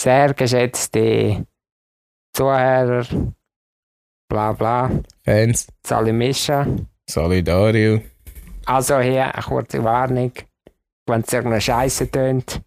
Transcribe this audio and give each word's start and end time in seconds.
Sehr 0.00 0.32
geschätzte 0.32 1.44
Zuhörer, 2.34 3.04
bla 4.30 4.52
bla, 4.52 4.90
Fans, 5.26 5.66
Salimischa. 5.86 6.66
Solidario. 7.06 8.00
Also 8.64 8.98
hier 9.00 9.34
eine 9.34 9.42
kurze 9.42 9.84
Warnung. 9.84 10.32
Wenn 11.06 11.20
es 11.20 11.30
irgendeine 11.30 11.60
Scheiße 11.60 12.10
tönt, 12.10 12.62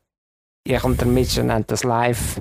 ich 0.63 0.83
und 0.83 1.01
der 1.01 1.07
Mischa 1.07 1.41
nehmen 1.41 1.65
das 1.65 1.83
live 1.83 2.39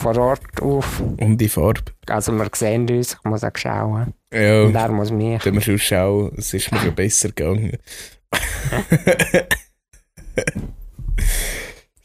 vor 0.00 0.16
Ort 0.16 0.62
auf. 0.62 1.00
Um 1.00 1.36
die 1.36 1.50
Farbe. 1.50 1.92
Also 2.06 2.32
wir 2.32 2.48
sehen 2.54 2.88
uns, 2.88 3.12
ich 3.12 3.24
muss 3.24 3.44
auch 3.44 3.50
schauen. 3.56 4.14
Ja, 4.32 4.62
Und 4.62 4.74
er 4.74 4.88
muss 4.90 5.10
mich. 5.10 5.44
wenn 5.44 5.52
wir 5.52 5.60
schon 5.60 5.78
schauen, 5.78 6.32
es 6.38 6.54
ist 6.54 6.72
mir 6.72 6.78
schon 6.78 6.94
besser 6.94 7.28
gegangen. 7.28 7.76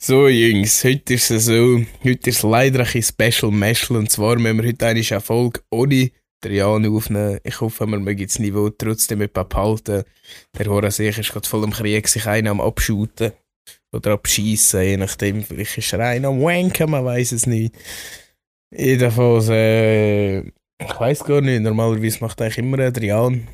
so, 0.05 0.27
Jungs, 0.27 0.83
heute 0.83 1.13
ist 1.13 1.31
es 1.31 1.45
so. 1.45 1.81
Heute 2.03 2.29
ist 2.29 2.43
leider 2.43 2.81
ein 2.81 3.01
Special 3.01 3.53
Meschel. 3.53 3.95
Und 3.95 4.11
zwar 4.11 4.37
müssen 4.37 4.61
wir 4.61 4.67
heute 4.67 4.85
eine 4.85 5.01
Folge 5.21 5.61
ohne 5.71 6.11
Trian 6.41 6.85
aufnehmen. 6.85 7.39
Ich 7.41 7.61
hoffe, 7.61 7.87
wir 7.87 7.97
mögen 7.97 8.27
das 8.27 8.37
Niveau 8.37 8.69
trotzdem 8.69 9.21
etwas 9.21 9.47
behalten. 9.47 10.03
Der 10.59 10.65
Horace 10.65 10.99
ist 10.99 11.31
gerade 11.31 11.47
voll 11.47 11.63
im 11.63 11.71
Krieg, 11.71 12.09
sich 12.09 12.27
einen 12.27 12.49
am 12.49 12.59
Abschuten. 12.59 13.31
Oder 13.93 14.11
abschießen, 14.11 14.81
je 14.81 14.97
nachdem. 14.97 15.41
Vielleicht 15.41 15.77
ist 15.77 15.93
er 15.93 16.01
einer 16.01 16.27
am 16.27 16.41
Wanken, 16.41 16.91
man 16.91 17.05
weiß 17.05 17.31
es 17.31 17.47
nicht. 17.47 17.73
Jedenfalls, 18.75 19.47
äh, 19.47 20.39
ich 20.39 20.99
weiß 20.99 21.23
gar 21.23 21.39
nicht. 21.39 21.61
Normalerweise 21.61 22.19
macht 22.19 22.41
eigentlich 22.41 22.57
immer 22.57 22.79
ein 22.79 22.93
Trian. 22.93 23.47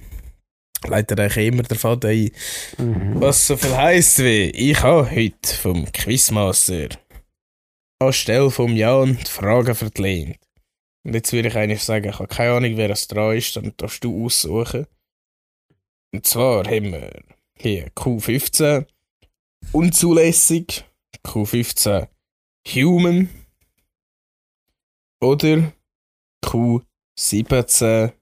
Leitet 0.88 1.19
eigentlich 1.19 1.47
immer 1.47 1.63
der 1.63 1.77
Faden 1.77 2.09
ein. 2.09 2.31
Mhm. 2.77 3.21
Was 3.21 3.47
so 3.47 3.57
viel 3.57 3.75
heisst 3.75 4.19
wie, 4.19 4.49
ich 4.49 4.81
habe 4.81 5.09
heute 5.11 5.55
vom 5.55 5.91
Quizmaster 5.91 6.89
anstelle 7.99 8.49
vom 8.49 8.75
Jan 8.75 9.17
die 9.17 9.29
Fragen 9.29 9.75
verlehnt. 9.75 10.39
Und 11.05 11.13
jetzt 11.13 11.31
würde 11.33 11.49
ich 11.49 11.57
eigentlich 11.57 11.83
sagen, 11.83 12.09
ich 12.09 12.19
habe 12.19 12.27
keine 12.27 12.53
Ahnung, 12.53 12.77
wer 12.77 12.89
es 12.89 13.08
dran 13.08 13.36
ist, 13.36 13.55
dann 13.55 13.73
darfst 13.77 14.03
du 14.03 14.25
aussuchen. 14.25 14.88
Und 16.13 16.25
zwar 16.25 16.66
haben 16.66 16.91
wir 16.91 17.23
hier 17.58 17.89
Q15 17.91 18.86
unzulässig, 19.71 20.83
Q15 21.25 22.08
human 22.67 23.30
oder 25.21 25.73
Q17 26.43 28.14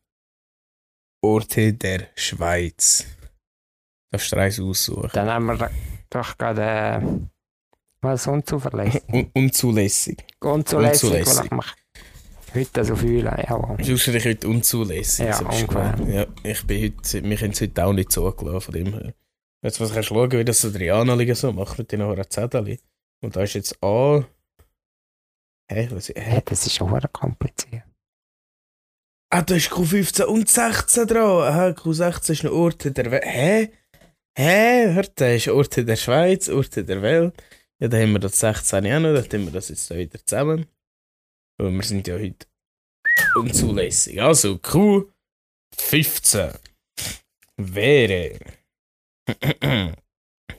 Orte 1.21 1.73
der 1.73 2.07
Schweiz. 2.15 3.05
Darfst 4.11 4.31
du 4.31 4.37
eins 4.37 4.59
aussuchen. 4.59 5.09
Dann 5.13 5.29
haben 5.29 5.45
wir 5.45 5.69
doch 6.09 6.37
gerade 6.37 6.61
äh, 6.61 7.01
was 8.01 8.27
unzuverlässig. 8.27 9.03
Un 9.11 9.29
unzulässig. 9.33 10.17
Unzulässig, 10.39 11.03
Unzulässig. 11.11 11.45
ich 11.45 11.51
mich 11.51 11.65
heute 12.55 12.85
so 12.85 12.95
fühle. 12.95 13.45
Jawohl. 13.47 13.77
Du 13.77 13.95
dich 13.95 14.25
heute 14.25 14.47
unzulässig? 14.47 15.25
Ja, 15.25 15.33
So. 15.33 15.45
Ja, 16.07 16.25
ich 16.43 16.65
bin 16.65 16.83
heute, 16.83 17.23
wir 17.23 17.37
haben 17.37 17.51
es 17.51 17.61
heute 17.61 17.85
auch 17.85 17.93
nicht 17.93 18.11
zugelassen 18.11 18.61
von 18.61 18.73
dem 18.73 18.93
her. 18.93 19.13
Jetzt 19.63 19.81
was 19.81 19.91
kannst 19.93 20.09
du 20.11 20.13
schauen, 20.15 20.31
wie 20.31 20.45
das 20.45 20.59
so 20.61 20.71
Triana 20.71 21.13
liegen 21.15 21.35
so 21.35 21.51
macht 21.51 21.77
mit 21.79 21.91
den 21.91 22.03
Horazzettel. 22.03 22.79
Und 23.21 23.35
da 23.35 23.41
ist 23.41 23.55
jetzt 23.55 23.83
A. 23.83 24.23
Hä, 25.69 25.89
was 25.91 26.09
Hey, 26.09 26.35
hä? 26.35 26.41
das 26.45 26.65
ist 26.65 26.75
schon 26.75 27.01
kompliziert. 27.11 27.83
Ah, 29.29 29.41
da 29.41 29.55
ist 29.55 29.71
Q15 29.71 30.23
und 30.23 30.49
16 30.49 31.05
dran. 31.05 31.43
Aha, 31.43 31.67
Q16 31.71 32.31
ist 32.31 32.45
ein 32.45 32.51
Ort 32.51 32.85
der 32.85 33.11
Welt. 33.11 33.25
Hä? 33.25 33.71
Hä? 34.37 34.93
Hört, 34.93 35.19
da 35.19 35.33
ist 35.33 35.49
Orte 35.49 35.83
der 35.83 35.97
Schweiz, 35.97 36.47
Orte 36.47 36.85
der 36.85 37.01
Welt. 37.01 37.35
Ja, 37.81 37.89
da 37.89 37.97
haben 37.97 38.13
wir 38.13 38.19
das 38.19 38.39
16 38.39 38.85
auch 38.85 38.99
noch, 38.99 39.13
da 39.13 39.37
haben 39.37 39.45
wir 39.45 39.51
das 39.51 39.69
jetzt 39.69 39.91
da 39.91 39.97
wieder 39.97 40.25
zusammen. 40.25 40.65
Aber 41.59 41.71
wir 41.71 41.83
sind 41.83 42.07
ja 42.07 42.15
heute 42.15 42.47
unzulässig. 43.35 44.21
Also, 44.21 44.55
Q15 44.55 46.57
wäre. 47.57 48.39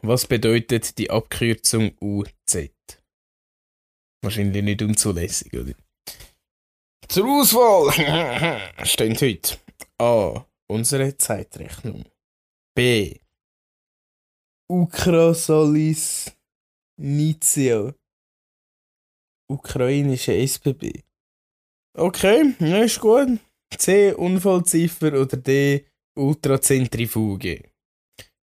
Was 0.02 0.26
bedeutet 0.26 0.98
die 0.98 1.10
Abkürzung 1.10 1.96
UZ? 2.00 2.70
Wahrscheinlich 4.22 4.62
nicht 4.62 4.82
unzulässig, 4.82 5.54
oder? 5.54 5.72
Zur 7.10 7.26
Auswahl 7.26 7.90
stehen 8.84 9.16
heute 9.18 9.56
A. 9.98 10.44
Unsere 10.70 11.16
Zeitrechnung. 11.16 12.04
B. 12.76 13.18
Ukrasolis 14.70 16.30
Nizio. 17.00 17.94
Ukrainische 19.50 20.34
SBB. 20.34 21.02
Okay, 21.96 22.54
ja, 22.58 22.82
ist 22.82 23.00
gut. 23.00 23.38
C. 23.74 24.12
Unfallziffer 24.12 25.18
oder 25.18 25.38
D. 25.38 25.86
Ultrazentrifuge. 26.14 27.70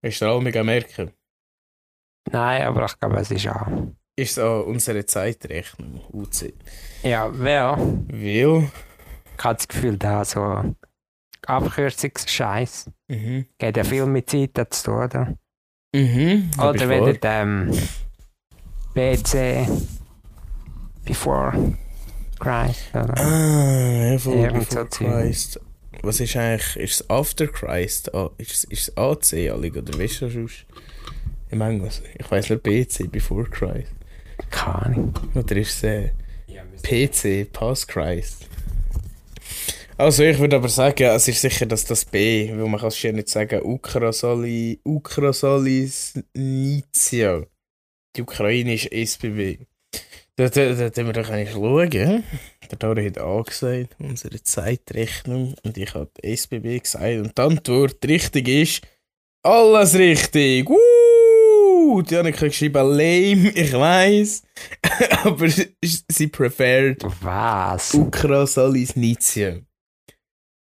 Hast 0.04 0.22
du 0.22 0.26
alle 0.26 0.42
mega 0.42 0.64
merken? 0.64 1.12
Nein, 2.32 2.64
aber 2.64 2.86
ich 2.86 3.00
glaube, 3.00 3.18
es 3.18 3.30
ist 3.30 3.48
auch. 3.48 3.68
Ist 4.18 4.36
so 4.36 4.64
unsere 4.66 5.06
Zeitrechnung, 5.06 6.02
UC. 6.12 6.54
Ja, 7.06 7.30
wer? 7.34 7.78
Weil. 7.78 8.70
Ich 9.38 9.44
habe 9.44 9.56
das 9.56 9.68
Gefühl, 9.68 9.98
da 9.98 10.26
so 10.26 10.76
Abkürzungsscheiß 11.46 12.90
Mhm. 13.08 13.46
geht 13.60 13.78
ja 13.78 13.84
viel 13.84 14.06
mit 14.08 14.30
Zeit 14.30 14.52
dazu, 14.56 14.86
tun, 14.92 15.04
oder? 15.04 15.38
Mhm. 15.94 16.50
Oder 16.58 16.74
du 16.74 16.90
wahr. 16.90 17.08
wieder 17.08 17.42
ähm, 17.42 17.72
BC 18.96 19.68
Before 21.06 21.54
Christ, 22.40 22.90
oder? 22.96 23.14
Ah, 23.18 24.12
ja, 24.12 24.18
voll 24.18 24.34
Irgend 24.38 24.70
before 24.70 24.88
so. 24.92 25.06
Christ. 25.06 25.60
Was 26.02 26.20
ist 26.20 26.36
eigentlich, 26.36 26.76
ist 26.78 27.02
es 27.02 27.10
After 27.10 27.48
Christ? 27.48 28.14
Ah, 28.16 28.32
ist, 28.38 28.52
es- 28.52 28.64
ist 28.66 28.88
es 28.90 28.98
AC 28.98 29.50
allig 29.52 29.76
oder 29.78 29.98
weißt 30.00 30.22
du 30.22 30.30
sonst? 30.30 30.66
Im 31.52 31.62
Englisch. 31.62 32.02
Ich 32.18 32.30
weiß 32.30 32.50
nur 32.50 32.60
BC, 32.60 33.08
Before 33.12 33.46
Christ. 33.50 33.92
Keine 34.50 34.76
Ahnung. 34.86 35.14
Oder 35.36 35.56
ist 35.58 35.76
es 35.78 35.84
äh, 35.84 36.10
PC, 36.86 37.52
Past 37.52 37.88
Christ? 37.88 38.48
Also 39.98 40.24
ich 40.24 40.38
würde 40.38 40.58
aber 40.58 40.70
sagen, 40.70 41.04
es 41.04 41.28
ist 41.28 41.42
sicher, 41.42 41.66
dass 41.66 41.84
das 41.86 42.06
B, 42.06 42.50
weil 42.50 42.68
man 42.68 42.80
kann 42.80 42.90
es 42.90 42.98
schön 42.98 43.16
nicht 43.16 43.30
sagen, 43.30 43.62
Ukrasoli, 43.64 44.80
Ukrasolis 44.84 46.14
Nizia. 46.36 47.44
Die 48.16 48.22
ukrainische 48.22 48.92
SBB. 48.92 49.66
Da, 50.36 50.50
da 50.50 50.96
wir 50.96 51.14
doch 51.14 51.30
eigentlich 51.30 51.54
schauen. 51.54 51.90
Der 51.90 52.78
Dori 52.78 53.08
hat 53.08 53.18
A 53.18 53.42
gesagt, 53.42 53.96
unsere 53.98 54.44
Zeitrechnung. 54.44 55.56
Und 55.64 55.78
ich 55.78 55.92
habe 55.96 56.12
SBB 56.22 56.80
gesagt. 56.82 57.18
Und 57.18 57.36
die 57.36 57.42
Antwort 57.42 58.06
richtig 58.06 58.48
ist, 58.48 58.82
alles 59.42 59.96
richtig. 59.96 60.70
Woo! 60.70 61.05
Die 62.02 62.16
Annika 62.18 62.42
hat 62.42 62.50
geschrieben, 62.50 62.76
lame, 62.90 63.50
ich 63.56 63.74
weiß. 63.74 64.44
aber 65.24 65.48
sie 65.50 66.28
preferred 66.28 67.04
Was? 67.22 67.94
Ukrasolis 67.94 68.96
Nizia. 68.96 69.60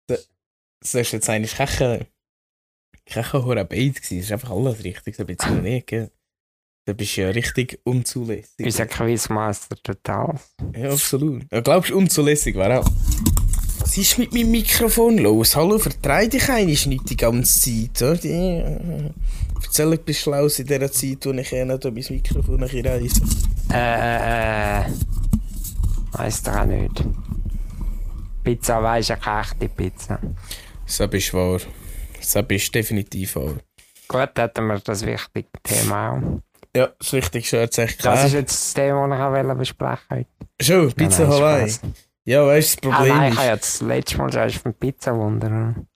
Da- 0.08 0.16
Das 0.80 0.94
ist 0.94 1.12
jetzt 1.12 1.28
eigentlich 1.28 1.54
kein 1.54 2.06
kein 3.04 3.32
Horabeit 3.32 3.70
gewesen. 3.96 4.18
Das 4.18 4.26
ist 4.26 4.32
einfach 4.32 4.50
alles 4.50 4.82
richtig. 4.84 5.16
So 5.16 5.22
ein 5.24 5.26
bisschen 5.36 5.62
nicht, 5.62 5.86
gell? 5.88 6.10
Da 6.86 6.92
bist 6.94 7.16
du 7.16 7.20
ja 7.22 7.28
richtig 7.30 7.78
unzulässig. 7.84 8.64
Unser 8.66 8.86
Quizmaster 8.86 9.76
total. 9.76 10.40
Ja, 10.76 10.90
absolut. 10.90 11.44
Ja, 11.52 11.60
glaubst 11.60 11.90
du, 11.90 11.98
unzulässig 11.98 12.56
wäre 12.56 12.80
auch. 12.80 12.90
Was 13.80 13.96
ist 13.98 14.18
mit 14.18 14.32
meinem 14.32 14.50
Mikrofon 14.50 15.18
los? 15.18 15.54
Hallo, 15.54 15.78
vertreib 15.78 16.30
dich 16.30 16.48
eigentlich 16.48 16.86
nicht 16.86 17.08
die 17.10 17.16
ganze 17.16 17.60
Zeit, 17.92 18.02
oder? 18.02 19.14
Äh, 19.72 19.82
Erzähl 19.82 19.92
etwas 19.94 20.16
Schlaues 20.18 20.58
in 20.58 20.66
dieser 20.66 20.92
Zeit, 20.92 21.24
wo 21.24 21.30
ich 21.32 21.52
eh 21.52 21.64
noch 21.64 21.78
da 21.78 21.90
mein 21.90 22.04
Mikrofon 22.10 22.62
ein 22.62 22.86
reise. 22.86 23.22
Äh, 23.72 24.80
äh, 24.80 24.84
weiss 26.12 26.42
doch 26.42 26.56
auch 26.56 26.64
nicht. 26.66 27.02
Pizza 28.44 28.82
weisst 28.82 29.08
ja 29.08 29.16
keine 29.16 29.40
echte 29.40 29.68
Pizza. 29.70 30.18
Das 30.84 31.00
ist 31.00 31.32
wahr. 31.32 31.60
Das 32.18 32.34
ist 32.34 32.74
definitiv 32.74 33.36
wahr. 33.36 33.54
Gut, 34.08 34.30
hätten 34.36 34.66
wir 34.66 34.78
das 34.78 35.06
wichtige 35.06 35.48
Thema 35.62 36.10
auch. 36.12 36.42
Ja, 36.76 36.90
das 36.98 37.12
Wichtigste 37.14 37.56
ist 37.58 37.78
echt 37.78 38.04
Das 38.04 38.24
ist 38.24 38.30
klar. 38.30 38.40
jetzt 38.40 38.52
das 38.52 38.74
Thema, 38.74 39.08
das 39.08 39.52
ich 39.52 39.58
besprechen 39.58 40.06
wollte. 40.10 40.28
Schon, 40.60 40.92
Pizza 40.92 41.26
Hawaii. 41.26 41.72
Ja, 42.24 42.46
weißt 42.46 42.84
du, 42.84 42.88
das 42.88 42.92
Ah 42.92 42.96
Problem 42.98 43.16
nein, 43.16 43.32
ich 43.32 43.38
habe 43.38 43.44
ist... 43.44 43.48
ja 43.48 43.56
das 43.56 43.80
letzte 43.80 44.18
Mal 44.18 44.32
schon 44.32 44.60
von 44.60 44.74
Pizza 44.74 45.16
wundern. 45.16 45.86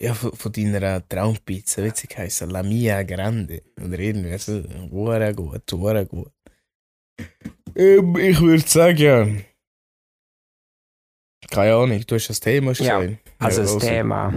Ja, 0.00 0.12
von, 0.12 0.32
von 0.32 0.52
deiner 0.52 1.06
Traumpizza, 1.08 1.82
witzig 1.82 2.16
heisst 2.18 2.40
La 2.42 2.62
Mia 2.62 3.02
Grande. 3.02 3.62
Oder 3.82 3.98
irgendwie 3.98 4.36
so. 4.38 4.62
Hure 4.90 5.34
gut, 5.34 5.72
hure 5.72 6.06
gut. 6.06 6.32
Ähm, 7.74 8.16
ich 8.16 8.40
würde 8.40 8.68
sagen... 8.68 9.44
Keine 11.50 11.74
Ahnung, 11.74 12.04
du 12.06 12.14
hast 12.14 12.28
das 12.28 12.40
Thema 12.40 12.72
Ja, 12.72 13.00
schon. 13.00 13.18
Also 13.38 13.62
Ja, 13.62 13.66
das 13.66 13.78
Thema. 13.78 14.34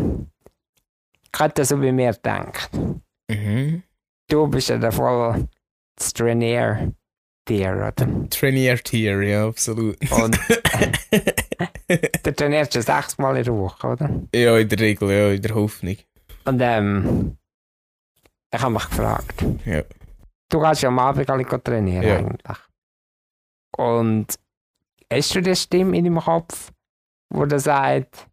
Ich 1.33 1.39
hätte 1.39 1.65
so 1.65 1.81
wie 1.81 1.91
mir 1.91 2.13
gedacht. 2.13 2.69
Mhm. 3.29 3.83
Du 4.29 4.47
bist 4.47 4.69
ja 4.69 4.77
der 4.77 4.91
voll 4.91 5.47
das 5.95 6.13
Trainier 6.13 6.93
Tier, 7.49 7.71
oder? 7.75 8.29
Trainier-Tier, 8.29 9.23
ja, 9.23 9.47
absolut. 9.47 9.97
Und 10.11 10.39
du 12.23 12.33
trainierst 12.33 12.75
ja 12.75 12.81
sechsmal 12.81 13.37
in 13.37 13.43
der 13.43 13.53
Woche, 13.55 13.87
oder? 13.87 14.09
ja, 14.33 14.57
in 14.57 14.69
der 14.69 14.79
Regel, 14.79 15.11
ja, 15.11 15.29
in 15.31 15.41
der 15.41 15.55
Hoffnung. 15.55 15.97
Und 16.45 16.61
ähm, 16.61 17.37
ich 18.53 18.61
habe 18.61 18.73
mich 18.73 18.89
gefragt. 18.89 19.45
Ja. 19.65 19.83
Du 20.49 20.59
gehst 20.59 20.81
ja 20.81 20.89
am 20.89 20.99
Abend 20.99 21.29
alle 21.29 21.45
trainieren 21.45 22.03
Ja. 22.03 22.17
eigentlich. 22.17 22.57
Und 23.77 24.39
hast 25.11 25.35
du 25.35 25.41
die 25.41 25.55
Stimme 25.55 25.97
in 25.97 26.05
deinem 26.05 26.19
Kopf, 26.19 26.71
wo 27.29 27.45
der 27.45 27.59
sagt, 27.59 28.27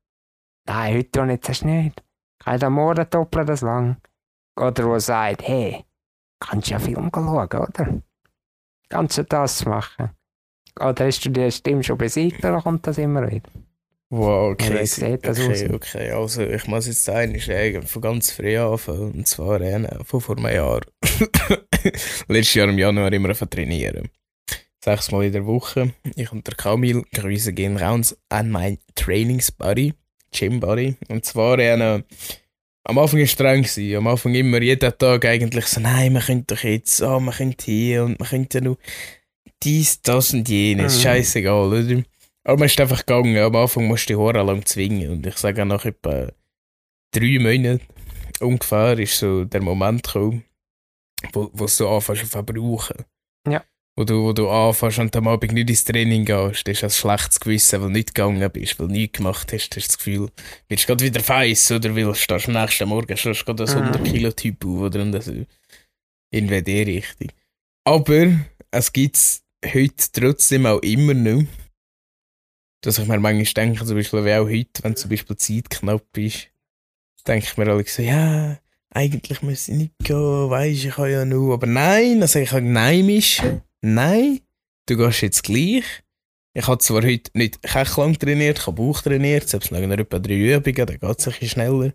nein, 0.66 0.94
heute 0.96 1.10
tue 1.10 1.34
ich 1.34 1.40
das 1.40 1.62
nicht. 1.62 2.02
Kann 2.42 2.62
am 2.62 2.72
Morgen 2.74 3.06
doppeln 3.10 3.46
das 3.46 3.60
lang? 3.60 3.96
Oder 4.58 4.86
wo 4.86 4.98
sagt, 4.98 5.42
hey, 5.46 5.84
kannst 6.40 6.68
ja 6.68 6.78
Film 6.78 7.10
schauen, 7.12 7.46
oder? 7.46 8.02
Kannst 8.88 9.18
du 9.18 9.24
das 9.24 9.64
machen? 9.66 10.10
Oder 10.78 11.06
hast 11.06 11.24
du 11.24 11.30
die 11.30 11.50
Stimme 11.50 11.82
schon 11.82 11.98
besiegt 11.98 12.44
oder 12.44 12.60
kommt 12.60 12.86
das 12.86 12.98
immer 12.98 13.30
wieder? 13.30 13.48
Wow, 14.08 14.54
Ja, 14.60 14.68
okay. 14.68 14.78
aus? 15.40 15.62
okay. 15.74 16.10
Also, 16.10 16.42
ich 16.42 16.66
muss 16.66 16.86
jetzt 16.86 17.08
eine 17.10 17.40
sagen, 17.40 17.82
von 17.82 18.02
ganz 18.02 18.30
früh 18.30 18.56
anfangen. 18.56 19.12
Und 19.12 19.26
zwar 19.26 19.60
äh, 19.60 20.04
von 20.04 20.20
vor 20.20 20.36
einem 20.36 20.54
Jahr. 20.54 20.82
Letztes 22.28 22.54
Jahr 22.54 22.68
im 22.68 22.78
Januar 22.78 23.12
immer 23.12 23.34
trainieren. 23.34 24.08
Sechsmal 24.84 25.24
in 25.24 25.32
der 25.32 25.46
Woche. 25.46 25.92
Ich 26.14 26.30
und 26.30 26.46
der 26.46 26.54
Kamil 26.54 27.02
grüßen 27.12 27.54
gehen 27.54 27.76
raus 27.76 28.16
an 28.28 28.50
mein 28.50 28.78
Trainingsbuddy, 28.94 29.94
Gym 30.30 30.60
Buddy. 30.60 30.94
Und 31.08 31.24
zwar 31.24 31.58
äh, 31.58 32.02
am 32.88 32.98
Anfang 32.98 33.18
war 33.18 33.24
es 33.24 33.32
streng. 33.32 33.62
Gewesen. 33.64 33.96
Am 33.96 34.06
Anfang 34.06 34.34
immer, 34.36 34.62
jeden 34.62 34.96
Tag 34.96 35.24
eigentlich 35.24 35.66
so, 35.66 35.80
nein, 35.80 36.12
man 36.12 36.22
könnte 36.22 36.54
doch 36.54 36.62
jetzt, 36.62 37.02
oh, 37.02 37.18
man 37.18 37.34
könnte 37.34 37.64
hier 37.64 38.04
und 38.04 38.20
man 38.20 38.28
könnte 38.28 38.58
ja 38.58 38.64
noch 38.64 38.76
dies, 39.62 40.00
das 40.02 40.32
und 40.32 40.48
jenes. 40.48 40.98
Mhm. 40.98 41.00
Scheißegal, 41.02 41.72
oder? 41.72 42.02
Aber 42.44 42.58
man 42.58 42.66
ist 42.66 42.80
einfach 42.80 43.04
gegangen. 43.04 43.36
Am 43.38 43.56
Anfang 43.56 43.86
musst 43.86 44.08
du 44.08 44.14
die 44.14 44.20
Haare 44.20 44.42
lang 44.44 44.64
zwingen. 44.64 45.10
Und 45.10 45.26
ich 45.26 45.36
sage 45.36 45.64
nach 45.64 45.84
etwa 45.84 46.28
drei 47.12 47.38
Monaten 47.38 47.80
ungefähr 48.40 48.98
ist 48.98 49.18
so 49.18 49.44
der 49.44 49.62
Moment 49.62 50.02
gekommen, 50.02 50.44
wo, 51.32 51.50
wo 51.52 51.64
du 51.64 51.70
so 51.70 51.88
anfängst 51.88 52.22
zu 52.22 52.28
verbrauchen. 52.28 53.04
Ja. 53.48 53.64
Wo 53.96 54.04
du, 54.04 54.24
wo 54.24 54.32
du 54.32 54.50
anfängst 54.50 54.98
und 54.98 55.16
am 55.16 55.28
Abend 55.28 55.52
nicht 55.52 55.70
ins 55.70 55.84
Training 55.84 56.24
gehst, 56.24 56.68
hast 56.68 56.82
du 56.82 56.86
ein 56.86 56.90
schlechtes 56.90 57.40
Gewissen, 57.40 57.80
weil 57.80 57.88
du 57.88 57.92
nicht 57.94 58.14
gegangen 58.14 58.50
bist, 58.50 58.78
weil 58.78 58.88
du 58.88 58.92
nichts 58.92 59.18
gemacht 59.18 59.52
hast, 59.52 59.62
hast 59.62 59.70
du 59.70 59.80
das 59.80 59.98
Gefühl, 59.98 60.30
wirst 60.68 60.82
du 60.84 60.86
gerade 60.88 61.04
wieder 61.04 61.20
feiss, 61.20 61.70
oder 61.72 61.96
weil 61.96 62.04
du 62.04 62.14
stehst 62.14 62.48
am 62.48 62.54
nächsten 62.54 62.88
Morgen, 62.88 63.16
du 63.16 63.32
gerade 63.32 63.64
Mhm. 63.64 63.68
100 63.70 64.04
Kilo 64.04 64.32
Typ 64.32 64.64
auf, 64.64 64.80
oder 64.80 65.00
und 65.00 65.22
so. 65.22 65.32
In 66.30 66.48
die 66.48 66.82
Richtung. 66.82 67.28
Aber 67.84 68.32
es 68.70 68.92
gibt 68.92 69.16
es 69.16 69.42
heute 69.64 70.12
trotzdem 70.12 70.66
auch 70.66 70.80
immer 70.80 71.14
noch, 71.14 71.44
dass 72.82 72.98
ich 72.98 73.06
mir 73.06 73.18
manchmal 73.18 73.44
denke, 73.44 73.84
zum 73.84 73.96
Beispiel 73.96 74.24
wie 74.24 74.34
auch 74.34 74.48
heute, 74.48 74.82
wenn 74.82 74.96
zum 74.96 75.10
Beispiel 75.10 75.36
Zeit 75.36 75.70
knapp 75.70 76.16
ist, 76.16 76.48
denke 77.26 77.46
ich 77.46 77.56
mir 77.56 77.68
alle 77.68 77.84
so, 77.86 78.02
ja, 78.02 78.58
eigentlich 78.90 79.42
müsste 79.42 79.72
ich 79.72 79.78
nicht 79.78 79.98
gehen, 79.98 80.50
weisst 80.50 80.84
ich 80.84 80.96
ja 80.96 81.24
nur, 81.24 81.54
aber 81.54 81.66
nein, 81.66 82.22
also 82.22 82.38
ich 82.38 82.50
kann 82.50 82.72
Nein 82.72 83.06
mischen, 83.06 83.62
nein, 83.80 84.40
du 84.86 84.96
gehst 84.96 85.22
jetzt 85.22 85.42
gleich. 85.42 85.84
Ich 86.54 86.66
habe 86.66 86.78
zwar 86.78 87.02
heute 87.02 87.30
nicht 87.34 87.58
lang 87.96 88.18
trainiert, 88.18 88.58
ich 88.58 88.66
habe 88.66 88.76
Bauch 88.76 89.02
trainiert, 89.02 89.48
selbst 89.48 89.70
noch 89.72 89.78
etwa 89.78 90.18
drei 90.18 90.54
Übungen, 90.54 90.86
dann 90.86 90.98
geht 90.98 91.18
es 91.18 91.26
ein 91.26 91.32
bisschen 91.32 91.48
schneller. 91.48 91.92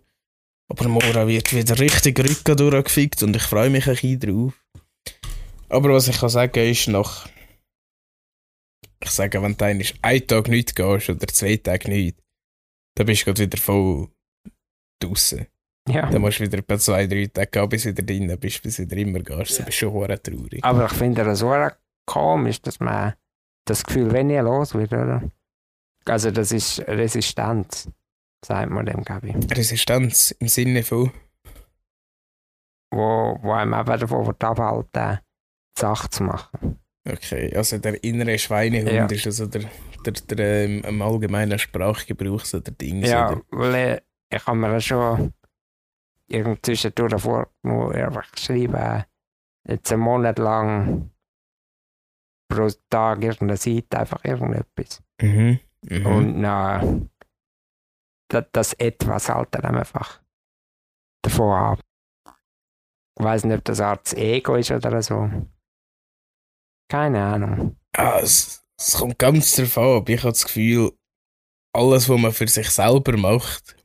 Aber 0.67 0.87
morgen 0.87 1.27
wird 1.27 1.53
wieder 1.53 1.79
richtig 1.79 2.19
Rücken 2.19 2.55
durchgefickt 2.55 3.23
und 3.23 3.35
ich 3.35 3.41
freue 3.41 3.71
mich 3.71 3.87
ein 3.87 3.93
bisschen 3.93 4.19
drauf. 4.19 4.53
Aber 5.67 5.93
was 5.93 6.07
ich 6.07 6.19
kann 6.19 6.29
sagen 6.29 6.69
ist 6.69 6.87
nach, 6.87 7.27
ich 9.03 9.09
sage, 9.11 9.41
wenn 9.41 9.57
du 9.57 9.65
einen 9.65 10.27
Tag 10.27 10.47
nicht 10.47 10.75
gehst 10.75 11.09
oder 11.09 11.27
zwei 11.27 11.57
Tage 11.57 11.89
nicht, 11.89 12.21
dann 12.95 13.05
bist 13.05 13.21
du 13.21 13.25
gerade 13.25 13.41
wieder 13.41 13.57
voll 13.57 14.09
draußen. 15.01 15.47
Ja. 15.89 16.09
Dann 16.09 16.21
musst 16.21 16.39
du 16.39 16.43
wieder 16.43 16.59
etwa 16.59 16.77
zwei, 16.77 17.07
drei 17.07 17.25
Tage 17.27 17.49
gehen, 17.49 17.69
bis 17.69 17.83
du 17.83 17.89
wieder 17.89 18.03
drin 18.03 18.37
bist, 18.39 18.61
bis 18.61 18.77
du 18.77 18.83
wieder 18.83 18.97
immer 18.97 19.19
gehst. 19.19 19.57
Dann 19.57 19.65
bist 19.65 19.81
du 19.81 19.85
schon 19.85 19.93
hure 19.93 20.21
traurig. 20.21 20.63
Aber 20.63 20.85
ich 20.85 20.93
finde 20.93 21.21
es 21.23 21.39
so 21.39 21.51
komisch, 22.05 22.61
dass 22.61 22.79
man 22.79 23.13
das 23.65 23.83
Gefühl 23.83 24.11
wenn 24.11 24.27
nie 24.27 24.37
los 24.37 24.73
wird, 24.73 24.93
oder? 24.93 25.23
Also 26.05 26.31
das 26.31 26.51
ist 26.51 26.79
Resistenz, 26.87 27.89
sagt 28.43 28.71
man 28.71 28.85
dem, 28.85 29.03
glaube 29.03 29.29
ich. 29.29 29.57
Resistenz 29.57 30.31
im 30.31 30.47
Sinne 30.47 30.83
von, 30.83 31.11
Wo, 32.91 33.39
wo 33.41 33.53
einem 33.53 33.73
eben 33.73 33.99
davon 33.99 34.35
abhalten, 34.39 35.19
die 35.77 35.79
Sache 35.79 36.09
zu 36.09 36.23
machen. 36.23 36.80
Okay, 37.07 37.55
also 37.55 37.77
der 37.77 38.03
innere 38.03 38.37
Schweinehund 38.37 38.91
Ja. 38.91 39.05
ist 39.05 39.25
also 39.25 39.47
der, 39.47 39.63
der, 40.05 40.13
der 40.13 40.65
ähm, 40.65 40.83
im 40.83 41.01
allgemeinen 41.01 41.59
Sprachgebrauch 41.59 42.45
so 42.45 42.59
der 42.59 42.73
Ding. 42.73 43.03
Ja, 43.03 43.31
oder? 43.31 43.41
weil 43.51 43.75
äh, 43.75 44.01
ich 44.33 44.45
habe 44.45 44.57
mir 44.57 44.69
das 44.73 44.85
schon 44.85 45.33
irgend 46.27 46.65
zwischendurch 46.65 47.21
vorgenommen, 47.21 47.93
einfach 47.95 48.31
geschrieben, 48.31 49.03
jetzt 49.67 49.91
einen 49.91 50.01
Monat 50.01 50.39
lang 50.39 51.11
pro 52.49 52.67
Tag 52.89 53.23
irgendeine 53.23 53.57
Seite, 53.57 53.99
einfach 53.99 54.23
irgendetwas. 54.23 55.01
Mhm. 55.21 55.59
Mhm. 55.89 56.05
Und 56.05 56.41
dann 56.41 57.09
das, 58.29 58.45
das 58.51 58.73
etwas 58.73 59.29
halt 59.29 59.49
dann 59.51 59.75
einfach 59.75 60.21
davon 61.23 61.53
ab. 61.53 61.79
Ich 63.19 63.25
weiß 63.25 63.43
nicht, 63.43 63.57
ob 63.57 63.65
das 63.65 63.77
das 63.77 64.13
Ego 64.13 64.55
ist 64.55 64.71
oder 64.71 65.01
so. 65.01 65.29
Keine 66.91 67.23
Ahnung. 67.23 67.77
Ah, 67.95 68.19
es, 68.21 68.65
es 68.77 68.95
kommt 68.95 69.17
ganz 69.17 69.55
drauf 69.55 69.77
an, 69.77 69.97
aber 69.97 70.09
ich 70.11 70.19
habe 70.19 70.33
das 70.33 70.43
Gefühl, 70.43 70.91
alles, 71.73 72.09
was 72.09 72.19
man 72.19 72.33
für 72.33 72.49
sich 72.49 72.69
selber 72.69 73.15
macht, 73.15 73.77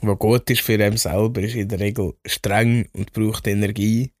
was 0.00 0.18
gut 0.18 0.48
ist 0.48 0.62
für 0.62 0.82
einen 0.82 0.96
selber, 0.96 1.42
ist 1.42 1.56
in 1.56 1.68
der 1.68 1.80
Regel 1.80 2.14
streng 2.26 2.88
und 2.94 3.12
braucht 3.12 3.46
Energie. 3.48 4.12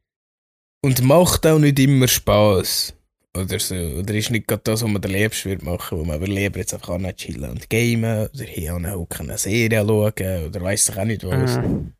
Und 0.84 1.02
macht 1.02 1.46
auch 1.46 1.58
nicht 1.58 1.78
immer 1.78 2.06
Spaß 2.06 2.94
Oder 3.34 3.58
so. 3.58 3.74
Oder 3.74 4.14
ist 4.14 4.30
nicht 4.30 4.46
gerade 4.46 4.62
das, 4.64 4.82
was 4.82 4.90
man 4.90 5.00
der 5.00 5.10
Liebste 5.10 5.48
würde 5.48 5.64
machen, 5.64 5.98
wo 5.98 6.04
man 6.04 6.16
aber 6.16 6.26
lieber 6.26 6.58
jetzt 6.58 6.74
einfach 6.74 6.90
an 6.90 7.16
chillen 7.16 7.50
und 7.50 7.70
gamen 7.70 8.28
oder 8.28 8.44
hier 8.44 8.74
an 8.74 8.84
eine 8.84 9.38
Serie 9.38 9.86
schauen 9.86 10.46
oder 10.46 10.60
weiss 10.60 10.90
ich 10.90 10.98
auch 10.98 11.04
nicht 11.06 11.24
was. 11.24 11.56
Mhm. 11.56 11.94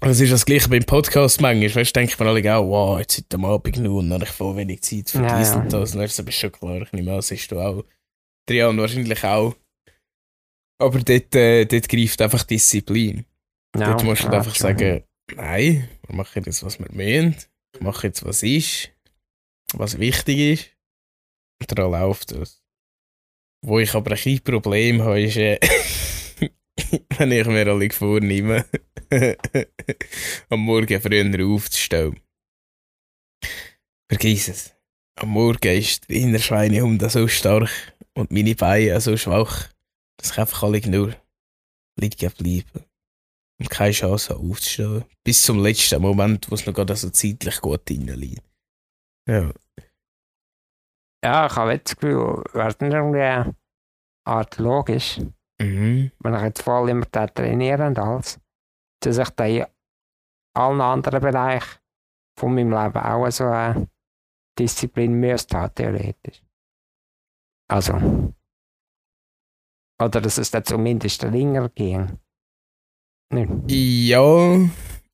Das 0.00 0.20
ist 0.20 0.30
das 0.30 0.44
gleiche 0.44 0.68
beim 0.68 0.84
Podcast 0.84 1.40
manchmal. 1.40 1.74
Weißt 1.74 1.96
du, 1.96 2.00
denke 2.00 2.12
ich 2.12 2.18
mir 2.18 2.26
alle 2.26 2.56
auch, 2.56 2.68
wow, 2.68 2.98
jetzt 2.98 3.18
heute 3.18 3.44
Abend 3.44 3.78
nur 3.78 4.00
und 4.00 4.10
dann 4.10 4.20
habe 4.20 4.24
ich 4.24 4.36
voll 4.36 4.56
wenig 4.56 4.82
Zeit 4.82 5.10
für 5.10 5.22
Ja, 5.22 5.38
dies 5.38 5.50
ja. 5.50 5.60
und 5.60 5.72
das. 5.72 5.94
Und 5.94 6.00
dann 6.00 6.26
ist 6.26 6.34
schon 6.34 6.52
klar, 6.52 6.82
ich 6.82 6.92
nehme 6.92 7.12
an, 7.12 7.16
das 7.16 7.30
ist 7.30 7.50
du 7.50 7.58
auch. 7.58 7.84
Trian 8.46 8.78
wahrscheinlich 8.78 9.24
auch. 9.24 9.56
Aber 10.78 10.98
dort, 11.00 11.34
äh, 11.34 11.64
dort 11.64 11.88
greift 11.88 12.20
einfach 12.20 12.42
Disziplin. 12.42 13.24
Ja, 13.76 13.90
dort 13.90 14.04
musst 14.04 14.24
du 14.24 14.28
ja, 14.28 14.34
einfach 14.34 14.54
sagen, 14.54 15.02
nein, 15.34 15.88
wir 16.06 16.16
machen 16.16 16.42
jetzt, 16.44 16.62
was 16.62 16.78
wir 16.78 16.88
müssen. 16.92 17.36
Ich 17.74 17.80
mache 17.80 18.06
jetzt, 18.06 18.24
was 18.24 18.42
ist, 18.42 18.90
was 19.72 19.98
wichtig 19.98 20.38
ist. 20.38 20.70
Und 21.60 21.78
dann 21.78 21.90
läuft 21.90 22.32
das. 22.32 22.62
Wo 23.64 23.78
ich 23.78 23.94
aber 23.94 24.12
ein 24.12 24.18
kleines 24.18 24.42
Problem 24.42 25.02
habe, 25.02 25.22
ist, 25.22 25.36
äh, 25.36 25.58
wenn 27.18 27.32
ich 27.32 27.46
mir 27.46 27.66
alle 27.66 27.90
vornehme, 27.90 28.64
am 30.48 30.60
Morgen 30.60 31.00
früher 31.00 31.46
aufzustehen. 31.46 32.20
Vergiss 34.10 34.48
es. 34.48 34.74
Am 35.18 35.30
Morgen 35.30 35.78
ist 35.78 36.08
der 36.08 36.16
innere 36.16 36.42
Schweinehund 36.42 37.10
so 37.10 37.26
stark 37.26 37.70
und 38.14 38.30
meine 38.30 38.54
Beine 38.54 39.00
so 39.00 39.16
schwach, 39.16 39.68
dass 40.18 40.32
ich 40.32 40.38
einfach 40.38 40.62
alle 40.62 40.80
nur 40.88 41.14
liegen 41.98 42.30
bleiben. 42.32 42.84
Und 43.58 43.70
keine 43.70 43.92
Chance 43.92 44.34
habe 44.34 44.46
aufzustehen. 44.46 45.04
Bis 45.24 45.42
zum 45.42 45.62
letzten 45.62 46.02
Moment, 46.02 46.50
wo 46.50 46.54
es 46.54 46.66
noch 46.66 46.74
gerade 46.74 46.94
so 46.94 47.08
zeitlich 47.10 47.60
gut 47.60 47.88
liegt. 47.88 48.42
Ja. 49.26 49.52
Ja, 51.24 51.46
ich 51.46 51.56
habe 51.56 51.72
jetzt 51.72 51.90
das 51.92 51.96
Gefühl, 51.96 52.44
es 52.54 52.80
nicht 52.80 52.92
irgendwie 52.92 53.20
eine 53.20 53.56
Art 54.26 54.58
logisch, 54.58 55.18
Mhm. 55.60 56.10
ich 56.24 56.42
jetzt 56.42 56.62
voll 56.62 56.90
immer 56.90 57.06
da 57.10 57.26
trainiere 57.26 57.86
und 57.86 57.98
alles, 57.98 58.38
dass 59.00 59.18
ich 59.18 59.30
da 59.30 59.46
in 59.46 59.66
allen 60.54 60.80
anderen 60.80 61.20
Bereichen 61.20 61.78
von 62.38 62.54
meinem 62.54 62.70
Leben 62.70 62.98
auch 62.98 63.30
so 63.30 63.44
eine 63.44 63.88
Disziplin 64.58 65.14
müsste 65.14 65.58
haben, 65.58 65.74
theoretisch. 65.74 66.42
Also. 67.68 68.34
Oder 69.98 70.20
dass 70.20 70.38
es 70.38 70.50
dann 70.50 70.64
zumindest 70.64 71.22
länger 71.22 71.68
ging. 71.70 72.18
Nicht? 73.32 73.50
Ja, 73.70 74.58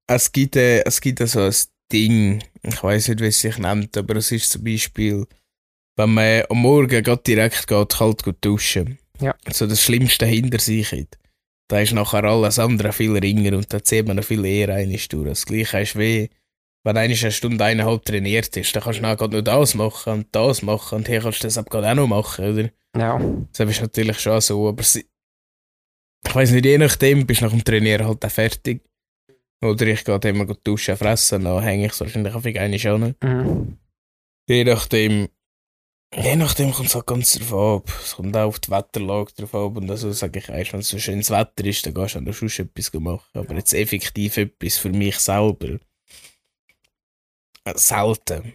es 0.06 0.32
gibt, 0.32 0.56
äh, 0.56 0.82
es 0.84 1.00
gibt 1.00 1.26
so 1.26 1.40
ein 1.40 1.54
Ding, 1.90 2.42
ich 2.62 2.82
weiß 2.82 3.08
nicht, 3.08 3.20
wie 3.20 3.26
es 3.26 3.40
sich 3.40 3.58
nennt, 3.58 3.96
aber 3.96 4.16
es 4.16 4.32
ist 4.32 4.50
zum 4.50 4.64
Beispiel, 4.64 5.26
wenn 5.96 6.14
man 6.14 6.42
am 6.50 6.58
Morgen 6.58 7.02
direkt 7.26 7.66
geht, 7.66 7.88
kalt 7.90 8.22
gut 8.22 8.38
duschen. 8.40 8.98
Ja. 9.22 9.34
So 9.50 9.66
das 9.66 9.82
Schlimmste 9.82 10.26
hinter 10.26 10.58
sich 10.58 10.92
hat. 10.92 11.18
Da 11.68 11.80
ist 11.80 11.92
nachher 11.92 12.24
alles 12.24 12.58
andere 12.58 12.92
viel 12.92 13.16
ringer 13.16 13.56
und 13.56 13.72
da 13.72 13.82
zieht 13.82 14.06
man 14.06 14.16
noch 14.16 14.24
viel 14.24 14.44
eher 14.44 14.74
einiges 14.74 15.08
durch. 15.08 15.28
Das 15.28 15.46
Gleiche 15.46 15.80
ist 15.80 15.98
wie, 15.98 16.28
wenn 16.84 16.96
eine 16.96 17.14
Stunde, 17.14 17.64
eineinhalb 17.64 18.04
trainiert 18.04 18.54
ist, 18.56 18.74
dann 18.74 18.82
kannst 18.82 18.98
du 18.98 19.02
nachher 19.02 19.28
nur 19.28 19.42
das 19.42 19.74
machen 19.74 20.12
und 20.12 20.26
das 20.32 20.62
machen 20.62 20.96
und 20.96 21.08
hier 21.08 21.20
kannst 21.20 21.42
du 21.42 21.48
das 21.48 21.64
gerade 21.64 21.90
auch 21.90 21.94
noch 21.94 22.08
machen, 22.08 22.44
oder? 22.44 22.70
Ja. 22.96 23.18
Das 23.56 23.70
ist 23.70 23.80
natürlich 23.80 24.20
schon 24.20 24.40
so, 24.40 24.68
aber 24.68 24.82
sie, 24.82 25.06
ich 26.26 26.34
weiß 26.34 26.50
nicht, 26.50 26.66
je 26.66 26.78
nachdem 26.78 27.26
bist 27.26 27.40
du 27.40 27.44
nach 27.44 27.52
dem 27.52 27.64
Trainieren 27.64 28.06
halt 28.06 28.24
auch 28.24 28.30
fertig. 28.30 28.82
Oder 29.62 29.86
ich 29.86 30.04
gehe 30.04 30.32
mal 30.32 30.56
duschen, 30.64 30.96
fressen, 30.96 31.44
dann 31.44 31.62
hänge 31.62 31.86
ich 31.86 31.92
es 31.92 32.00
wahrscheinlich 32.00 32.34
auf 32.34 32.44
eine 32.44 32.78
schon. 32.78 33.14
Mhm. 33.22 33.78
Je 34.48 34.64
nachdem, 34.64 35.28
je 36.14 36.36
nachdem 36.36 36.72
kommt 36.72 36.88
es 36.88 36.94
halt 36.94 37.06
ganz 37.06 37.32
drauf 37.32 37.52
ab. 37.84 38.00
Es 38.02 38.16
kommt 38.16 38.36
auch 38.36 38.48
auf 38.48 38.60
die 38.60 38.70
Wetterlage 38.70 39.32
drauf 39.32 39.54
ab. 39.54 39.76
Und 39.76 39.90
also 39.90 40.12
sage 40.12 40.38
ich 40.38 40.48
erst, 40.48 40.72
wenn 40.72 40.80
es 40.80 40.88
so 40.88 40.98
schönes 40.98 41.30
Wetter 41.30 41.64
ist, 41.64 41.86
dann 41.86 41.94
gehst 41.94 42.14
du 42.14 42.20
dann 42.20 42.32
schon 42.32 42.48
etwas 42.48 42.92
machen. 42.94 43.38
Aber 43.38 43.54
jetzt 43.54 43.72
effektiv 43.72 44.36
etwas 44.36 44.78
für 44.78 44.90
mich 44.90 45.18
selber. 45.18 45.78
Äh, 47.64 47.74
selten. 47.76 48.54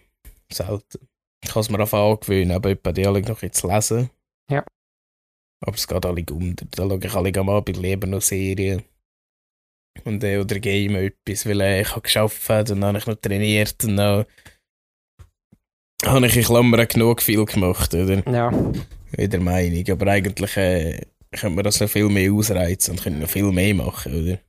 Selten. 0.51 1.07
Ich 1.43 1.51
kann 1.51 1.61
es 1.61 1.69
mir 1.69 1.79
einfach 1.79 2.11
angewöhnen, 2.11 2.51
aber 2.51 2.71
etwa 2.71 2.91
die 2.91 3.05
alle 3.05 3.21
noch 3.21 3.41
jetzt 3.41 3.63
lesen. 3.63 4.09
Ja. 4.49 4.65
Aber 5.61 5.75
es 5.75 5.87
geht 5.87 6.05
alle 6.05 6.25
unter. 6.29 6.65
Da 6.65 6.83
schaue 6.83 6.99
ich 7.03 7.13
alle 7.13 7.39
am 7.39 7.49
Abend 7.49 7.77
lieber 7.77 8.07
noch 8.07 8.21
Serien. 8.21 8.83
Und, 10.03 10.23
äh, 10.23 10.37
oder 10.37 10.59
game 10.59 10.95
etwas, 10.95 11.45
weil 11.47 11.61
äh, 11.61 11.81
ich 11.81 11.91
habe 11.91 12.01
geschafft 12.01 12.49
und 12.49 12.69
dann 12.69 12.85
habe 12.85 12.97
ich 12.99 13.07
noch 13.07 13.15
trainiert 13.15 13.83
und 13.83 13.97
dann 13.97 14.25
habe 16.05 16.27
ich 16.27 16.37
in 16.37 16.43
Klammern 16.43 16.87
genug 16.87 17.21
viel 17.21 17.45
gemacht, 17.45 17.93
oder? 17.93 18.23
Ja. 18.31 18.51
Wieder 19.11 19.39
Meinung. 19.39 19.83
Aber 19.89 20.07
eigentlich 20.11 20.57
äh, 20.57 21.01
könnte 21.31 21.55
man 21.55 21.63
das 21.63 21.79
noch 21.79 21.89
viel 21.89 22.09
mehr 22.09 22.31
ausreizen 22.31 22.91
und 22.91 23.03
könnte 23.03 23.19
noch 23.19 23.29
viel 23.29 23.51
mehr 23.51 23.73
machen, 23.73 24.13
oder? 24.13 24.39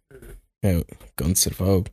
Ja, 0.63 0.83
ganz 1.17 1.45
der 1.45 1.53
Fall. 1.53 1.85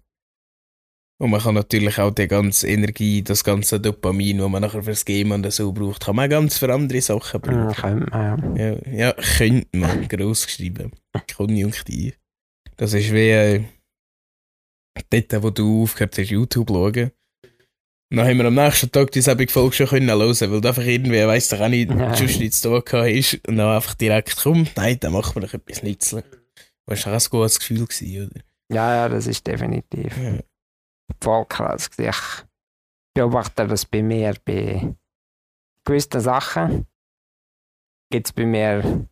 Und 1.17 1.29
man 1.29 1.39
kann 1.39 1.55
natürlich 1.55 1.97
auch 1.97 2.11
die 2.11 2.27
ganze 2.27 2.67
Energie, 2.67 3.21
das 3.21 3.43
ganze 3.43 3.79
Dopamin, 3.79 4.39
das 4.39 4.49
man 4.49 4.61
nachher 4.61 4.83
fürs 4.83 5.05
Game 5.05 5.31
und 5.31 5.49
so 5.51 5.71
braucht, 5.71 6.03
kann 6.03 6.15
man 6.15 6.29
ganz 6.29 6.57
für 6.57 6.73
andere 6.73 7.01
Sachen 7.01 7.39
brauchen. 7.39 7.73
könnte 7.73 8.09
man, 8.11 8.55
ja. 8.57 8.71
Ja, 8.71 8.91
ja 8.91 9.13
könnte 9.13 9.77
man, 9.77 10.07
gross 10.09 10.45
geschrieben. 10.45 10.91
Konjunktiv. 11.37 12.19
Das 12.75 12.93
ist 12.93 13.13
wie 13.13 13.29
äh, 13.29 13.63
dort, 15.09 15.43
wo 15.43 15.51
du 15.51 15.83
aufgehört 15.83 16.17
hast, 16.17 16.29
YouTube 16.29 16.69
schauen. 16.69 17.11
Dann 18.15 18.27
haben 18.27 18.37
wir 18.37 18.45
am 18.45 18.53
nächsten 18.55 18.91
Tag 18.91 19.11
die 19.11 19.21
selbe 19.21 19.47
Folge 19.47 19.75
schon 19.75 19.87
können 19.87 20.09
hören, 20.09 20.51
weil 20.51 20.61
du 20.61 20.67
einfach 20.67 20.83
irgendwie, 20.83 21.25
weiss 21.27 21.49
doch 21.49 21.59
auch 21.59 21.67
nicht, 21.67 21.89
sonst 21.89 22.39
nichts 22.39 22.61
gehabt 22.61 22.93
hast. 22.93 23.47
Und 23.47 23.57
dann 23.57 23.75
einfach 23.75 23.93
direkt, 23.95 24.37
komm, 24.41 24.67
nein, 24.75 24.97
dann 24.99 25.11
machen 25.13 25.35
wir 25.35 25.41
doch 25.47 25.53
etwas 25.53 25.83
Nützlich. 25.83 26.23
Das 26.85 27.05
war 27.05 27.13
auch 27.13 27.19
ein 27.21 27.29
gutes 27.29 27.59
Gefühl, 27.59 27.85
gewesen, 27.85 28.27
oder? 28.31 28.41
Ja, 28.73 28.95
ja, 28.95 29.09
das 29.09 29.27
ist 29.27 29.45
definitiv 29.45 30.15
Ja. 30.17 30.39
voll 31.21 31.45
krass. 31.45 31.89
Ich 31.97 32.15
beobachte 33.13 33.67
das 33.67 33.85
bei 33.85 34.01
mir 34.01 34.35
bei 34.45 34.93
gewissen 35.83 36.21
Sachen. 36.21 36.87
Gibt 38.11 38.27
es 38.27 38.33
bei 38.33 38.45
mir 38.45 39.07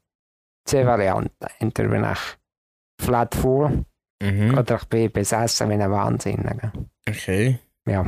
zwei 0.66 0.86
Varianten. 0.86 1.48
Entweder 1.60 1.90
bin 1.90 2.06
ich 2.06 3.04
flat 3.06 3.36
full 3.36 3.86
Mhm. 4.22 4.58
oder 4.58 4.76
ich 4.78 4.86
bin 4.86 5.12
besessen 5.12 5.70
wie 5.70 5.74
ein 5.74 5.92
Wahnsinniger. 5.92 6.72
Okay. 7.10 7.60
Ja. 7.86 8.06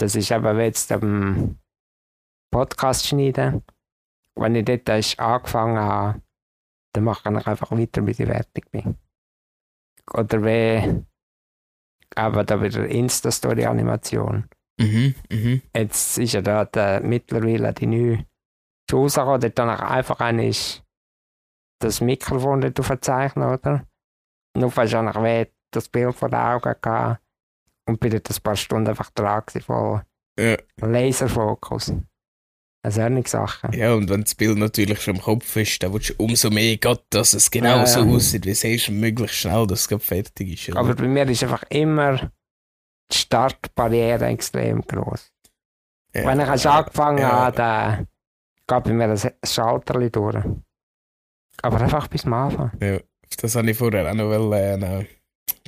Das 0.00 0.14
ist 0.14 0.30
eben 0.30 0.56
wie 0.56 0.62
jetzt 0.62 0.90
am 0.92 1.58
Podcast 2.50 3.06
schneiden. 3.06 3.62
Wenn 4.34 4.54
ich 4.54 4.64
dort 4.64 4.88
erst 4.88 5.20
angefangen 5.20 5.78
habe, 5.78 6.22
dann 6.94 7.04
mache 7.04 7.28
ich 7.28 7.46
einfach 7.46 7.70
weiter, 7.70 8.00
bis 8.00 8.18
ich 8.18 8.26
fertig 8.26 8.70
bin. 8.70 8.96
Oder 10.14 10.42
wie 10.42 11.04
aber 12.16 12.44
da 12.44 12.60
wieder 12.62 12.86
Insta-Story-Animation. 12.86 14.48
Mhm. 14.80 15.14
Mhm. 15.30 15.62
Jetzt 15.76 16.18
ist 16.18 16.32
ja 16.32 16.40
da 16.40 16.64
der, 16.64 17.02
mittlerweile 17.02 17.72
die 17.74 17.86
neue 17.86 18.26
rausgekommen, 18.90 19.40
dort 19.40 19.58
dann 19.58 19.68
einfach 19.68 20.20
einmal 20.20 20.54
das 21.80 22.00
Mikrofon 22.00 22.62
dort 22.62 22.84
verzeichnen, 22.84 23.48
oder? 23.48 23.86
Nur 24.56 24.74
hast 24.74 24.92
du 24.92 24.98
eigentlich 24.98 25.48
wie 25.48 25.52
das 25.72 25.88
Bild 25.88 26.14
vor 26.14 26.30
den 26.30 26.40
Augen 26.40 26.74
gehabt 26.80 27.22
und 27.90 28.00
bin 28.00 28.10
dort 28.10 28.30
ein 28.30 28.42
paar 28.42 28.56
Stunden 28.56 28.88
einfach 28.88 29.10
dran 29.10 29.42
voll 29.64 30.02
Ja. 30.38 30.56
Laserfokus. 30.80 31.92
Also 32.82 33.02
solche 33.02 33.28
Sachen. 33.28 33.72
ja, 33.74 33.92
und 33.92 34.08
wenn 34.08 34.22
das 34.22 34.34
Bild 34.34 34.56
natürlich 34.56 35.02
schon 35.02 35.16
im 35.16 35.20
Kopf 35.20 35.54
ist, 35.56 35.82
dann 35.82 35.92
willst 35.92 36.10
du 36.10 36.14
umso 36.16 36.48
mehr, 36.48 36.78
Gott, 36.78 37.04
dass 37.10 37.34
es 37.34 37.50
genau 37.50 37.76
Ja, 37.78 37.86
so 37.86 38.00
ja. 38.00 38.06
aussieht, 38.06 38.46
wie 38.46 38.50
es 38.52 38.64
ist, 38.64 38.88
und 38.88 39.00
möglichst 39.00 39.36
schnell, 39.36 39.66
dass 39.66 39.86
es 39.90 40.02
fertig 40.02 40.48
ist. 40.54 40.70
oder? 40.70 40.80
Aber 40.80 40.94
bei 40.94 41.06
mir 41.06 41.28
ist 41.28 41.42
einfach 41.42 41.62
immer 41.68 42.30
die 43.12 43.16
Startbarriere 43.18 44.24
extrem 44.26 44.80
groß. 44.80 45.30
ja. 46.14 46.26
Wenn 46.26 46.40
ich 46.40 46.46
erst 46.46 46.66
angefangen 46.66 47.18
Ja. 47.18 47.30
habe, 47.32 47.56
dann 47.56 48.06
geht 48.66 48.84
bei 48.84 48.92
mir 48.94 49.08
das 49.08 49.30
Schalter 49.44 50.08
durch. 50.08 50.44
Aber 51.62 51.80
einfach 51.82 52.08
bis 52.08 52.22
zum 52.22 52.32
Anfang. 52.32 52.72
Ja, 52.80 52.98
das 53.42 53.54
habe 53.56 53.70
ich 53.70 53.76
vorher 53.76 54.10
auch 54.10 54.14
noch 54.14 54.30
wollen, 54.30 54.82
äh, 54.82 55.04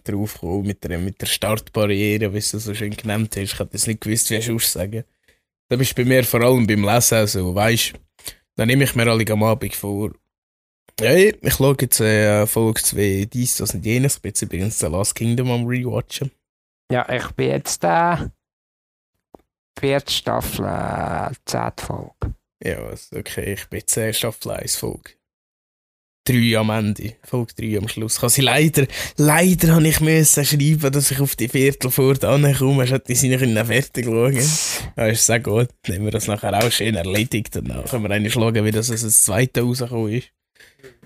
drauf 0.09 0.39
kommen, 0.41 0.67
mit 0.67 0.85
der, 0.85 0.99
mit 0.99 1.21
der 1.21 1.27
Startbarriere, 1.27 2.33
wie 2.33 2.41
du 2.41 2.59
so 2.59 2.75
schön 2.75 2.97
genannt 2.97 3.37
hast. 3.37 3.43
Ich 3.43 3.59
hätte 3.59 3.71
jetzt 3.73 3.87
nicht 3.87 4.01
gewusst, 4.01 4.31
wie 4.31 4.39
du 4.39 4.57
es 4.57 4.73
sagen. 4.73 5.05
Da 5.69 5.77
bist 5.77 5.93
du 5.93 6.03
bei 6.03 6.09
mir 6.09 6.25
vor 6.25 6.43
allem 6.43 6.67
beim 6.67 6.85
Lesen 6.85 7.27
so, 7.27 7.55
weißt 7.55 7.95
da 8.57 8.67
nehme 8.67 8.85
ich 8.85 8.95
mir 8.95 9.11
alle 9.11 9.25
am 9.31 9.43
Abend 9.43 9.75
vor. 9.75 10.13
Hey, 11.01 11.35
ich 11.41 11.55
schaue 11.55 11.77
jetzt 11.81 12.01
äh, 12.01 12.47
Folge 12.47 12.83
2 12.83 13.29
dies, 13.33 13.57
das 13.57 13.75
und 13.75 13.85
jenes. 13.85 14.17
Ich 14.17 14.23
bin 14.23 14.29
jetzt 14.29 14.43
übrigens 14.43 14.79
The 14.79 14.87
Last 14.87 15.15
Kingdom 15.15 15.51
am 15.51 15.67
Rewatchen. 15.67 16.31
Ja, 16.91 17.09
ich 17.09 17.29
bin 17.31 17.49
jetzt 17.49 17.83
da. 17.83 18.31
Vierte 19.79 20.13
Staffel, 20.13 20.67
äh, 20.67 21.33
zehnte 21.47 21.85
Folge. 21.85 22.35
Ja, 22.63 22.95
okay, 23.17 23.55
ich 23.55 23.69
bin 23.69 23.81
jetzt 23.81 23.97
äh, 23.97 24.13
Staffel 24.13 24.53
1 24.53 24.77
Folge. 24.77 25.13
3 26.25 26.57
am 26.57 26.71
Ende, 26.71 27.15
Folge 27.25 27.53
3 27.57 27.79
am 27.79 27.89
Schluss. 27.89 28.23
Ich 28.23 28.29
sie 28.29 28.43
leider, 28.43 28.87
leider 29.17 29.75
habe 29.75 29.89
ich 29.89 30.01
müssen 30.01 30.45
schreiben, 30.45 30.93
dass 30.93 31.11
ich 31.11 31.21
auf 31.21 31.35
die 31.35 31.49
Viertel 31.49 31.91
vor 31.91 32.15
komme, 32.15 32.87
hätte 32.87 33.13
ich 33.13 33.21
sie 33.21 33.29
nicht 33.29 33.41
können 33.41 33.65
fertig 33.67 34.05
schauen 34.05 34.41
Ja, 34.97 35.07
ist 35.07 35.27
sehr 35.27 35.41
gut. 35.41 35.69
Dann 35.83 35.97
haben 35.97 36.05
wir 36.05 36.13
das 36.13 36.29
nachher 36.29 36.55
auch 36.55 36.71
schön 36.71 36.95
erledigt 36.95 37.57
und 37.57 37.69
dann 37.69 37.85
können 37.85 38.05
wir 38.05 38.11
eigentlich 38.11 38.35
schauen, 38.35 38.65
wie 38.65 38.71
das 38.71 38.91
als 38.91 39.25
zweite 39.25 39.63
rausgekommen 39.63 40.13
ist. 40.13 40.29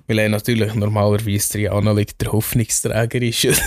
Weil 0.06 0.18
er 0.18 0.28
natürlich 0.28 0.74
normalerweise 0.74 1.52
Triana 1.52 1.92
liegt 1.92 2.20
der 2.20 2.32
Hoffnungsträger 2.32 3.22
ist. 3.22 3.46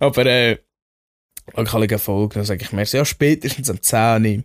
Aber 0.00 0.26
äh, 0.26 0.58
an 1.54 1.66
kann 1.66 1.98
Folge, 1.98 2.34
dann 2.34 2.44
sage 2.44 2.62
ich 2.62 2.72
mir, 2.72 2.84
ja, 2.84 3.04
spätestens 3.04 3.70
am 3.70 3.80
10 3.80 4.44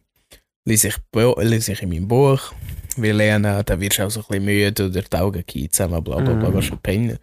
lese 0.66 0.88
ich, 0.90 0.96
lese 1.14 1.72
ich 1.72 1.82
in 1.82 1.90
meinem 1.90 2.08
Buch. 2.08 2.54
Wir 2.98 3.14
lernen, 3.14 3.64
dann 3.66 3.80
wirst 3.82 4.00
du 4.00 4.04
auch 4.04 4.10
so 4.12 4.22
ein 4.22 4.26
bisschen 4.28 4.46
müde 4.46 4.86
oder 4.86 5.02
die 5.02 5.18
Augen 5.18 5.44
gehen 5.46 5.72
zusammen, 5.72 6.04
bla 6.04 6.20
bla 6.20 6.36
bla, 6.36 6.50
Mhm. 6.52 6.62
schon 6.62 6.80
pennen. 6.80 7.20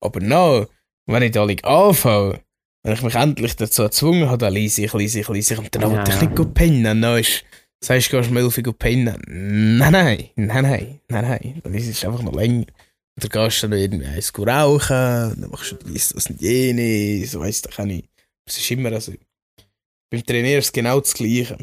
Aber 0.00 0.20
no, 0.20 0.66
wenn 1.06 1.22
ich 1.22 1.32
da 1.32 1.42
anfange, 1.44 2.40
wenn 2.82 2.94
ich 2.94 3.02
mich 3.02 3.14
endlich 3.14 3.56
dazu 3.56 3.82
gezwungen 3.82 4.28
habe, 4.28 4.38
dann 4.38 4.54
lese 4.54 4.84
ich, 4.84 4.92
lese 4.94 5.20
ich, 5.20 5.28
lese 5.28 5.54
ich 5.54 5.60
und 5.60 5.74
dann 5.74 5.82
Ja. 5.82 5.90
wollte 5.90 6.10
ich 6.12 6.20
nicht 6.20 6.36
gut 6.36 6.54
pennen. 6.54 7.00
Dann 7.00 7.18
ist, 7.18 7.44
sagst 7.82 8.12
du, 8.12 8.16
gehst 8.16 8.30
du 8.30 8.34
mal 8.34 8.44
auf 8.44 8.58
pennen? 8.78 9.20
Nein, 9.26 9.92
nein, 9.92 10.30
nein, 10.36 10.62
nein, 10.62 11.00
nein, 11.08 11.24
nein. 11.24 11.60
Dann 11.62 11.74
ist 11.74 11.88
es 11.88 12.04
einfach 12.04 12.22
noch 12.22 12.34
länger. 12.34 12.66
Oder 13.18 13.28
gehst 13.28 13.62
du 13.62 13.68
dann 13.68 13.78
irgendwie 13.78 14.06
eins 14.06 14.32
rauchen, 14.38 15.40
dann 15.40 15.50
machst 15.50 15.72
du 15.72 15.76
dies, 15.76 16.10
das 16.10 16.26
und 16.28 16.40
jenes, 16.40 17.38
weiss 17.38 17.62
doch 17.62 17.78
auch 17.78 17.84
nicht. 17.84 18.08
Es 18.46 18.56
ist 18.58 18.70
immer 18.70 18.98
so. 19.00 19.12
Beim 20.10 20.24
Trainieren 20.24 20.58
ist 20.60 20.66
es 20.66 20.72
genau 20.72 21.00
das 21.00 21.12
Gleiche. 21.14 21.58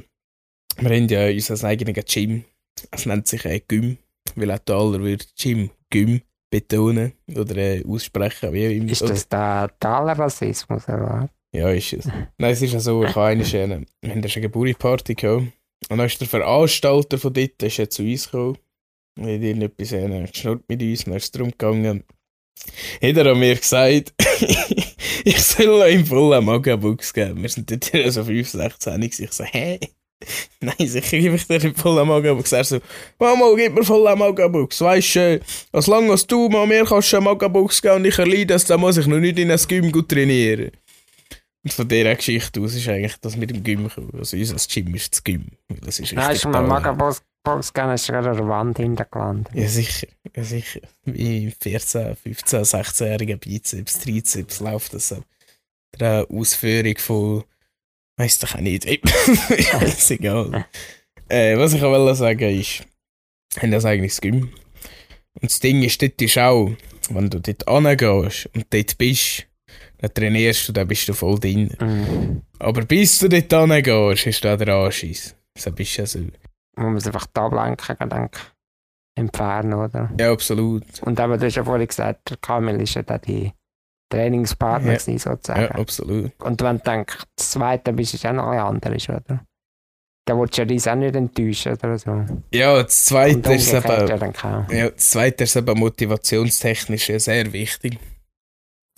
Wir 0.79 0.89
haben 0.89 1.07
ja 1.07 1.25
unser 1.27 1.67
eigenes 1.67 2.05
Gym. 2.05 2.43
Es 2.91 3.05
nennt 3.05 3.27
sich 3.27 3.45
äh, 3.45 3.61
Gym, 3.67 3.97
weil 4.35 4.51
auch 4.51 4.59
der 4.59 4.75
aller 4.75 4.99
würde 5.01 5.25
Gym, 5.37 5.69
Gym 5.89 6.21
betonen 6.49 7.13
oder 7.35 7.57
äh, 7.57 7.83
aussprechen, 7.85 8.53
wie 8.53 8.77
immer. 8.77 8.91
Ist 8.91 9.01
das 9.01 9.27
der 9.27 9.69
totaler 9.79 10.17
Rassismus, 10.17 10.87
oder 10.87 11.21
was? 11.21 11.29
Ja, 11.53 11.69
ist 11.69 11.93
es. 11.93 12.05
Nein, 12.37 12.51
es 12.51 12.61
ist 12.61 12.73
ja 12.73 12.79
so, 12.79 13.03
ich 13.03 13.15
habe 13.15 13.27
eine, 13.27 13.45
wir 13.45 13.61
haben 13.63 13.85
eine 14.03 14.21
Geburtstagsparty 14.27 15.15
gehabt. 15.15 15.47
Und 15.89 15.97
dann 15.97 16.07
ist 16.07 16.19
der 16.19 16.27
Veranstalter 16.27 17.17
von 17.17 17.33
dort 17.33 17.63
ist 17.63 17.77
ja 17.77 17.89
zu 17.89 18.03
uns 18.03 18.25
gekommen. 18.25 18.57
Er 19.17 19.35
hat 19.35 19.41
irgendetwas 19.41 19.91
äh, 19.93 20.27
geschnurrt 20.31 20.63
mit 20.67 20.81
uns, 20.81 21.03
und 21.03 21.07
dann 21.07 21.17
ist 21.17 21.23
es 21.23 21.31
darum 21.31 21.51
gegangen. 21.51 22.03
Hat 23.01 23.17
er 23.17 23.25
an 23.27 23.39
mir 23.39 23.55
gesagt, 23.55 24.13
ich 25.23 25.43
soll 25.43 25.89
ihm 25.89 26.05
voll 26.05 26.33
einen 26.33 26.45
Magabuchs 26.45 27.13
geben. 27.13 27.41
Wir 27.41 27.49
sind 27.49 27.69
dort 27.71 27.85
so 28.13 28.23
5, 28.23 28.49
16 28.49 28.93
gewesen. 28.95 29.23
Ich 29.23 29.31
so, 29.31 29.43
hä? 29.43 29.79
Nein, 30.61 30.87
sicher 30.87 31.17
gebe 31.17 31.35
ich 31.35 31.47
dir 31.47 31.59
nicht 31.59 31.77
voll 31.77 31.99
einen 31.99 32.07
Magabuchs. 32.07 32.51
Er 32.51 32.63
so, 32.63 32.79
Mama, 33.19 33.45
gib 33.55 33.73
mir 33.73 33.83
voll 33.83 34.07
einen 34.07 34.19
Magabuchs. 34.19 34.81
Weisst 34.81 35.15
du, 35.15 35.19
äh, 35.19 35.39
als 35.71 35.87
lange 35.87 36.11
als 36.11 36.25
du 36.25 36.49
mal 36.49 36.65
mir 36.65 36.85
kannst 36.85 37.13
einen 37.13 37.25
Magabuchs 37.25 37.81
geben 37.81 37.95
und 37.95 38.05
ich 38.05 38.17
erleide 38.17 38.47
das, 38.47 38.65
dann 38.65 38.79
muss 38.79 38.97
ich 38.97 39.07
noch 39.07 39.19
nicht 39.19 39.37
in 39.37 39.51
ein 39.51 39.59
Gym 39.67 39.91
gut 39.91 40.09
trainieren. 40.09 40.71
Und 41.63 41.73
von 41.73 41.87
dieser 41.87 42.15
Geschichte 42.15 42.61
aus 42.61 42.75
ist 42.75 42.87
eigentlich 42.87 43.17
das 43.21 43.35
mit 43.35 43.49
dem 43.49 43.63
Gym 43.63 43.87
gekommen. 43.87 44.11
Also 44.17 44.37
unser 44.37 44.55
Gym 44.55 44.95
ist 44.95 45.13
das 45.13 45.23
Gym. 45.23 45.45
Das 45.81 45.99
ist 45.99 46.13
Nein, 46.13 46.35
ist 46.35 46.41
toll. 46.43 46.61
Magabox 46.65 47.21
Box 47.47 47.71
gegeben, 47.71 47.93
ist 47.93 48.07
gerade 48.07 48.31
an 48.31 48.37
der 48.37 48.47
Wand 48.47 48.77
hintergelandet. 48.77 49.53
Ja, 49.53 49.67
sicher. 49.69 50.07
Ja, 50.35 50.43
sicher. 50.43 50.81
Wie 51.05 51.53
14, 51.61 52.17
15, 52.17 52.59
16-jährigen 52.63 53.39
Bizeps, 53.39 53.99
Trizeps 53.99 54.59
läuft 54.59 54.93
das 54.93 55.09
so. 55.09 55.23
der 55.97 56.27
Ausführung 56.29 56.97
von. 56.97 57.43
Weiss 58.17 58.39
doch 58.39 58.55
auch 58.55 58.59
nicht. 58.59 58.85
ist 59.81 60.11
egal. 60.11 60.65
Äh, 61.29 61.57
was 61.57 61.73
ich 61.73 61.83
auch 61.83 61.91
wollte 61.91 62.15
sagen 62.15 62.59
ist, 62.59 62.83
ich 63.55 63.57
habe 63.57 63.69
das 63.69 63.85
eigentlich 63.85 64.19
Gym. 64.19 64.51
Und 65.39 65.51
das 65.51 65.59
Ding 65.59 65.83
ist, 65.83 66.01
dort 66.01 66.21
ist 66.21 66.37
auch, 66.37 66.71
wenn 67.09 67.29
du 67.29 67.39
dort 67.39 67.67
angehst 67.67 68.49
und 68.55 68.65
dort 68.71 68.97
bist, 68.97 69.45
dann 69.99 70.13
trainierst 70.13 70.67
du, 70.67 70.73
dann 70.73 70.87
bist 70.87 71.07
du 71.07 71.13
voll 71.13 71.39
drin. 71.39 71.75
Mhm. 71.79 72.41
Aber 72.59 72.81
bis 72.85 73.19
du 73.19 73.29
dort 73.29 73.53
angehst, 73.53 74.25
ist 74.25 74.43
da 74.43 74.57
der 74.57 74.75
Anschiss. 74.75 75.35
So 75.57 75.71
bist 75.71 75.97
du 75.97 76.01
ja 76.01 76.05
so. 76.07 76.19
Man 76.75 76.93
muss 76.93 77.07
einfach 77.07 77.27
die 77.27 77.39
Ablenkung 77.39 78.09
denke, 78.09 78.39
entfernen, 79.15 79.73
oder? 79.73 80.11
Ja, 80.19 80.31
absolut. 80.31 80.83
Und 81.01 81.19
eben, 81.19 81.39
du 81.39 81.45
hast 81.45 81.55
ja 81.55 81.63
vorhin 81.63 81.87
gesagt, 81.87 82.29
der 82.29 82.37
Kamil 82.37 82.81
ist 82.81 82.95
ja 82.95 83.03
da 83.03 83.17
die 83.17 83.51
Trainingspartner 84.09 84.93
Ja. 84.93 84.97
gewesen, 84.97 85.17
sozusagen. 85.17 85.61
Ja, 85.61 85.71
absolut. 85.71 86.31
Und 86.43 86.61
wenn 86.61 86.77
du 86.77 86.83
denkst, 86.83 87.17
das 87.35 87.51
Zweite 87.51 87.93
bist, 87.93 88.13
ist 88.13 88.25
auch 88.25 88.33
noch 88.33 88.47
ein 88.49 88.59
anderes, 88.59 89.09
oder? 89.09 89.43
Da 90.25 90.37
willst 90.37 90.57
du 90.57 90.61
ja 90.61 90.65
dies 90.65 90.87
auch 90.87 90.95
nicht 90.95 91.15
enttäuschen 91.15 91.73
oder 91.73 91.97
so. 91.97 92.25
Ja, 92.53 92.83
das 92.83 93.05
Zweite 93.05 93.53
ist 93.53 93.73
eben, 93.73 93.85
ja 94.71 94.89
das 94.89 95.09
Zweite 95.09 95.45
ist 95.45 95.55
eben 95.55 95.79
motivationstechnisch 95.79 97.11
sehr 97.17 97.53
wichtig. 97.53 97.97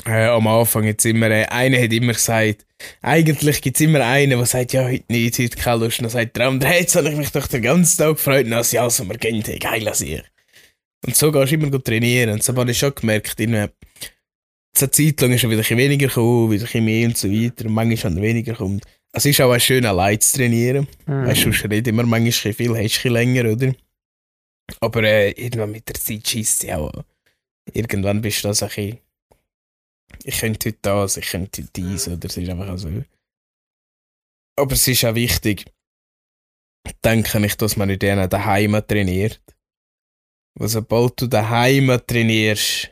Äh, 0.06 0.28
am 0.28 0.48
Anfang 0.48 0.86
jetzt 0.86 1.06
immer, 1.06 1.30
äh, 1.30 1.46
einer 1.46 1.80
hat 1.82 1.92
immer 1.92 2.14
gesagt, 2.14 2.66
eigentlich 3.02 3.62
gibt 3.62 3.76
es 3.76 3.82
immer 3.82 4.04
einen, 4.06 4.38
der 4.38 4.46
sagt, 4.46 4.74
ja, 4.74 4.86
heute 4.86 5.04
nicht, 5.10 5.38
heute 5.38 5.58
keine 5.58 5.84
Lust. 5.84 6.00
Und 6.00 6.04
dann 6.06 6.12
sagt 6.12 6.38
der 6.38 6.48
andere, 6.48 6.70
hey, 6.72 6.82
jetzt 6.82 6.96
habe 6.96 7.10
ich 7.10 7.18
mich 7.18 7.32
doch 7.32 7.48
den 7.48 7.62
ganzen 7.62 7.98
Tag 7.98 8.16
gefreut. 8.16 8.46
Und 8.46 8.52
dann 8.52 8.64
sagt, 8.64 8.74
ja, 8.74 8.84
also, 8.84 9.04
wir 9.08 9.18
gehen, 9.18 9.44
hey, 9.46 9.60
geil 9.60 9.88
an 9.88 9.94
sich. 9.94 10.24
Und 11.06 11.16
so 11.16 11.32
gehst 11.32 11.52
du 11.52 11.56
immer 11.56 11.70
gut 11.70 11.86
trainieren. 11.86 12.32
Und 12.32 12.44
so 12.44 12.56
habe 12.56 12.72
ich 12.72 12.78
schon 12.80 12.96
gemerkt, 12.96 13.40
in 13.40 13.54
einer 13.56 13.70
eine 14.78 14.92
Zeit 14.92 15.22
lang 15.22 15.34
ist 15.34 15.44
er 15.44 15.50
wieder 15.50 15.60
ein 15.60 15.62
bisschen 15.62 15.78
weniger 15.78 16.08
gekommen, 16.08 16.52
wieder 16.52 16.64
ein 16.64 16.66
bisschen 16.66 16.86
mehr 16.86 17.08
und 17.08 17.18
so 17.18 17.30
weiter. 17.30 17.66
Und 17.66 17.74
manchmal 17.74 18.14
dann 18.14 18.22
weniger 18.22 18.54
kommt. 18.56 18.84
Es 19.12 19.26
ist 19.26 19.42
auch 19.42 19.52
ein 19.52 19.60
schön, 19.60 19.86
allein 19.86 20.20
zu 20.22 20.38
trainieren. 20.38 20.88
Mhm. 21.06 21.26
Weißt 21.26 21.46
du, 21.46 21.50
du 21.50 21.68
redest 21.68 21.88
immer 21.88 22.04
manchmal 22.04 22.54
viel, 22.54 22.70
hast 22.70 22.82
bisschen 22.82 23.14
länger, 23.14 23.52
oder? 23.52 23.74
Aber 24.80 25.04
äh, 25.04 25.32
irgendwann 25.32 25.72
mit 25.72 25.88
der 25.88 25.96
Zeit 25.96 26.28
schießt 26.28 26.64
ja 26.64 26.78
auch. 26.78 26.94
an. 26.94 27.04
Irgendwann 27.74 28.22
bist 28.22 28.44
du 28.44 28.48
da 28.48 28.54
so 28.54 28.66
ein 28.66 28.70
bisschen. 28.70 28.98
Ich 30.24 30.40
könnte 30.40 30.70
heute 30.70 30.80
das, 30.82 31.18
ich 31.18 31.28
könnte 31.28 31.62
heute 31.62 31.72
dies, 31.76 32.08
oder 32.08 32.28
es 32.28 32.38
ist 32.38 32.50
einfach 32.50 32.78
so. 32.78 32.90
Aber 34.56 34.74
es 34.74 34.88
ist 34.88 35.06
auch 35.06 35.16
wichtig, 35.16 35.66
denke 37.04 37.46
ich, 37.46 37.56
dass 37.56 37.78
man 37.78 37.88
nicht 37.88 38.02
denen 38.02 38.30
daheim 38.30 38.82
trainiert. 38.88 39.42
Weil 40.56 40.68
sobald 40.68 41.22
du 41.22 41.28
daheim 41.28 42.00
trainierst, 42.06 42.92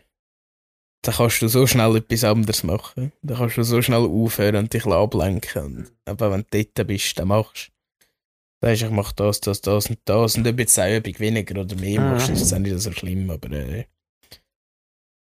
dann 1.08 1.16
kannst 1.16 1.42
du 1.42 1.48
so 1.48 1.66
schnell 1.66 1.96
etwas 1.96 2.24
anderes 2.26 2.64
machen. 2.64 3.14
Dann 3.22 3.38
kannst 3.38 3.56
du 3.58 3.64
so 3.64 3.82
schnell 3.82 4.00
aufhören 4.06 4.58
und 4.58 4.74
dich 4.74 4.86
ablenken. 4.86 5.64
Und 5.64 5.92
aber 6.06 6.32
wenn 6.32 6.46
du 6.50 6.64
dort 6.64 6.88
bist, 6.88 7.18
dann 7.18 7.30
machst 7.30 7.70
du. 8.62 8.68
Sagst, 8.68 8.82
ich 8.84 8.90
mach 8.90 9.12
das, 9.14 9.40
das, 9.40 9.62
das 9.62 9.88
und 9.90 10.00
das. 10.06 10.36
Und 10.36 10.48
ob 10.48 10.58
du 10.58 10.62
jetzt 10.64 10.78
eine 10.80 10.98
Übung 10.98 11.20
weniger 11.20 11.62
oder 11.62 11.76
mehr 11.78 12.02
Mhm. 12.02 12.08
machst, 12.12 12.30
ist 12.30 12.42
es 12.42 12.60
nicht 12.60 12.80
so 12.80 12.92
schlimm. 12.92 13.30
Aber 13.30 13.50
äh, 13.52 13.86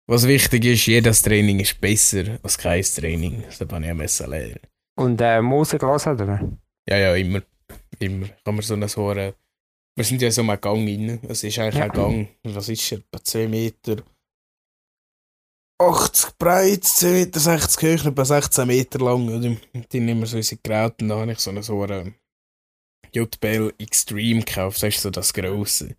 was 0.08 0.28
wichtig 0.28 0.64
ist, 0.66 0.86
jedes 0.86 1.22
Training 1.22 1.60
ist 1.60 1.82
besser 1.82 2.40
als 2.44 2.58
kein 2.58 2.82
Training. 2.84 3.44
Das 3.46 3.60
habe 3.60 3.86
ich 3.86 3.94
müssen 3.94 4.30
lernen. 4.30 4.60
Und 4.96 5.20
äh, 5.22 5.42
Musik 5.42 5.82
hören, 5.82 6.14
oder? 6.14 6.50
Ja, 6.88 6.98
ja, 6.98 7.16
immer. 7.16 7.42
Immer. 8.00 8.28
Kann 8.46 8.56
man 8.56 8.62
so 8.62 8.74
eine 8.76 8.86
eine, 8.86 9.34
Wir 9.96 10.06
sind 10.06 10.22
ja 10.22 10.30
so 10.32 10.42
einem 10.44 10.62
Gang 10.62 10.88
rein. 10.88 11.20
Es 11.28 11.44
ist 11.44 11.58
eigentlich 11.60 11.76
Ja. 11.76 11.86
ein 11.86 11.92
Gang. 11.92 12.28
Was 12.44 12.70
ist 12.70 12.92
er? 12.92 13.00
Etwa 13.00 13.24
2 13.24 13.48
Meter. 13.48 13.98
80 15.80 16.38
breit, 16.38 16.84
2 16.84 17.08
Meter 17.12 17.40
60 17.40 18.00
hoch, 18.02 18.06
etwa 18.06 18.26
16 18.26 18.68
Meter 18.68 19.00
lang. 19.00 19.28
Oder? 19.28 19.50
Und 19.74 19.94
dann 19.94 20.06
nehmen 20.06 20.22
wir 20.22 20.28
so 20.28 20.38
unsere 20.38 20.62
Geräte 20.64 20.96
und 21.02 21.10
dann 21.10 21.20
habe 21.20 21.32
ich 21.32 21.40
so 21.40 21.50
eine 21.50 21.64
so 21.64 21.82
eine 21.84 22.14
JBL 23.14 23.74
Extreme 23.80 24.44
gekauft. 24.44 24.82
Das 24.82 24.96
ist 24.96 25.02
so 25.02 25.10
das 25.10 25.34
Grosse. 25.34 25.96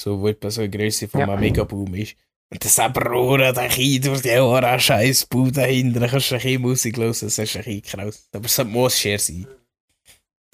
So, 0.00 0.20
wo 0.20 0.28
etwa 0.28 0.50
so 0.50 0.60
eine 0.60 0.70
Größe 0.70 1.08
von 1.08 1.20
Ja. 1.20 1.28
einem 1.28 1.40
Megaboom 1.40 1.94
ist. 1.94 2.16
Und 2.50 2.64
das 2.64 2.78
Rohren, 2.78 3.54
der 3.54 3.68
Kind 3.68 4.06
durch 4.06 4.22
die 4.22 4.30
Ohren, 4.30 4.78
scheiß 4.78 5.26
Bau 5.26 5.50
dahinter, 5.50 6.00
dann 6.00 6.10
kannst 6.10 6.30
du 6.30 6.34
ein 6.36 6.40
bisschen 6.40 6.62
Musik 6.62 6.96
hören, 6.98 7.08
das 7.08 7.22
ist 7.22 7.38
ein 7.38 7.46
bisschen 7.46 7.82
krass. 7.82 8.28
Aber 8.32 8.44
es 8.44 8.64
muss 8.64 8.98
schwer 8.98 9.18
sein. 9.18 9.46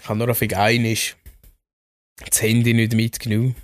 Ich 0.00 0.08
habe 0.08 0.18
nur 0.18 0.30
auf 0.30 0.40
einen 0.40 0.96
das 2.28 2.42
Handy 2.42 2.74
nicht 2.74 2.94
mitgenommen. 2.94 3.54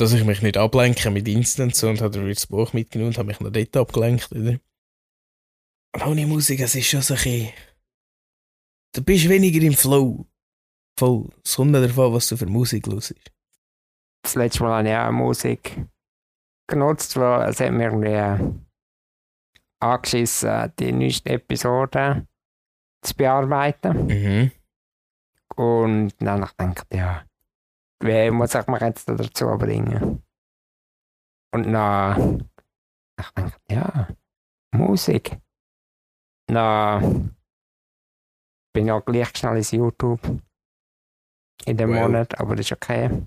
Dass 0.00 0.14
ich 0.14 0.24
mich 0.24 0.40
nicht 0.40 0.56
ablenke 0.56 1.10
mit 1.10 1.28
Instant 1.28 1.76
so 1.76 1.86
und 1.86 2.00
habe 2.00 2.26
das 2.26 2.46
Buch 2.46 2.72
mitgenommen 2.72 3.10
und 3.10 3.18
habe 3.18 3.26
mich 3.26 3.38
noch 3.38 3.52
dort 3.52 3.76
abgelenkt. 3.76 4.32
Oder? 4.32 4.58
Und 5.94 6.06
ohne 6.06 6.26
Musik, 6.26 6.60
es 6.60 6.74
ist 6.74 6.86
schon 6.86 7.02
so 7.02 7.12
ein 7.12 7.22
bisschen... 7.22 7.52
Du 8.94 9.04
bist 9.04 9.28
weniger 9.28 9.60
im 9.60 9.74
Flow. 9.74 10.26
Voll. 10.98 11.28
Es 11.44 11.56
kommt 11.56 11.74
davon, 11.74 12.14
was 12.14 12.28
du 12.28 12.38
für 12.38 12.46
Musik 12.46 12.86
hörst. 12.86 13.14
Das 14.22 14.36
letzte 14.36 14.62
Mal 14.62 14.78
habe 14.78 14.88
ich 14.88 14.96
auch 14.96 15.12
Musik 15.12 15.84
genutzt, 16.66 17.16
weil 17.18 17.50
es 17.50 17.60
hat 17.60 17.70
mir 17.70 17.90
irgendwie 17.90 18.62
angeschissen, 19.80 20.72
die 20.78 20.92
neueste 20.92 21.28
Episode 21.28 22.26
zu 23.02 23.14
bearbeiten. 23.16 24.06
Mhm. 24.06 24.50
Und 25.56 26.14
dann 26.20 26.40
habe 26.40 26.50
ich 26.50 26.56
gedacht, 26.56 26.86
ja, 26.94 27.26
wer 28.00 28.32
muss 28.32 28.54
ich 28.54 28.66
mich 28.66 28.80
jetzt 28.80 29.08
da 29.08 29.14
dazu 29.14 29.46
bringen? 29.58 30.22
Und 31.52 31.66
ich 33.20 33.34
gedacht, 33.34 33.60
ja, 33.70 34.08
Musik. 34.74 35.38
Dann 36.48 37.36
bin 38.72 38.90
auch 38.90 39.04
gleich 39.04 39.36
schnell 39.36 39.56
ins 39.56 39.72
YouTube 39.72 40.20
in 41.66 41.76
dem 41.76 41.90
Well. 41.90 42.02
Monat, 42.02 42.38
aber 42.40 42.56
das 42.56 42.66
ist 42.66 42.72
okay. 42.72 43.26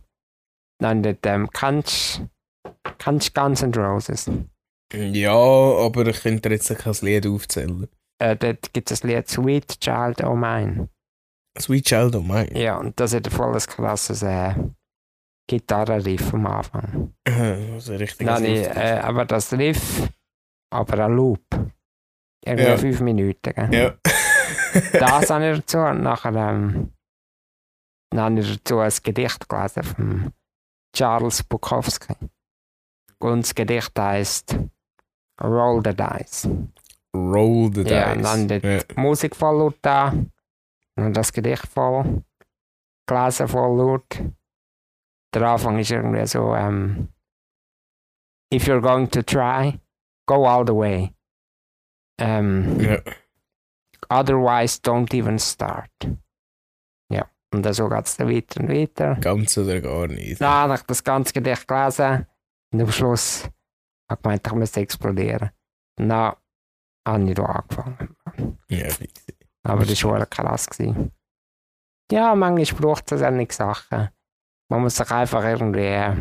Dann 0.81 1.03
dort, 1.03 1.25
ähm, 1.25 1.49
kennst 1.51 2.19
du 2.19 3.31
Guns 3.33 3.61
N' 3.61 3.73
Roses? 3.73 4.29
Ja, 4.93 5.33
aber 5.33 6.07
ich 6.07 6.21
könnte 6.21 6.49
dir 6.49 6.55
jetzt 6.55 6.75
kein 6.77 6.93
Lied 7.01 7.27
aufzählen. 7.27 7.87
Äh, 8.21 8.35
dort 8.35 8.73
gibt 8.73 8.91
es 8.91 9.01
das 9.01 9.09
Lied 9.09 9.27
Sweet 9.27 9.79
Child 9.79 10.23
O' 10.23 10.35
Mine. 10.35 10.89
Sweet 11.59 11.85
Child 11.85 12.15
of 12.15 12.23
Mine. 12.23 12.57
Ja, 12.59 12.77
und 12.77 12.99
das 12.99 13.13
hat 13.13 13.25
ein 13.27 13.31
volles 13.31 13.67
krasses 13.67 14.23
äh, 14.23 14.53
Gitarrenriff 15.47 16.33
am 16.33 16.47
Anfang. 16.47 17.13
Also 17.25 17.93
richtig. 17.95 18.25
Nein, 18.25 18.41
nee, 18.43 18.63
äh, 18.63 18.99
aber 18.99 19.25
das 19.25 19.51
Riff, 19.53 20.07
aber 20.71 21.05
ein 21.05 21.15
Loop. 21.15 21.41
Irgendwie 22.45 22.65
Ja. 22.69 22.77
fünf 22.77 22.99
Minuten. 23.01 23.53
Gell? 23.53 23.73
ja. 23.73 23.93
Das 24.93 25.29
habe 25.29 25.49
ich 25.51 25.59
dazu 25.59 25.77
und 25.79 26.01
nachher 26.01 26.33
ähm, 26.35 26.91
dann 28.09 28.19
habe 28.19 28.39
ich 28.41 28.57
dazu 28.57 28.79
ein 28.79 28.91
Gedicht 29.03 29.47
gelesen 29.47 29.83
von 29.83 30.33
Charles 30.95 31.43
Bukowski. 31.43 32.13
Und 33.19 33.43
das 33.45 33.55
Gedicht 33.55 33.97
heißt 33.97 34.57
Roll 35.41 35.81
the 35.85 35.93
Dice. 35.95 36.47
Roll 37.15 37.71
the 37.73 37.81
Ja, 37.83 38.11
und 38.13 38.19
dice. 38.19 38.47
dann 38.47 38.49
Ja. 38.71 38.83
die 38.83 38.99
Musik 38.99 39.35
voll 39.35 39.57
laut 39.59 39.77
da. 39.81 40.13
Und 40.95 41.13
das 41.17 41.33
Gedicht 41.33 41.67
voll. 41.67 42.23
Gelesen 43.07 43.47
voll 43.47 43.77
laut. 43.77 44.23
Der 45.33 45.41
Anfang 45.43 45.79
ist 45.79 45.91
irgendwie 45.91 46.25
so, 46.27 46.53
ähm, 46.55 47.09
If 48.53 48.67
you're 48.67 48.81
going 48.81 49.09
to 49.09 49.23
try, 49.23 49.79
go 50.27 50.45
all 50.47 50.63
the 50.65 50.73
way. 50.75 51.13
Ähm, 52.19 52.79
Ja. 52.79 52.99
Otherwise, 54.09 54.79
don't 54.83 55.11
even 55.15 55.39
start. 55.39 55.89
Ja, 57.09 57.27
und 57.53 57.73
so 57.73 57.89
geht 57.89 58.05
es 58.05 58.17
dann 58.17 58.29
weiter 58.29 58.59
und 58.61 58.69
weiter. 58.69 59.15
Ganz 59.15 59.57
oder 59.57 59.81
gar 59.81 60.07
nicht. 60.07 60.39
Dann 60.39 60.47
habe 60.69 60.75
ich 60.75 60.81
das 60.83 61.03
ganze 61.03 61.33
Gedicht 61.33 61.67
gelesen 61.67 62.27
und 62.71 62.81
am 62.81 62.91
Schluss 62.91 63.49
habe 64.09 64.19
ich 64.19 64.23
gemeint, 64.23 64.45
ich 64.47 64.53
müsste 64.53 64.81
explodieren. 64.81 65.49
Dann 65.95 66.11
habe 66.11 67.29
ich 67.29 67.33
da 67.33 67.43
angefangen. 67.43 68.15
Ja, 68.67 68.89
fix. 68.89 69.25
Aber 69.63 69.85
das 69.85 70.03
war 70.03 70.25
krass. 70.25 70.69
Gewesen. 70.69 71.11
Ja, 72.11 72.35
manchmal 72.35 72.81
braucht 72.81 73.11
es 73.11 73.19
solche 73.19 73.53
Sachen. 73.53 74.09
Man 74.69 74.81
muss 74.81 74.95
sich 74.95 75.09
einfach 75.11 75.43
irgendwie 75.43 75.81
äh, 75.81 76.15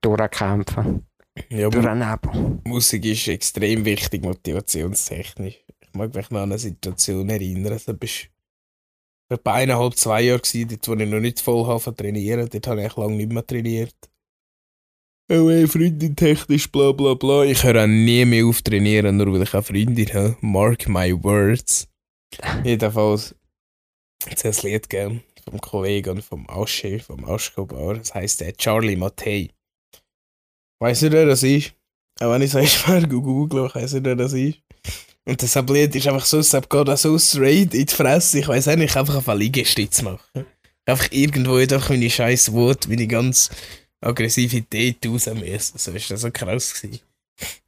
durchkämpfen. 0.00 1.06
ja 1.48 1.68
Durch 1.68 1.86
aber 1.86 1.94
Nebel. 1.94 2.60
Musik 2.64 3.04
ist 3.04 3.28
extrem 3.28 3.84
wichtig, 3.84 4.22
motivationstechnisch. 4.22 5.64
Ich 5.80 5.94
mag 5.94 6.14
mich 6.14 6.30
noch 6.30 6.40
an 6.40 6.50
eine 6.50 6.58
Situation 6.58 7.28
erinnern. 7.28 7.72
Das 7.72 7.86
war 7.86 7.96
etwa 9.30 9.54
eineinhalb, 9.54 9.96
zwei 9.96 10.22
Jahre, 10.22 10.40
gewesen, 10.40 10.68
dort, 10.68 10.88
wo 10.88 10.94
ich 10.94 11.08
noch 11.08 11.20
nicht 11.20 11.40
voll 11.40 11.66
habe 11.66 11.94
trainieren. 11.94 12.48
Dort 12.48 12.66
habe 12.66 12.84
ich 12.84 12.96
lange 12.96 13.16
nicht 13.16 13.32
mehr 13.32 13.46
trainiert. 13.46 13.96
Oh, 15.32 15.48
ey, 15.48 15.68
Freundin 15.68 16.16
technisch, 16.16 16.72
bla 16.72 16.90
bla 16.90 17.14
bla. 17.14 17.44
Ich 17.44 17.62
höre 17.62 17.84
auch 17.84 17.86
nie 17.86 18.24
mehr 18.24 18.44
auf 18.44 18.62
trainieren, 18.62 19.16
nur 19.16 19.32
weil 19.32 19.42
ich 19.42 19.54
eine 19.54 19.62
Freundin 19.62 20.12
habe. 20.12 20.36
Mark 20.40 20.88
my 20.88 21.12
words. 21.22 21.86
Jedenfalls 22.64 23.36
es 24.28 24.44
ein 24.44 24.68
Lied 24.68 24.90
gegeben 24.90 25.22
vom 25.48 25.60
Kollegen 25.60 26.20
vom 26.20 26.50
Asche, 26.50 26.98
vom 26.98 27.24
Aschkobar. 27.24 27.94
Das 27.94 28.12
heisst 28.12 28.40
der 28.40 28.56
Charlie 28.56 28.96
Mattei. 28.96 29.50
Weißt 30.80 31.02
du, 31.02 31.12
wer 31.12 31.26
das 31.26 31.44
ist? 31.44 31.74
Auch 32.18 32.32
wenn 32.32 32.42
ich 32.42 32.52
ich 32.56 32.88
werde 32.88 33.06
googeln, 33.06 33.70
weiss 33.72 33.92
nicht, 33.92 34.04
wer 34.04 34.16
das 34.16 34.32
ist. 34.32 34.58
Und 35.26 35.40
das 35.40 35.54
Lied 35.54 35.94
ist 35.94 36.08
einfach 36.08 36.26
so, 36.26 36.38
es 36.38 36.50
geht 36.50 36.98
so 36.98 37.18
straight 37.20 37.72
in 37.72 37.86
die 37.86 37.94
Fresse. 37.94 38.40
Ich 38.40 38.48
weiß 38.48 38.66
auch 38.66 38.74
nicht, 38.74 38.96
einfach 38.96 39.14
auf 39.14 39.38
Liegestütz 39.38 40.02
machen. 40.02 40.44
Einfach 40.86 41.12
irgendwo 41.12 41.54
einfach 41.54 41.88
meine 41.88 42.10
scheiß 42.10 42.50
Wut, 42.50 42.88
meine 42.88 43.06
ganz 43.06 43.48
Aggressivität 44.00 45.04
rausmessen. 45.06 45.78
So 45.78 45.92
ist 45.92 46.10
das 46.10 46.22
so 46.22 46.30
krass 46.30 46.74
gewesen. 46.80 47.00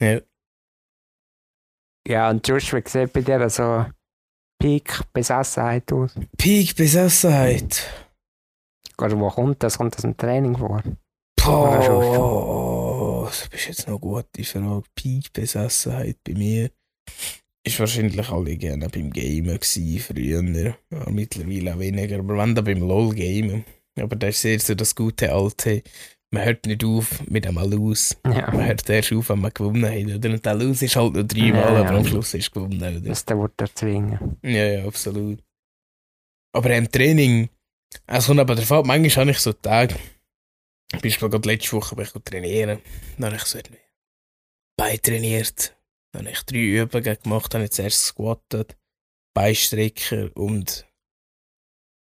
Ja. 0.01 0.21
Ja, 2.07 2.31
und 2.31 2.47
Josh, 2.47 2.73
wie 2.73 2.83
sieht 2.87 3.13
bei 3.13 3.21
dir 3.21 3.49
so 3.49 3.87
Peak-Besessenheit 4.61 5.93
aus? 5.93 6.13
Peak-Besessenheit? 6.37 7.89
Oder 8.99 9.19
wo 9.19 9.29
kommt 9.29 9.63
das? 9.63 9.79
Kommt 9.79 9.95
das 9.97 10.05
im 10.05 10.17
Training 10.17 10.57
vor? 10.57 10.83
Boah, 11.37 13.27
das 13.27 13.49
bist 13.49 13.67
jetzt 13.69 13.89
noch 13.89 14.03
eine 14.03 14.23
gute 14.23 14.45
Frage. 14.45 14.83
Peak-Besessenheit 14.95 16.19
bei 16.25 16.35
mir 16.35 16.71
ist 17.65 17.79
wahrscheinlich 17.79 18.29
alle 18.29 18.57
gerne 18.57 18.89
beim 18.89 19.13
Gamen 19.13 19.59
gewesen, 19.61 19.99
früher. 20.01 20.77
Ja, 20.91 21.11
mittlerweile 21.11 21.75
auch 21.75 21.79
weniger, 21.79 22.19
aber 22.19 22.37
wenn 22.39 22.55
dann 22.55 22.65
beim 22.65 22.81
LOL-Gamen. 22.81 23.65
Aber 24.01 24.17
das 24.17 24.37
ist 24.37 24.43
sehr 24.43 24.59
so 24.59 24.75
das 24.75 24.95
gute 24.95 25.33
alte, 25.33 25.83
man 26.33 26.45
hört 26.45 26.65
nicht 26.67 26.83
auf 26.83 27.21
mit 27.29 27.47
einem 27.47 27.71
Lose. 27.71 28.17
Ja. 28.25 28.51
Man 28.51 28.65
hört 28.67 28.89
erst 28.89 29.13
auf, 29.13 29.29
wenn 29.29 29.41
man 29.41 29.53
gewonnen 29.53 29.85
hat. 29.85 30.17
Oder? 30.17 30.31
Und 30.31 30.45
der 30.47 30.55
Lose 30.55 30.87
ist 30.87 30.97
halt 30.97 31.13
nur 31.13 31.25
dreimal, 31.25 31.61
Ja, 31.61 31.73
ja. 31.75 31.81
aber 31.81 31.91
am 31.99 32.07
Schluss 32.07 32.33
ist 32.35 32.51
gewonnen. 32.51 32.77
Oder? 32.79 33.01
Das 33.01 33.25
der 33.25 33.39
wird 33.39 33.61
erzwingen. 33.61 34.39
Ja, 34.43 34.67
ja, 34.67 34.87
absolut. 34.87 35.43
Aber 36.55 36.75
im 36.75 36.91
Training, 36.91 37.51
es 38.07 38.27
kommt 38.27 38.41
aber 38.41 38.55
davon, 38.55 38.87
manchmal 38.87 39.27
habe 39.27 39.31
ich 39.33 39.39
so 39.39 39.53
Tage, 39.53 39.95
zum 40.91 41.01
Beispiel 41.01 41.29
gerade 41.29 41.49
letzte 41.49 41.73
Woche 41.73 41.97
bin 41.97 42.05
ich 42.07 42.13
trainieren, 42.25 42.79
dann 43.19 43.33
habe 43.33 43.37
ich 43.37 43.43
so 43.45 43.59
Bein 44.77 45.01
trainiert, 45.03 45.77
dann 46.13 46.27
habe 46.27 46.33
ich 46.33 46.43
drei 46.43 46.59
Übungen 46.59 47.19
gemacht, 47.23 47.53
dann 47.53 47.61
habe 47.61 47.67
ich 47.67 47.73
zuerst 47.73 48.05
squattet, 48.05 48.77
Beinstrecker 49.35 50.31
und 50.35 50.87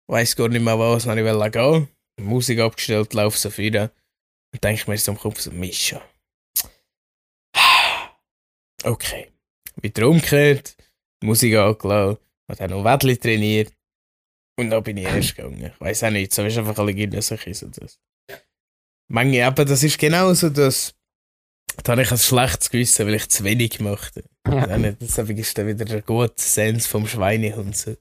weiß 0.10 0.36
gar 0.36 0.50
nicht 0.50 0.62
mehr 0.64 0.78
was, 0.80 1.06
dann 1.06 1.18
wollte 1.24 1.46
ich 1.48 1.52
gehen, 1.54 1.88
Musik 2.26 2.60
abgestellt, 2.60 3.14
laufe 3.14 3.38
so 3.38 3.58
wieder 3.58 3.92
und 4.54 4.64
denke 4.64 4.82
ich 4.82 4.88
mir 4.88 4.98
so 4.98 5.12
im 5.12 5.18
Kopf 5.18 5.40
so, 5.40 5.52
Mischa. 5.52 6.02
Okay. 8.84 9.32
Wieder 9.82 10.08
umgekehrt, 10.08 10.76
Musik 11.24 11.56
angelassen, 11.56 12.20
habe 12.48 12.58
dann 12.58 12.70
noch 12.70 12.84
Wettli 12.84 13.18
trainiert 13.18 13.74
und 14.60 14.70
dann 14.70 14.84
bin 14.84 14.98
ich 14.98 15.06
erst 15.06 15.36
gegangen. 15.36 15.72
Ich 15.74 15.82
weiß 15.82 16.04
auch 16.04 16.10
nicht, 16.12 16.34
so 16.34 16.44
ist 16.44 16.58
einfach 16.58 16.78
alle 16.78 16.94
Gegner 16.94 17.22
so 17.22 17.36
so 17.36 17.68
das. 17.68 18.00
Manche 19.10 19.46
eben, 19.46 19.68
das 19.68 19.84
ist 19.84 19.98
genauso, 19.98 20.50
dass 20.50 20.94
da 21.84 21.92
habe 21.92 22.02
ich 22.02 22.12
ein 22.12 22.18
schlechtes 22.18 22.70
Gewissen, 22.70 23.06
weil 23.06 23.16
ich 23.16 23.30
zu 23.30 23.44
wenig 23.44 23.78
gemacht 23.78 24.14
habe. 24.46 24.84
Ja. 24.84 24.90
Ist 25.00 25.58
dann 25.58 25.68
wieder 25.68 25.86
der 25.86 26.02
gute 26.02 26.42
Sens 26.42 26.88
vom 26.88 27.08
Schweinehund 27.08 27.76
so. 27.76 27.96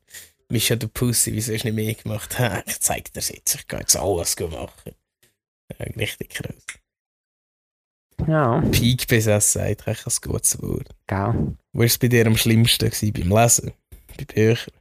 Mischa 0.48 0.76
der 0.76 0.86
Pussy, 0.86 1.32
wieso 1.32 1.52
hast 1.52 1.64
du 1.64 1.72
nicht 1.72 1.76
mehr 1.76 1.94
gemacht? 1.94 2.36
Ich 2.66 2.80
zeig 2.80 3.12
dir 3.12 3.20
jetzt, 3.20 3.54
ich 3.54 3.66
kann 3.66 3.80
jetzt 3.80 3.96
alles 3.96 4.38
machen. 4.38 4.94
Ja, 5.70 5.84
richtig 5.96 6.30
krass. 6.30 6.64
Ja, 8.26 8.60
Peak-Besessenheit, 8.72 9.86
echt 9.86 10.06
ein 10.06 10.30
gutes 10.30 10.60
Wort. 10.62 10.94
gell. 11.06 11.56
Wo 11.72 11.80
war 11.80 11.86
es 11.86 11.98
bei 11.98 12.08
dir 12.08 12.26
am 12.26 12.36
schlimmsten 12.36 12.90
gewesen? 12.90 13.12
Beim 13.12 13.28
Lesen? 13.28 13.72
Bei 14.16 14.24
Büchern? 14.24 14.74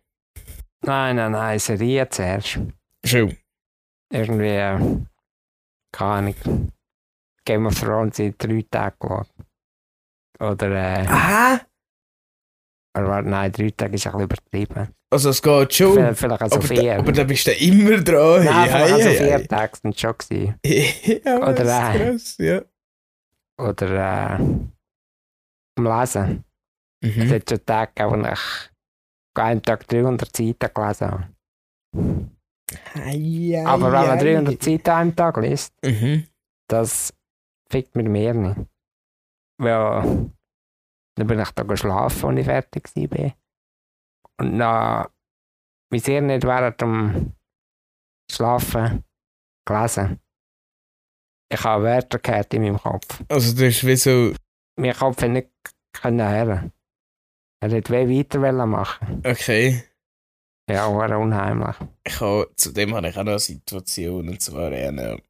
Nein, 0.81 1.15
nein, 1.17 1.31
nein, 1.31 1.59
Serie 1.59 2.07
zuerst. 2.09 2.59
Schon. 3.03 3.35
Irgendwie, 4.11 4.47
äh, 4.47 4.77
keine 5.91 6.35
Ahnung. 6.43 6.71
Game 7.45 7.65
of 7.67 7.79
Thrones 7.79 8.19
in 8.19 8.35
drei 8.37 8.63
Tagen 8.69 8.95
geschaut. 8.99 9.29
Oder, 10.39 10.71
äh, 10.71 11.07
Aha! 11.07 11.61
warte, 12.93 13.29
nein, 13.29 13.51
drei 13.51 13.69
Tage 13.71 13.95
ist 13.95 14.07
ein 14.07 14.11
bisschen 14.13 14.23
übertrieben. 14.23 14.94
Also 15.13 15.29
es 15.29 15.41
geht 15.41 15.73
schon. 15.73 15.93
Vielleicht, 15.93 16.19
vielleicht 16.19 16.41
also 16.41 16.55
aber, 16.57 16.67
vier. 16.67 16.93
da, 16.95 16.99
aber 16.99 17.11
da 17.11 17.23
bist 17.23 17.47
du 17.47 17.51
immer 17.53 17.97
dran. 18.01 18.43
nein, 18.43 18.69
vielleicht 18.69 18.93
also 18.93 19.05
hey, 19.09 19.17
vier 19.17 19.37
hey. 19.37 19.47
Tage 19.47 19.77
sind 19.81 19.99
schon 19.99 20.17
gewesen. 20.17 20.55
ja, 21.25 21.37
Oder 21.37 21.53
das 21.53 21.69
ein. 21.69 21.97
krass, 21.99 22.37
ja. 22.39 22.61
Oder, 23.57 23.91
äh, 23.91 24.43
am 25.77 25.83
Lesen. 25.99 26.43
Es 27.01 27.15
Mhm. 27.15 27.29
hat 27.29 27.49
schon 27.49 27.65
Tage 27.65 27.91
gegeben, 27.95 28.23
wo 28.25 28.27
ich 28.31 28.39
einen 29.35 29.61
Tag 29.61 29.87
300 29.87 30.35
Seiten 30.35 30.73
gelesen 30.73 31.11
habe. 31.11 31.27
Ei, 32.95 33.55
ei, 33.55 33.63
Aber 33.65 33.91
wenn 33.91 34.07
man 34.07 34.17
ei. 34.19 34.23
300 34.23 34.63
Seiten 34.63 34.89
einem 34.89 35.15
Tag 35.15 35.37
liest, 35.37 35.73
Mhm. 35.83 36.25
das 36.67 37.13
fickt 37.69 37.95
mir 37.95 38.09
mehr 38.09 38.33
nicht. 38.33 38.57
Weil 39.61 40.31
dann 41.17 41.27
bin 41.27 41.39
ich 41.39 41.51
da 41.51 41.63
geschlafen, 41.63 42.29
als 42.29 42.39
ich 42.39 42.45
fertig 42.45 42.89
war. 42.95 43.33
Und 44.39 44.59
dann, 44.59 45.07
wie 45.91 45.99
sehr 45.99 46.21
nicht 46.21 46.43
während 46.43 46.81
dem 46.81 47.33
Schlafen 48.31 49.03
gelesen. 49.67 50.19
Ich 51.51 51.63
habe 51.63 51.83
Wörter 51.83 52.19
gehört 52.19 52.53
in 52.53 52.63
meinem 52.63 52.79
Kopf. 52.79 53.23
Also 53.29 53.51
das 53.51 53.61
ist 53.61 53.85
wie 53.85 53.95
so, 53.95 54.33
Mein 54.77 54.93
Kopf 54.95 55.21
hat 55.21 55.29
nicht 55.29 55.49
können 55.93 56.27
hören. 56.27 56.71
Er 57.61 57.71
hätte 57.71 58.07
wie 58.07 58.19
weiter 58.19 58.65
machen. 58.65 59.21
okay. 59.25 59.83
Ja, 60.69 60.91
war 60.93 61.17
unheimlich. 61.19 61.75
Ich 62.03 62.19
habe, 62.19 62.51
zudem 62.55 62.95
habe 62.95 63.09
ich 63.09 63.17
auch 63.17 63.23
noch 63.23 63.33
eine 63.33 63.39
Situation, 63.39 64.27
und 64.27 64.41
zwar 64.41 64.71
eine... 64.71 65.21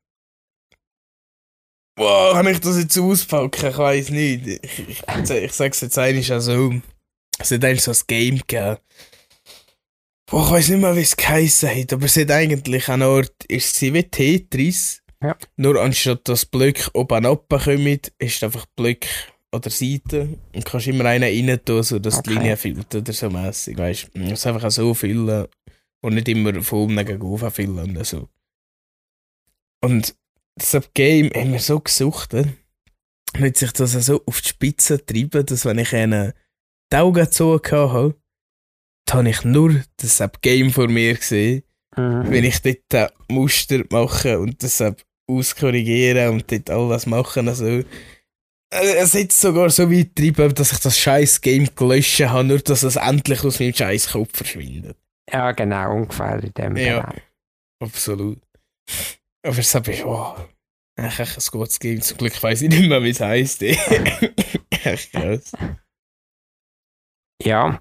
Wow, 1.97 2.33
kann 2.33 2.47
ich 2.47 2.59
das 2.59 2.77
jetzt 2.77 2.97
auspacken? 2.97 3.67
Ich 3.67 3.77
weiß 3.77 4.09
nicht. 4.11 4.47
Ich, 4.47 4.89
ich, 4.89 5.29
ich 5.29 5.53
sag's 5.53 5.81
jetzt 5.81 5.97
eigentlich 5.97 6.31
auch 6.33 6.39
so. 6.39 6.73
Es 7.39 7.51
hat 7.51 7.63
eigentlich 7.63 7.83
so 7.83 7.91
ein 7.91 7.97
Game 8.07 8.37
gegeben. 8.37 8.77
Boah, 10.27 10.45
ich 10.45 10.51
weiß 10.51 10.69
nicht 10.69 10.81
mehr, 10.81 10.95
wie 10.95 11.01
es 11.01 11.15
geheissen 11.15 11.69
hat, 11.69 11.93
aber 11.93 12.05
es 12.05 12.17
hat 12.17 12.31
eigentlich 12.31 12.89
an 12.89 13.03
Ort, 13.03 13.43
ist 13.47 13.75
sie 13.75 13.93
wie 13.93 14.03
Tetris. 14.03 15.01
Ja. 15.21 15.37
Nur 15.55 15.81
anstatt 15.81 16.27
dass 16.27 16.45
Blöcke 16.45 16.89
oben 16.93 17.25
runterkommen, 17.25 17.99
ist 18.17 18.43
einfach 18.43 18.65
Blöcke 18.75 19.07
oder 19.51 19.69
Seite 19.69 20.37
und 20.53 20.65
kannst 20.65 20.87
immer 20.87 21.05
einen 21.05 21.49
rein 21.49 21.63
tun, 21.63 21.83
sodass 21.83 22.21
die 22.21 22.31
Okay. 22.31 22.39
Linie 22.39 22.57
füllt 22.57 22.93
oder 22.93 23.13
so 23.13 23.29
mässig, 23.29 23.77
weißt 23.77 24.09
du. 24.13 24.21
Es 24.21 24.45
einfach 24.45 24.65
auch 24.65 24.71
so 24.71 24.93
füllen 24.93 25.47
und 26.01 26.15
nicht 26.15 26.27
immer 26.27 26.61
von 26.61 26.89
unten 26.89 27.05
gegen 27.05 27.21
oben 27.21 27.51
füllen 27.51 27.91
oder 27.91 28.05
so. 28.05 28.27
Und 29.81 30.15
das 30.55 30.89
Game 30.93 31.29
haben 31.33 31.51
wir 31.51 31.59
so 31.59 31.79
gesucht, 31.79 32.33
und 32.33 32.55
hat 33.43 33.57
sich 33.57 33.71
das 33.73 33.91
so 33.91 34.23
auf 34.25 34.41
die 34.41 34.49
Spitze 34.49 34.97
getrieben, 34.97 35.45
dass 35.45 35.65
wenn 35.65 35.79
ich 35.79 35.93
einen 35.93 36.33
die 36.91 36.95
Augen 36.97 37.31
zu 37.31 37.59
habe, 37.63 38.15
dann 39.05 39.17
habe 39.19 39.29
ich 39.29 39.43
nur 39.43 39.81
das 39.97 40.21
Game 40.41 40.71
vor 40.71 40.87
mir 40.87 41.15
gesehen, 41.15 41.63
Mhm. 41.97 42.29
wenn 42.29 42.43
ich 42.43 42.61
dort 42.61 43.13
Muster 43.29 43.83
mache 43.89 44.37
und 44.39 44.61
das 44.61 44.83
auskorrigieren 45.27 46.33
und 46.33 46.51
dort 46.51 46.69
alles 46.69 47.05
machen. 47.05 47.47
Also, 47.47 47.65
äh, 47.67 47.83
es 48.71 49.13
hat 49.13 49.31
sogar 49.31 49.69
so 49.69 49.89
weit 49.89 50.15
getrieben, 50.15 50.53
dass 50.53 50.73
ich 50.73 50.79
das 50.79 50.99
scheiß 50.99 51.39
Game 51.41 51.69
gelöscht 51.75 52.19
habe, 52.21 52.43
nur 52.43 52.59
dass 52.59 52.83
es 52.83 52.97
endlich 52.97 53.43
aus 53.45 53.59
meinem 53.59 53.73
scheiß 53.73 54.09
Kopf 54.11 54.35
verschwindet. 54.35 54.97
Ja, 55.31 55.51
genau, 55.53 55.95
ungefähr 55.95 56.43
in 56.43 56.53
dem 56.53 56.75
Ja. 56.77 56.99
Bereich. 57.01 57.21
Absolut. 57.81 58.39
Aber 59.45 59.57
es 59.57 59.73
habe 59.75 59.91
ich, 59.91 60.03
wow. 60.03 60.37
Echt 60.97 61.19
echt 61.19 61.37
ein 61.37 61.43
gutes 61.51 61.79
Game. 61.79 62.01
Zum 62.01 62.17
Glück 62.17 62.41
weiß 62.41 62.61
ich 62.61 62.69
nicht 62.69 62.87
mehr, 62.89 63.01
wie 63.03 63.09
es 63.09 63.19
heisst. 63.19 63.61
Echt 64.83 65.11
krass. 65.11 65.51
Ja. 67.45 67.79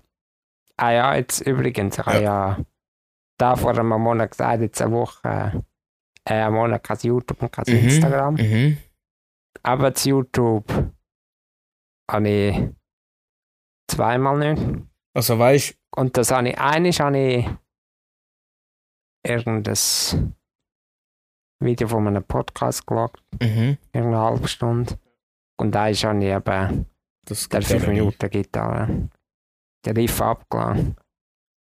Ah 0.77 0.91
ja, 0.91 1.15
jetzt 1.15 1.41
übrigens, 1.41 1.99
ich 1.99 2.05
habe 2.07 2.23
ja 2.23 2.59
da 3.39 3.57
vor 3.57 3.71
einem 3.71 3.89
Monat 3.89 4.31
gesagt, 4.33 4.61
jetzt 4.61 4.83
eine 4.83 4.93
Woche, 4.93 5.65
äh, 6.25 6.35
einen 6.35 6.55
Monat 6.55 6.83
kein 6.83 6.99
YouTube 7.03 7.43
und 7.43 7.53
kein 7.53 7.65
Mhm. 7.69 7.85
Instagram. 7.89 8.35
Mhm. 8.35 8.79
Aber 9.63 9.91
das 9.91 10.05
YouTube 10.05 10.67
habe 12.11 12.29
ich 12.29 12.69
zweimal 13.91 14.55
nicht. 14.55 14.83
Also 15.15 15.39
weißt 15.39 15.77
Und 15.97 16.17
das 16.17 16.31
habe 16.33 16.49
ich, 16.49 16.59
eines 16.59 16.99
habe 17.01 17.19
ich 17.19 17.49
irgendein 19.25 20.35
Video 21.61 21.89
von 21.89 22.07
einem 22.09 22.25
Podcast 22.25 22.87
geschaut, 22.87 23.23
du, 23.41 23.47
mhm. 23.47 23.79
irgendeine 23.93 24.19
halbe 24.19 24.49
Stunde. 24.49 24.99
Und 25.57 25.75
eines 25.77 26.05
habe 26.05 26.19
ich 26.19 26.31
eben 26.31 26.87
das 27.27 27.49
der 27.49 27.61
geht 27.61 27.69
ja 27.71 27.79
5 27.79 27.87
nicht. 27.89 27.97
Minuten 27.99 28.31
Gitarre. 28.31 29.09
Der 29.85 29.97
Riff 29.97 30.21
abgeladen. 30.21 30.97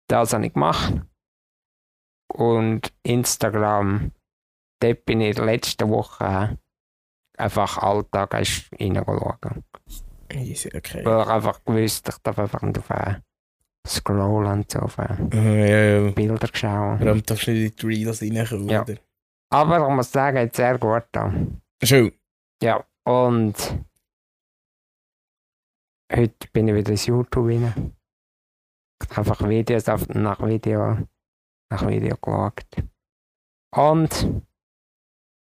Das 0.07 0.33
habe 0.33 0.45
ich 0.47 0.53
gemacht. 0.53 0.93
Und 2.31 2.93
Instagram, 3.03 4.11
dort 4.81 5.05
bin 5.05 5.21
ich 5.21 5.37
letzte 5.37 5.89
Woche 5.89 6.57
einfach 7.37 7.77
Alltag 7.77 8.33
reingeschaut. 8.33 9.37
Easy, 10.31 10.69
okay. 10.75 11.03
Weil 11.05 11.21
ich 11.23 11.27
einfach 11.27 11.63
gewusst, 11.63 12.07
ich 12.09 12.17
darf 12.19 12.37
einfach 12.37 12.61
nicht 12.61 12.77
auf 12.77 12.89
äh, 12.91 13.15
scrollen 13.87 14.51
und 14.59 14.71
so 14.71 14.79
auf 14.79 14.97
äh, 14.99 15.07
Ah, 15.31 15.35
ja, 15.35 16.01
ja. 16.05 16.11
Bilder 16.11 16.47
schauen. 16.53 16.99
Allem 16.99 17.23
darfst 17.23 17.47
du 17.47 17.51
nicht 17.51 17.81
in 17.83 17.89
die 17.89 17.95
Reels 18.05 18.21
reinkommen, 18.21 18.69
Ja. 18.69 18.81
oder? 18.83 18.95
Aber 19.51 19.87
ich 19.89 19.95
muss 19.95 20.11
sagen, 20.11 20.37
jetzt 20.37 20.57
sehr 20.57 20.77
gut 20.77 21.05
da. 21.11 21.33
Schon. 21.83 22.11
Ja, 22.61 22.85
und 23.05 23.55
heute 26.13 26.47
bin 26.53 26.67
ich 26.67 26.75
wieder 26.75 26.91
ins 26.91 27.05
YouTube 27.07 27.37
rein. 27.47 27.95
Einfach 29.15 29.47
Videos 29.47 29.87
auf, 29.89 30.07
nach 30.09 30.45
Video, 30.45 30.97
nach 31.71 31.87
Video 31.87 32.15
geschaut. 32.17 32.63
Und 33.75 34.41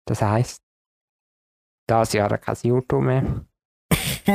das 0.05 0.21
heisst, 0.21 0.61
das 1.87 2.13
Jahr 2.13 2.37
kein 2.37 2.57
YouTube 2.63 3.03
mehr. 3.03 3.45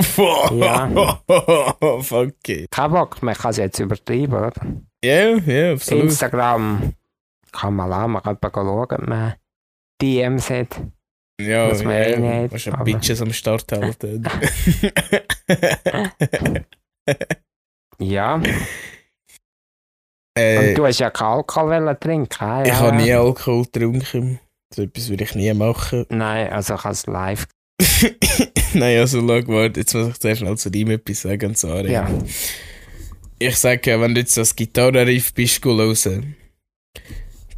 Ja. 0.51 0.89
Fuck 2.03 2.49
it. 2.49 2.69
Kein 2.73 2.91
Bock, 2.91 3.23
man 3.23 3.35
kann 3.35 3.53
es 3.53 3.59
jetzt 3.59 3.79
übertreiben, 3.79 4.35
oder? 4.35 4.53
Ja, 5.05 5.37
ja, 5.37 5.73
absolut. 5.75 6.05
Instagram 6.05 6.95
kann 7.53 7.77
man 7.77 7.93
auch, 7.93 8.09
man 8.09 8.21
kann 8.23 8.37
schauen, 8.43 8.93
ob 8.93 9.07
man 9.07 9.35
DMs 10.03 10.51
hat. 10.51 10.81
Ja, 11.41 11.71
was 11.71 11.85
man 11.85 11.93
eh 11.93 12.11
ja. 12.13 12.19
nicht, 12.19 12.53
Musst 12.53 12.67
ja 12.67 12.75
aber- 12.75 12.85
Bitches 12.85 13.23
am 13.23 13.33
Start 13.33 13.71
halten. 13.71 14.25
Ja, 17.99 18.41
und 20.37 20.43
äh, 20.43 20.75
du 20.75 20.85
hast 20.85 20.99
ja 20.99 21.11
keinen 21.11 21.29
Alkohol 21.29 21.97
trinken, 22.01 22.45
ja? 22.45 22.65
ich 22.65 22.73
habe 22.73 22.97
nie 22.97 23.13
Alkohol 23.13 23.65
getrunken. 23.65 24.41
So 24.75 24.83
etwas 24.83 25.09
würde 25.09 25.25
ich 25.25 25.35
nie 25.35 25.53
machen. 25.55 26.07
Nein, 26.11 26.53
also 26.53 26.75
ich 26.75 26.85
habe 26.85 26.93
es 26.93 27.07
live. 27.07 27.47
Nein, 28.75 28.99
also 28.99 29.21
schau, 29.21 29.49
warte, 29.49 29.81
jetzt 29.81 29.95
muss 29.95 30.09
ich 30.09 30.19
zuerst 30.19 30.43
mal 30.43 30.57
zu 30.57 30.69
ihm 30.71 30.91
etwas 30.91 31.23
sagen, 31.23 31.51
und 31.51 31.59
zwar, 31.59 31.85
Ja. 31.87 32.09
Ich 33.39 33.57
sage, 33.57 34.01
wenn 34.01 34.15
du 34.15 34.21
jetzt 34.21 34.37
das 34.37 34.57
Gitarrenriff 34.57 35.35
bist 35.35 35.65
hören, 35.65 36.37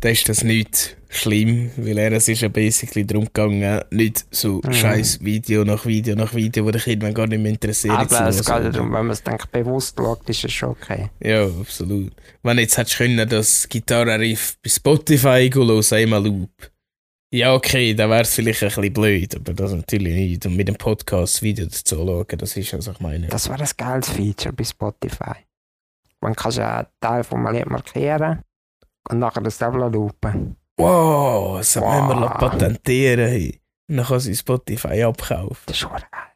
dann 0.00 0.12
ist 0.12 0.28
das 0.28 0.44
nicht 0.44 0.96
schlimm, 1.08 1.70
weil 1.76 1.98
er, 1.98 2.12
es 2.12 2.28
ist 2.28 2.42
ja 2.42 2.48
basically 2.48 3.06
darum 3.06 3.24
gegangen, 3.26 3.80
nicht 3.90 4.26
so 4.30 4.60
Mhm. 4.64 4.72
scheiß 4.72 5.24
Video 5.24 5.64
nach 5.64 5.86
Video 5.86 6.14
nach 6.14 6.34
Video, 6.34 6.64
wo 6.64 6.70
dich 6.70 6.86
irgendwann 6.86 7.14
gar 7.14 7.26
nicht 7.26 7.40
mehr 7.40 7.52
interessiert. 7.52 7.94
Aber 7.94 8.28
es 8.28 8.38
geht 8.38 8.48
ja 8.48 8.70
darum, 8.70 8.88
wenn 8.92 9.06
man 9.06 9.10
es 9.10 9.22
denkt, 9.22 9.50
bewusst 9.52 9.96
schaut, 9.96 10.28
ist 10.28 10.44
es 10.44 10.52
schon 10.52 10.70
okay. 10.70 11.08
Ja, 11.22 11.46
absolut. 11.46 12.12
Wenn 12.42 12.56
du 12.56 12.62
jetzt 12.62 12.76
hättest 12.76 12.96
können, 12.98 13.28
das 13.28 13.68
Gitarrenriff 13.68 14.56
bei 14.62 14.68
Spotify 14.70 15.50
hören, 15.52 15.84
einmal 15.92 16.24
Loop. 16.24 16.50
Ja, 17.32 17.54
okay, 17.54 17.92
dann 17.94 18.10
wäre 18.10 18.22
es 18.22 18.34
vielleicht 18.34 18.62
ein 18.62 18.68
bisschen 18.68 18.92
blöd, 18.92 19.34
aber 19.34 19.52
das 19.52 19.72
natürlich 19.72 20.14
nicht. 20.14 20.46
Und 20.46 20.56
mit 20.56 20.68
dem 20.68 20.76
Podcast 20.76 21.42
Video 21.42 21.64
dazu 21.66 21.96
schauen, 21.96 22.26
das 22.38 22.56
ist, 22.56 22.72
was 22.72 22.86
ich 22.86 23.00
meine. 23.00 23.26
Das 23.28 23.48
wäre 23.48 23.62
ein 23.62 23.70
geiles 23.76 24.08
Feature 24.10 24.52
bei 24.52 24.64
Spotify. 24.64 25.34
Man 26.20 26.34
kann 26.34 26.52
ja 26.52 26.78
einen 26.78 26.86
Teil 27.00 27.24
vom 27.24 27.46
Lied 27.52 27.66
markieren 27.68 28.40
nachher 29.12 29.42
das 29.42 29.58
selber 29.58 29.88
loopen. 29.90 30.56
Wow, 30.78 31.58
das 31.58 31.76
wir 31.76 31.82
Wow. 31.82 32.20
noch 32.20 32.38
patentieren. 32.38 33.28
Hey. 33.28 33.60
Und 33.88 33.98
dann 33.98 34.06
kann 34.06 34.20
sie 34.20 34.34
Spotify 34.34 35.02
abkaufen. 35.04 35.62
Das 35.66 35.76
ist. 35.82 35.88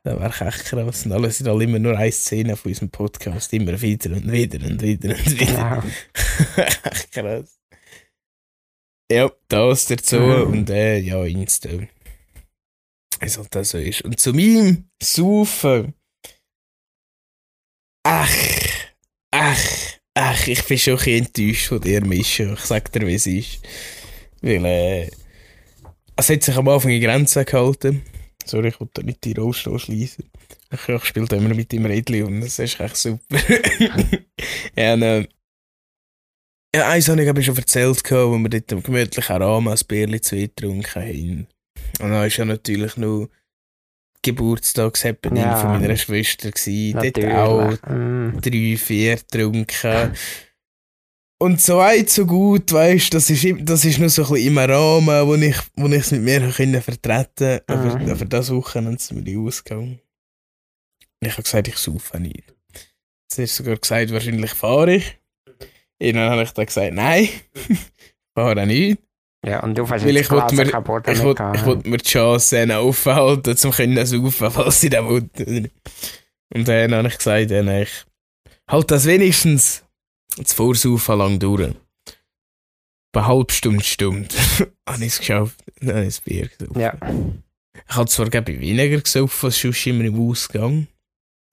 Das 0.04 0.18
wäre 0.18 0.46
echt 0.48 0.64
krass. 0.66 1.04
Und 1.04 1.12
alles 1.12 1.38
sind 1.38 1.48
alle 1.48 1.64
immer 1.64 1.78
nur 1.78 1.96
eine 1.98 2.12
Szene 2.12 2.56
von 2.56 2.70
unserem 2.70 2.90
Podcast. 2.90 3.52
Immer 3.52 3.80
wieder 3.82 4.10
und 4.12 4.30
wieder 4.30 4.66
und 4.66 4.80
wieder 4.80 5.10
und 5.10 5.30
wieder. 5.40 5.46
Genau. 5.46 5.82
echt 6.84 7.12
krass. 7.12 7.58
Ja, 9.12 9.30
das 9.48 9.86
dazu 9.86 10.16
Mhm. 10.20 10.52
und 10.52 10.70
äh, 10.70 10.98
ja, 10.98 11.24
Insta. 11.24 11.68
Halt 13.20 13.54
das 13.54 13.70
so 13.70 13.78
ist. 13.78 14.02
Und 14.02 14.18
zu 14.20 14.32
meinem 14.32 14.88
Saufen. 15.02 15.92
Ach, 18.04 18.30
ach, 20.40 20.48
ich 20.48 20.64
bin 20.64 20.78
schon 20.78 20.94
ein 20.94 20.98
bisschen 20.98 21.24
enttäuscht 21.24 21.66
von 21.68 21.80
dir, 21.80 22.04
Mischa. 22.04 22.52
Ich 22.52 22.60
sag 22.60 22.92
dir, 22.92 23.06
wie 23.06 23.14
es 23.14 23.26
ist. 23.26 23.60
Weil, 24.40 24.64
äh, 24.64 25.10
es 26.16 26.28
hat 26.28 26.42
sich 26.42 26.56
am 26.56 26.68
Anfang 26.68 26.92
in 26.92 27.02
Grenzen 27.02 27.44
gehalten. 27.44 28.02
Sorry, 28.44 28.68
ich 28.68 28.80
wollte 28.80 29.04
nicht 29.04 29.24
die 29.24 29.32
Rollstuhl 29.32 29.78
schließen. 29.78 30.30
Ich, 30.72 30.88
ich 30.88 31.04
spiele 31.04 31.26
da 31.26 31.36
immer 31.36 31.54
mit 31.54 31.72
dem 31.72 31.86
Rädchen 31.86 32.24
und 32.24 32.40
das 32.40 32.58
ist 32.58 32.80
echt 32.80 32.96
super. 32.96 33.20
ja, 34.76 34.94
und, 34.94 35.02
äh, 35.02 35.28
ja, 36.74 36.88
eins 36.88 37.08
habe 37.08 37.22
ich 37.22 37.28
aber 37.28 37.42
schon 37.42 37.56
erzählt, 37.56 38.02
wo 38.10 38.38
wir 38.38 38.48
dort 38.48 38.72
am 38.72 38.82
gemütlichen 38.82 39.36
Rahmen 39.36 39.72
ein 39.72 39.78
Bierchen 39.88 40.22
zu 40.22 40.36
getrunken 40.36 40.94
haben. 40.94 41.46
Und 41.98 42.10
dann 42.10 42.12
war 42.12 42.26
ja 42.26 42.44
natürlich 42.44 42.96
noch 42.96 43.28
Geburtstagshappening 44.22 45.42
Ja. 45.42 45.56
von 45.56 45.80
meiner 45.80 45.96
Schwester. 45.96 46.50
Gewesen. 46.50 46.92
Dort 47.00 47.24
auch 47.34 47.72
Mm. 47.88 48.38
drei, 48.40 48.76
vier 48.76 49.16
getrunken. 49.16 50.12
Und 51.42 51.58
so 51.60 51.78
weit, 51.78 52.10
so 52.10 52.26
gut, 52.26 52.70
weißt 52.70 53.14
das 53.14 53.30
ist, 53.30 53.46
das 53.60 53.84
ist 53.86 53.98
nur 53.98 54.10
so 54.10 54.24
ein 54.24 54.28
bisschen 54.34 54.48
im 54.48 54.58
Rahmen, 54.58 55.26
wo 55.26 55.34
ich 55.36 55.56
wo 55.74 55.86
ich 55.86 55.94
es 56.00 56.10
mit 56.10 56.20
mir 56.22 56.40
können 56.50 56.82
vertreten 56.82 57.60
konnte. 57.60 57.64
Aber, 57.66 57.98
Mhm. 57.98 58.10
aber 58.10 58.24
das 58.26 58.50
Wochenende 58.50 59.00
sind 59.00 59.24
wir 59.24 59.38
ausgegangen. 59.40 60.00
Und 61.22 61.26
ich 61.26 61.32
habe 61.32 61.42
gesagt, 61.42 61.68
ich 61.68 61.76
saufe 61.76 62.20
nicht. 62.20 62.44
Sie 63.32 63.42
hat 63.42 63.48
sogar 63.48 63.76
gesagt, 63.76 64.12
wahrscheinlich 64.12 64.50
fahre 64.52 64.96
ich. 64.96 65.18
Irgendwann 65.98 66.30
habe 66.30 66.42
ich 66.42 66.50
dann 66.50 66.66
gesagt, 66.66 66.92
nein, 66.94 67.28
fahre 68.36 68.66
nicht. 68.66 68.98
Ja, 69.46 69.62
und 69.62 69.76
du 69.76 69.88
hast 69.88 70.04
Weil 70.04 70.16
jetzt 70.16 70.30
ich 70.30 70.30
mir- 70.58 70.70
kaputt 70.70 71.08
Ich 71.08 71.22
wollte 71.22 71.52
ich 71.54 71.64
wollt 71.64 71.86
mir 71.86 71.96
die 71.96 72.04
Chance 72.08 72.76
aufhalten, 72.78 73.56
um 73.64 73.70
können 73.72 74.04
saufen, 74.06 74.50
falls 74.50 74.80
sie 74.80 74.90
das 74.90 75.02
wollen. 75.04 75.30
Und 76.52 76.68
dann 76.68 76.94
habe 76.94 77.08
ich 77.08 77.16
gesagt, 77.16 77.50
äh, 77.50 77.82
ich 77.82 77.90
halt 78.70 78.90
das 78.90 79.06
wenigstens 79.06 79.82
das 80.36 80.52
Vorsaufen 80.52 81.18
lang 81.18 81.38
durch. 81.38 81.74
Bei 83.12 83.24
halb 83.24 83.50
Stunde, 83.50 83.82
Stunde 83.82 84.28
habe 84.88 85.04
ich 85.04 85.12
es 85.14 85.18
geschafft. 85.18 85.58
Dann 85.80 85.88
habe 85.90 86.00
ich 86.02 86.06
das 86.16 86.20
Bier 86.20 86.48
gesoffen. 86.48 86.80
Ja, 86.80 86.96
Ich 87.88 87.96
habe 87.96 88.08
zwar 88.08 88.28
glaub 88.28 88.48
ich, 88.48 88.60
weniger 88.60 89.00
gesoffen 89.00 89.46
als 89.46 89.60
sonst 89.60 89.86
immer 89.86 90.04
im 90.04 90.28
Ausgang. 90.28 90.86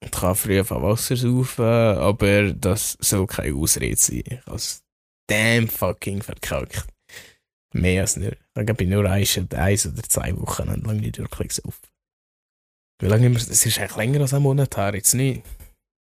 Ich 0.04 0.10
kann 0.12 0.34
früher 0.36 0.64
von 0.64 0.82
Wasser 0.82 1.16
saufen, 1.16 1.64
aber 1.64 2.52
das 2.52 2.96
soll 3.00 3.26
keine 3.26 3.56
Ausrede 3.56 3.96
sein. 3.96 4.22
Ich 4.26 4.46
habe 4.46 4.56
es 4.56 4.82
damn 5.26 5.66
fucking 5.68 6.22
verkackt. 6.22 6.86
Mehr 7.72 8.02
als 8.02 8.16
nur. 8.16 8.32
Ich 8.32 8.66
glaube, 8.66 8.86
nur 8.86 9.04
eins, 9.10 9.38
eins 9.54 9.86
oder 9.86 10.02
zwei 10.02 10.36
Wochen 10.38 10.66
lang 10.66 10.96
nicht 10.96 11.18
wirklich 11.18 11.48
gesoffen. 11.48 11.88
Wie 13.00 13.06
lange 13.06 13.30
wir 13.30 13.34
das? 13.38 13.48
ist 13.48 13.78
eigentlich 13.78 13.96
länger 13.96 14.20
als 14.22 14.34
ein 14.34 14.42
Monat 14.42 14.76
her, 14.76 14.94
jetzt 14.94 15.14
nicht, 15.14 15.44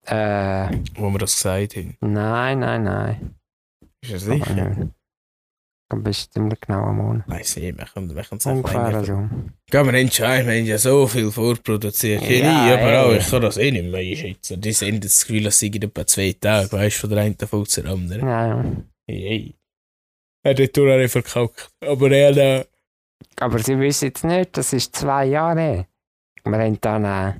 äh, 0.05 0.69
wo 0.95 1.09
wir 1.09 1.17
das 1.17 1.35
gesagt 1.35 1.75
haben. 1.77 1.97
nein, 2.01 2.59
nein, 2.59 2.83
nein. 2.83 3.35
Ist 4.01 4.13
das 4.13 4.27
Aber 4.27 4.37
sicher? 4.45 4.89
bist 6.03 6.33
ziemlich 6.33 6.59
genau 6.61 6.83
am 6.83 6.97
Monat. 6.97 7.27
Weiss 7.27 7.55
nicht, 7.55 7.77
wir 7.77 7.85
können, 7.85 8.13
wir 8.15 8.23
können 8.23 8.39
es 8.39 8.47
auch 8.47 8.51
Ungefähr 8.51 8.91
länger. 8.91 9.03
so. 9.03 9.29
Gehen 9.71 9.85
wir 9.85 9.93
entscheiden, 9.93 10.47
wir 10.47 10.57
haben 10.57 10.65
ja 10.65 10.77
so 10.77 11.07
viel 11.07 11.31
vorproduziert. 11.31 12.21
Ja, 12.23 12.27
nie, 12.67 12.73
aber 12.73 13.05
auch, 13.05 13.13
ich 13.13 13.27
kann 13.29 13.41
das 13.41 13.57
eh 13.57 13.71
nicht 13.71 13.85
mehr 13.85 14.01
einschätzen. 14.01 14.61
Die 14.61 14.73
sind 14.73 15.03
das 15.05 15.25
Gefühl, 15.25 15.43
dass 15.43 15.57
sie 15.59 15.67
etwa 15.67 16.05
zwei 16.05 16.35
Tage, 16.39 16.71
weißt 16.71 16.97
du, 16.97 16.99
von 17.01 17.09
der 17.11 17.19
einen 17.19 17.37
Folge 17.37 17.69
zur 17.69 17.85
anderen. 17.85 18.27
Ja, 18.27 18.47
ja. 18.47 18.71
Hey. 19.07 19.55
Er 19.55 19.64
hat 20.45 20.59
die 20.59 20.67
Tour 20.67 20.93
auch 20.93 20.97
nicht 20.97 21.11
verkackt. 21.11 21.69
Aber 21.81 22.11
er 22.11 22.31
da. 22.33 22.65
Aber 23.39 23.59
sie 23.59 23.77
wissen 23.79 24.05
jetzt 24.05 24.23
nicht, 24.23 24.55
das 24.57 24.71
ist 24.73 24.95
zwei 24.95 25.25
Jahre. 25.25 25.87
Wir 26.43 26.57
haben 26.59 26.79
dann 26.81 27.05
äh, 27.05 27.33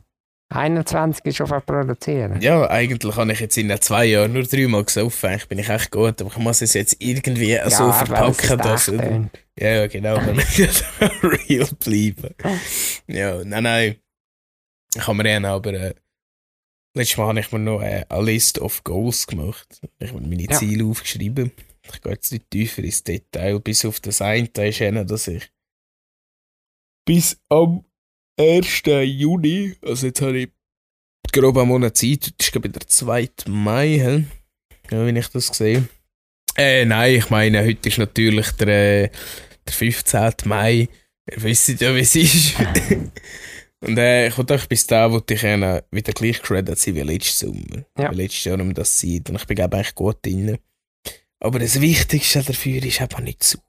21 0.49 1.35
schon 1.35 1.47
produzieren. 1.47 2.39
Ja, 2.41 2.69
eigentlich 2.69 3.15
habe 3.15 3.31
ich 3.33 3.39
jetzt 3.39 3.57
in 3.57 3.67
den 3.67 3.81
zwei 3.81 4.05
Jahren 4.05 4.33
nur 4.33 4.43
dreimal 4.43 4.83
gesoffen. 4.83 5.29
Eigentlich 5.29 5.47
bin 5.47 5.59
ich 5.59 5.69
echt 5.69 5.91
gut, 5.91 6.21
aber 6.21 6.29
ich 6.31 6.37
muss 6.37 6.61
es 6.61 6.73
jetzt 6.73 6.97
irgendwie 6.99 7.57
so 7.69 7.83
aber 7.85 7.93
verpacken, 7.93 8.57
das 8.57 8.85
dass. 8.85 8.87
äh, 8.89 9.21
Ja, 9.59 9.69
ja, 9.69 9.87
genau, 9.87 10.15
dann 10.15 10.35
muss 10.35 10.57
ich 10.59 10.83
real 11.23 11.67
bleiben. 11.79 12.35
Ja, 13.07 13.43
nein, 13.43 13.63
nein. 13.63 13.95
Ich 14.95 15.05
habe 15.07 15.17
mir 15.23 15.29
einen, 15.35 15.45
aber 15.45 15.73
äh, 15.73 15.93
letztes 16.93 17.17
Mal 17.17 17.27
habe 17.27 17.39
ich 17.39 17.51
mir 17.51 17.59
noch 17.59 17.81
äh, 17.81 18.05
eine 18.07 18.23
List 18.23 18.59
of 18.59 18.83
Goals 18.83 19.27
gemacht. 19.27 19.67
Ich 19.99 20.09
habe 20.11 20.21
mir 20.21 20.27
meine 20.27 20.43
Ja. 20.43 20.57
Ziele 20.57 20.85
aufgeschrieben. 20.85 21.51
Ich 21.93 22.01
gehe 22.01 22.11
jetzt 22.11 22.31
nicht 22.31 22.49
tiefer 22.49 22.83
ins 22.83 23.03
Detail, 23.03 23.59
bis 23.59 23.85
auf 23.85 23.99
das 23.99 24.21
eine 24.21 24.47
ist 24.47 24.81
einer, 24.81 25.05
dass 25.05 25.27
ich 25.27 25.49
bis 27.05 27.39
am 27.49 27.85
1. 28.39 28.83
Juni, 29.03 29.75
also 29.81 30.07
jetzt 30.07 30.21
habe 30.21 30.39
ich 30.39 30.49
grob 31.31 31.57
einen 31.57 31.67
Monat 31.67 31.97
Zeit, 31.97 32.33
das 32.37 32.47
ist 32.47 32.51
glaube 32.51 32.67
ich 32.67 32.73
der 32.73 32.87
2. 32.87 33.29
Mai, 33.47 34.25
ja, 34.91 35.05
wenn 35.05 35.15
ich 35.15 35.27
das 35.27 35.47
sehe. 35.47 35.87
Äh, 36.57 36.85
nein, 36.85 37.15
ich 37.15 37.29
meine, 37.29 37.65
heute 37.65 37.89
ist 37.89 37.97
natürlich 37.97 38.51
der, 38.51 39.03
äh, 39.03 39.09
der 39.67 39.73
15. 39.73 40.33
Mai. 40.45 40.87
Ihr 41.29 41.43
wisst 41.43 41.81
ja, 41.81 41.93
wie 41.95 41.99
es 41.99 42.15
ist. 42.15 42.55
Und 43.81 43.97
äh, 43.97 44.27
ich 44.27 44.37
wollte 44.37 44.53
euch 44.53 44.67
bis 44.67 44.87
da 44.87 45.11
wollte 45.11 45.33
ich 45.33 45.43
wieder 45.43 46.13
gleich 46.13 46.41
credit 46.41 46.77
sein 46.77 46.95
wie 46.95 47.01
letztes 47.01 47.39
Sommer. 47.39 47.85
Ja. 47.97 48.11
Wie 48.11 48.15
letztes 48.15 48.45
Jahr 48.45 48.59
um 48.59 48.73
das 48.73 48.97
Zeit. 48.97 49.29
Und 49.29 49.35
ich 49.35 49.45
bin 49.45 49.55
glaube 49.55 49.75
eigentlich 49.75 49.95
gut 49.95 50.25
drin. 50.25 50.57
Aber 51.39 51.59
das 51.59 51.81
Wichtigste 51.81 52.43
dafür 52.43 52.83
ist 52.83 53.01
einfach 53.01 53.19
nicht 53.19 53.43
zu. 53.43 53.59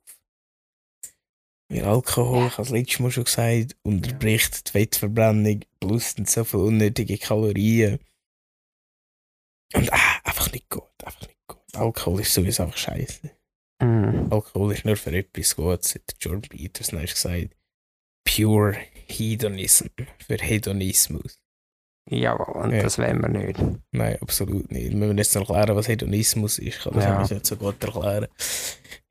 Weil 1.69 1.85
Alkohol, 1.85 2.47
ich 2.47 2.53
habe 2.53 2.63
es 2.63 2.71
letztes 2.71 3.01
Mal 3.01 3.11
schon 3.11 3.25
gesagt, 3.25 3.77
unterbricht 3.83 4.69
die 4.69 4.73
Fettverbrennung, 4.73 5.65
plus 5.81 6.15
so 6.25 6.45
viele 6.45 6.63
unnötige 6.63 7.19
Kalorien. 7.19 7.99
Und 9.75 9.93
ah, 9.93 10.21
einfach 10.23 10.53
nicht 10.53 10.71
gut, 10.71 10.85
einfach 11.05 11.23
nicht 11.23 11.47
gut. 11.49 11.75
Alkohol 11.75 12.21
ist 12.21 12.33
sowieso 12.35 12.63
einfach 12.63 12.77
scheiße. 12.77 13.31
mm. 13.81 14.33
Alkohol 14.33 14.75
ist 14.75 14.85
nur 14.85 14.97
für 14.97 15.13
etwas 15.13 15.57
Gutes, 15.57 15.97
hat 15.97 16.15
Jordan 16.21 16.43
Peterson 16.43 17.01
hast 17.01 17.15
gesagt. 17.15 17.57
Pure 18.25 18.77
Hedonism, 19.09 19.89
für 20.25 20.37
Hedonismus. 20.37 21.39
Jawohl, 22.09 22.63
und 22.63 22.73
Ja. 22.73 22.83
das 22.83 22.99
wollen 22.99 23.21
wir 23.21 23.29
nicht. 23.29 23.59
Nein, 23.91 24.17
absolut 24.21 24.71
nicht. 24.71 24.91
Wir 24.91 24.97
müssen 24.97 25.19
jetzt 25.19 25.35
noch 25.35 25.51
erklären, 25.51 25.77
was 25.77 25.89
Hedonismus 25.89 26.59
ist. 26.59 26.67
Ich 26.69 26.79
kann 26.79 26.93
das 26.95 27.05
Ja. 27.05 27.23
ja. 27.23 27.35
nicht 27.35 27.47
so 27.47 27.57
gut 27.57 27.83
erklären. 27.83 28.27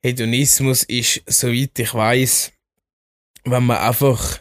Hedonismus 0.01 0.84
ist, 0.84 1.21
soweit 1.27 1.77
ich 1.77 1.93
weiß, 1.93 2.51
wenn 3.43 3.65
man 3.65 3.77
einfach 3.77 4.39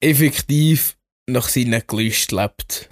effektiv 0.00 0.96
nach 1.26 1.48
seinen 1.48 1.82
Gelüsten 1.86 2.38
lebt. 2.38 2.90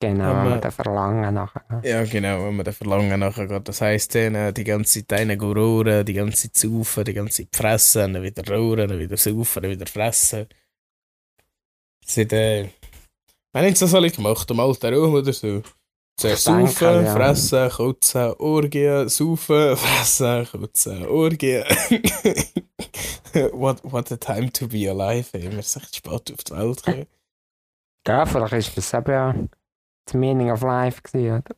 Genau, 0.00 0.44
wenn 0.44 0.50
wir 0.54 0.56
den 0.60 0.70
Verlangen 0.70 1.34
nachher. 1.34 1.80
Ja, 1.82 2.04
genau, 2.04 2.44
wenn 2.46 2.56
man 2.56 2.64
den 2.64 2.72
Verlangen 2.74 3.18
nachher 3.18 3.46
geht. 3.48 3.68
Das 3.68 3.80
heisst, 3.80 4.14
dann 4.14 4.34
äh, 4.36 4.52
die 4.52 4.62
ganze 4.64 5.06
Zeit 5.06 5.20
einen 5.20 5.40
rohren, 5.40 6.04
die 6.06 6.12
ganze 6.14 6.50
Zeit 6.52 6.56
saufen, 6.56 7.04
die 7.04 7.14
ganze 7.14 7.42
Zeit 7.42 7.56
fressen, 7.56 8.14
dann 8.14 8.22
wieder 8.22 8.44
rohren, 8.48 8.88
dann 8.88 8.98
wieder 8.98 9.16
saufen, 9.16 9.62
dann 9.62 9.72
wieder 9.72 9.86
fressen. 9.86 10.46
Seit, 12.06 12.32
äh, 12.32 12.62
wann 12.62 12.70
haben 13.64 13.74
sie 13.74 13.84
das 13.84 13.94
alle 13.94 14.10
gemacht? 14.10 14.50
Am 14.50 14.60
alten 14.60 14.94
Rom 14.94 15.14
oder 15.14 15.32
so? 15.32 15.62
Zuerst 16.18 16.44
saufen, 16.44 17.04
ja. 17.04 17.14
fressen, 17.14 17.70
kotzen, 17.70 18.32
Orgien, 18.38 19.08
saufen, 19.08 19.76
fressen, 19.76 20.46
kotzen, 20.50 21.06
Orgien. 21.06 21.64
what, 23.52 23.80
what 23.84 24.10
a 24.10 24.16
time 24.16 24.50
to 24.50 24.66
be 24.66 24.90
alive, 24.90 25.28
ey. 25.32 25.50
Wir 25.52 25.62
sind 25.62 25.82
echt 25.84 25.96
spät 25.96 26.32
auf 26.32 26.44
die 26.44 26.52
Welt 26.54 26.82
gekommen. 26.82 27.06
Ja, 28.06 28.26
vielleicht 28.26 28.54
ist 28.54 28.76
das 28.76 28.94
eben 28.94 29.12
ja 29.12 29.34
das 30.06 30.14
Meaning 30.14 30.50
of 30.50 30.62
Life 30.62 31.02
gewesen, 31.02 31.38
oder? 31.38 31.56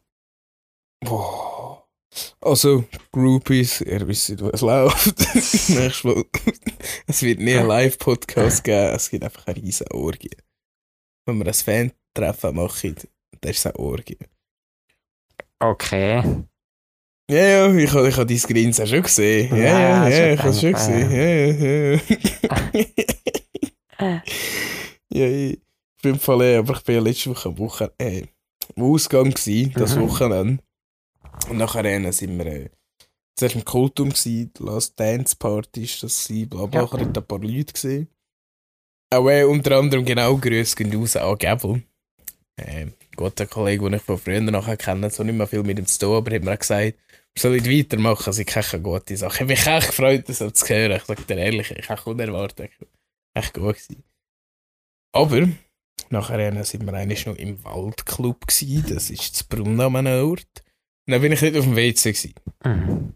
Boah. 1.00 1.86
Also, 2.40 2.84
Groupies, 3.12 3.80
ihr 3.80 4.06
wisst, 4.06 4.42
was 4.42 4.60
läuft. 4.60 5.18
Nächstes 5.34 6.04
Mal. 6.04 6.24
Es 7.06 7.22
wird 7.22 7.38
nie 7.38 7.54
einen 7.54 7.68
Live-Podcast 7.68 8.64
geben, 8.64 8.94
es 8.94 9.08
gibt 9.10 9.24
einfach 9.24 9.46
eine 9.46 9.56
riesige 9.56 9.94
Orgie. 9.94 10.36
Wenn 11.26 11.38
wir 11.38 11.46
ein 11.46 11.54
Fan-Treffen 11.54 12.54
machen, 12.56 12.96
dann 13.40 13.50
ist 13.50 13.59
es 13.59 13.66
eine 13.66 13.76
Orgie. 13.76 14.18
Okay. 15.59 16.22
Ja, 17.30 17.44
ja, 17.46 17.72
ich 17.74 17.92
habe 17.92 18.09
ich 18.09 18.16
ha 18.16 18.24
dein 18.24 18.37
Grinsen 18.38 18.87
schon 18.87 19.02
gesehen. 19.02 19.54
Ja, 19.56 19.62
ja, 19.80 20.09
Ja, 20.09 20.33
ich 20.33 20.38
habe 20.40 20.48
es 20.50 20.61
schon 20.61 20.72
gesehen. 20.72 21.11
Ja, 21.12 21.24
ja, 21.28 22.00
ja. 24.00 24.22
ja, 25.12 25.26
ich 25.26 25.61
bin 26.02 26.16
eh, 26.40 26.56
aber 26.59 26.76
ich 26.76 26.83
bin 26.85 26.94
ja 26.96 27.00
letzte 27.00 27.30
Woche 27.30 27.48
am 27.48 27.59
Woche, 27.59 27.92
äh, 27.98 28.26
am 28.76 28.83
Ausgang 28.83 29.30
gsi, 29.33 29.70
das 29.74 29.94
Mhm. 29.94 30.00
Wochenende. 30.02 30.62
Und 31.48 31.59
nachher 31.59 31.85
äh, 31.85 32.11
sind 32.12 32.37
wir 32.38 32.46
äh, 32.46 32.70
zuerst 33.37 33.54
im 33.54 33.64
Kultum 33.64 34.12
die 34.24 34.50
Last 34.59 34.98
Dance 34.98 35.37
Party 35.37 35.85
ist 35.85 36.02
das 36.02 36.26
bla 36.48 36.66
bla, 36.66 36.80
Ja. 36.80 36.87
ich 36.87 36.92
ein 37.06 37.12
paar 37.12 37.38
Leute 37.38 37.72
gesehen. 37.72 38.09
Auch 39.12 39.28
äh, 39.28 39.44
unter 39.44 39.76
anderem 39.76 40.04
genau 40.04 40.36
Grüße 40.36 40.76
gehen 40.76 40.94
raus 40.94 41.16
an 41.16 41.36
Gabel. 41.36 41.82
Äh, 42.56 42.86
guter 43.16 43.46
Kollege, 43.46 43.84
den 43.84 43.94
ich 43.94 44.02
von 44.02 44.18
früher 44.18 44.40
nachher 44.40 44.76
kenne, 44.76 45.10
so 45.10 45.24
nicht 45.24 45.34
mehr 45.34 45.48
viel 45.48 45.64
mit 45.64 45.78
ihm 45.78 45.86
zu 45.86 45.98
tun, 45.98 46.16
aber 46.16 46.34
hat 46.34 46.44
mir 46.44 46.54
auch 46.54 46.58
gesagt, 46.58 46.96
wir 47.34 47.40
sollen 47.40 47.64
weitermachen, 47.64 48.26
also 48.26 48.40
ich 48.40 48.46
keine 48.46 48.82
gute 48.82 49.16
Sache. 49.16 49.34
Ich 49.34 49.40
habe 49.40 49.52
mich 49.52 49.66
echt 49.66 49.86
gefreut, 49.88 50.28
das 50.28 50.38
zu 50.38 50.68
hören. 50.68 50.96
Ich 50.96 51.04
sage 51.04 51.22
dir 51.22 51.38
ehrlich, 51.38 51.70
ich 51.70 51.88
habe 51.88 52.10
unerwartet. 52.10 52.70
Echt 53.34 53.54
gut 53.54 53.76
gewesen. 53.76 54.04
Aber, 55.12 55.48
nachher 56.10 56.64
sind 56.64 56.86
wir 56.86 56.94
eigentlich 56.94 57.26
noch 57.26 57.36
im 57.36 57.62
Waldclub 57.64 58.46
gewesen, 58.46 58.84
das 58.88 59.10
ist 59.10 59.34
zu 59.34 59.48
Brunn 59.48 59.80
an 59.80 59.96
einem 59.96 60.28
Ort. 60.28 60.62
Und 61.06 61.12
dann 61.12 61.20
bin 61.20 61.32
ich 61.32 61.42
nicht 61.42 61.56
auf 61.56 61.64
dem 61.64 61.76
WC 61.76 62.12
gewesen. 62.12 62.34
Mhm. 62.64 63.14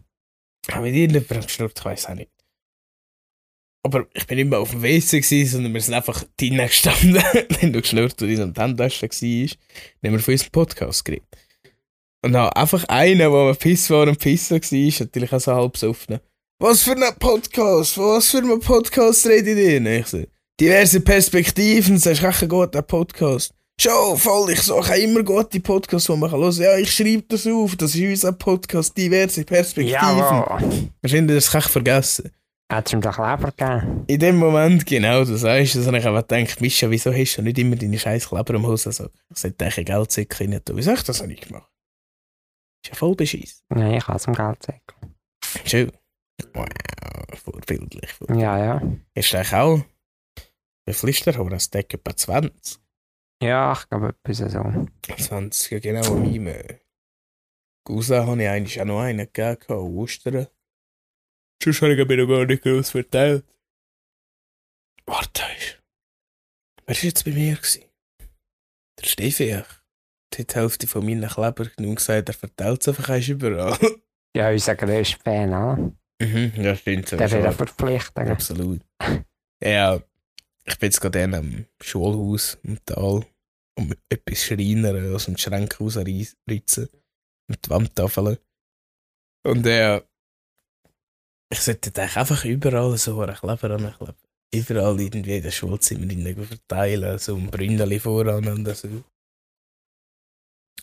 Aber 0.71 0.81
mit 0.81 0.95
irgendjemandem 0.95 1.41
geschnurrt, 1.41 1.79
ich 1.79 1.85
weiß 1.85 2.07
auch 2.07 2.15
nicht. 2.15 2.31
Aber 3.85 4.07
ich 4.15 4.25
bin 4.25 4.37
nicht 4.39 4.49
mehr 4.49 4.57
auf 4.59 4.71
dem 4.71 4.81
WC 4.81 5.19
gewesen, 5.21 5.51
sondern 5.51 5.71
wir 5.75 5.79
sind 5.79 5.93
einfach 5.93 6.23
drinnen 6.37 6.65
gestanden, 6.67 7.13
wenn 7.61 7.71
du 7.71 7.81
geschnurrt 7.81 8.19
und 8.19 8.29
in 8.29 8.51
der 8.51 8.63
Handtasche 8.63 9.03
war, 9.03 9.09
dann 10.01 10.11
haben 10.11 10.17
wir 10.17 10.19
von 10.19 10.31
unserem 10.33 10.51
Podcast 10.51 11.05
geredet. 11.05 11.27
Und 12.23 12.33
dann 12.33 12.49
einfach 12.49 12.83
einer, 12.85 13.29
der 13.29 13.31
am 13.31 13.55
Piss 13.55 13.87
war 13.91 14.07
und 14.07 14.17
pissen 14.17 14.59
war, 14.59 15.05
natürlich 15.05 15.31
auch 15.31 15.39
so 15.39 15.53
halb 15.53 15.73
besoffen. 15.73 16.19
Was 16.59 16.81
für 16.81 16.93
ein 16.93 17.15
Podcast? 17.19 17.95
Was 17.99 18.31
für 18.31 18.39
ein 18.39 18.59
Podcast 18.59 19.27
redet 19.27 19.55
ihr? 19.55 19.77
Und 19.77 19.85
Ich 19.85 20.07
so, 20.07 20.23
diverse 20.59 21.01
Perspektiven, 21.01 21.93
das 21.93 22.07
ist 22.07 22.23
echt 22.23 22.41
ein 22.41 22.49
guter 22.49 22.81
Podcast. 22.81 23.53
Schon, 23.79 24.17
voll, 24.17 24.49
ich 24.49 24.61
suche 24.61 24.97
immer 24.97 25.21
gute 25.21 25.59
Podcasts, 25.59 26.07
die 26.07 26.17
man 26.17 26.31
hören 26.31 26.49
kann. 26.49 26.63
Ja, 26.63 26.75
ich 26.75 26.91
schreibe 26.91 27.25
das 27.27 27.45
auf, 27.45 27.75
das 27.75 27.93
ist 27.93 28.01
unser 28.01 28.31
Podcast, 28.31 28.97
diverse 28.97 29.43
Perspektiven. 29.43 30.01
Jawohl. 30.01 30.89
Wahrscheinlich 31.03 31.35
das 31.35 31.53
echt 31.53 31.69
vergessen. 31.69 32.31
Hat 32.71 32.87
es 32.87 32.93
ihm 32.93 33.01
doch 33.01 33.17
Leber 33.17 33.51
gegeben? 33.51 34.03
In 34.07 34.19
dem 34.19 34.37
Moment, 34.37 34.85
genau, 34.87 35.23
du 35.23 35.37
sagst 35.37 35.75
das, 35.75 35.85
und 35.85 35.95
ich 35.95 36.05
habe 36.05 36.21
gedacht, 36.21 36.61
Mischa, 36.61 36.89
wieso 36.89 37.13
hast 37.13 37.37
du 37.37 37.43
nicht 37.43 37.59
immer 37.59 37.75
deine 37.75 37.99
scheiß 37.99 38.27
Kleber 38.29 38.55
am 38.55 38.65
Haus? 38.65 38.87
Also, 38.87 39.09
ich 39.29 39.37
sollte 39.37 39.65
eigentlich 39.65 39.85
Geldsäcke 39.85 40.39
rein 40.39 40.59
tun. 40.65 40.75
Wieso 40.77 40.91
habe 40.91 40.99
ich 40.99 41.05
das 41.05 41.21
noch 41.21 41.27
nicht 41.27 41.47
gemacht? 41.47 41.69
Ist 42.83 42.89
ja 42.89 42.95
voll 42.95 43.15
beschiss. 43.15 43.63
Nein, 43.69 43.93
ich 43.93 44.07
habe 44.07 44.17
es 44.17 44.25
im 44.25 44.33
Geldsäckel. 44.33 44.95
Schön. 45.63 45.91
Wow, 46.53 46.67
vorbildlich. 47.35 48.11
Ja, 48.29 48.57
ja. 48.57 48.81
Ist 49.13 49.31
der 49.31 49.41
eigentlich 49.41 49.53
auch? 49.53 49.83
Wie 50.85 51.09
ist 51.09 51.25
der 51.25 51.37
Horace? 51.37 51.69
Der 51.69 51.81
etwa 51.81 52.15
20? 52.15 52.79
Ja, 53.41 53.73
ich 53.73 53.89
glaube 53.89 54.15
etwas 54.23 54.37
so. 54.51 54.87
20, 55.17 55.71
ja 55.71 55.79
genau, 55.79 56.15
meinem 56.15 56.47
äh, 56.47 56.79
Cousin 57.83 58.25
habe 58.25 58.41
ich 58.41 58.49
eigentlich 58.49 58.81
auch 58.81 58.85
noch 58.85 59.01
einen 59.01 59.27
gegeben, 59.31 59.73
Ostern. 59.73 60.47
Sonst 61.63 61.81
habe 61.81 61.93
ich 61.93 62.07
mir 62.07 62.17
noch 62.17 62.27
gar 62.27 62.45
nicht 62.45 62.63
groß 62.63 62.91
verteilt. 62.91 63.43
Warte, 65.05 65.43
wer 66.85 66.95
war 66.95 67.03
jetzt 67.03 67.25
bei 67.25 67.31
mir? 67.31 67.55
Gewesen? 67.55 67.83
Der 68.99 69.05
Steffi. 69.05 69.45
Der 69.47 69.59
hat 70.39 70.51
die 70.51 70.55
Hälfte 70.55 70.87
von 70.87 71.05
meinen 71.05 71.29
Kleber 71.29 71.65
genug 71.65 71.97
gesagt, 71.97 72.29
er 72.29 72.33
verteilt 72.33 72.81
es 72.81 72.87
einfach 72.89 73.09
eins 73.09 73.27
überall. 73.27 73.77
Ja, 74.35 74.49
unser 74.49 74.75
grösster 74.75 75.17
Fan, 75.23 75.47
oder? 75.47 75.77
mhm, 76.21 76.51
ja, 76.57 76.75
stimmt. 76.75 77.07
so 77.07 77.15
Der 77.15 77.31
wird 77.31 77.53
verpflichtet. 77.53 78.27
Absolut. 78.27 78.81
Ja, 79.63 79.95
ich 80.65 80.77
bin 80.77 80.87
jetzt 80.87 80.99
gerade 80.99 81.21
in 81.21 81.33
einem 81.33 81.65
Schulhaus 81.81 82.57
im 82.63 82.83
Tal 82.83 83.25
um 83.79 83.93
etwas 84.09 84.43
Schreinern 84.43 85.15
aus 85.15 85.25
dem 85.25 85.37
Schrank 85.37 85.79
rausritzen. 85.79 86.89
Mit 87.47 87.69
Wandtafeln. 87.69 88.37
Und 89.47 89.65
äh, 89.67 90.01
ich 91.51 91.59
sollte 91.59 91.89
eigentlich 92.01 92.17
einfach 92.17 92.45
überall 92.45 92.97
so 92.97 93.21
einen 93.21 93.35
Kleber 93.35 93.71
ankleben. 93.71 94.15
Überall 94.53 94.99
irgendwie 94.99 95.37
in 95.37 95.43
den 95.43 95.51
Schulzimmer 95.51 96.07
rein 96.09 96.45
verteilen, 96.45 97.19
so 97.19 97.35
ein 97.35 97.49
Brünneli 97.51 97.99
voran 97.99 98.47
und 98.47 98.75
so. 98.75 99.03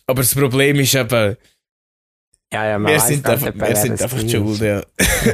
Aber 0.05 0.21
das 0.21 0.35
Problem 0.35 0.79
ist 0.79 0.93
eben, 0.95 1.37
Ja, 2.53 2.65
ja, 2.67 2.77
wir 2.79 2.99
sind 2.99 3.23
gar 3.23 3.33
einfach, 3.33 3.47
nicht, 3.47 3.59
wer 3.61 3.69
wir 3.69 3.75
sind 3.75 4.01
einfach 4.01 4.19
schuld, 4.19 4.59
ja. 4.61 4.83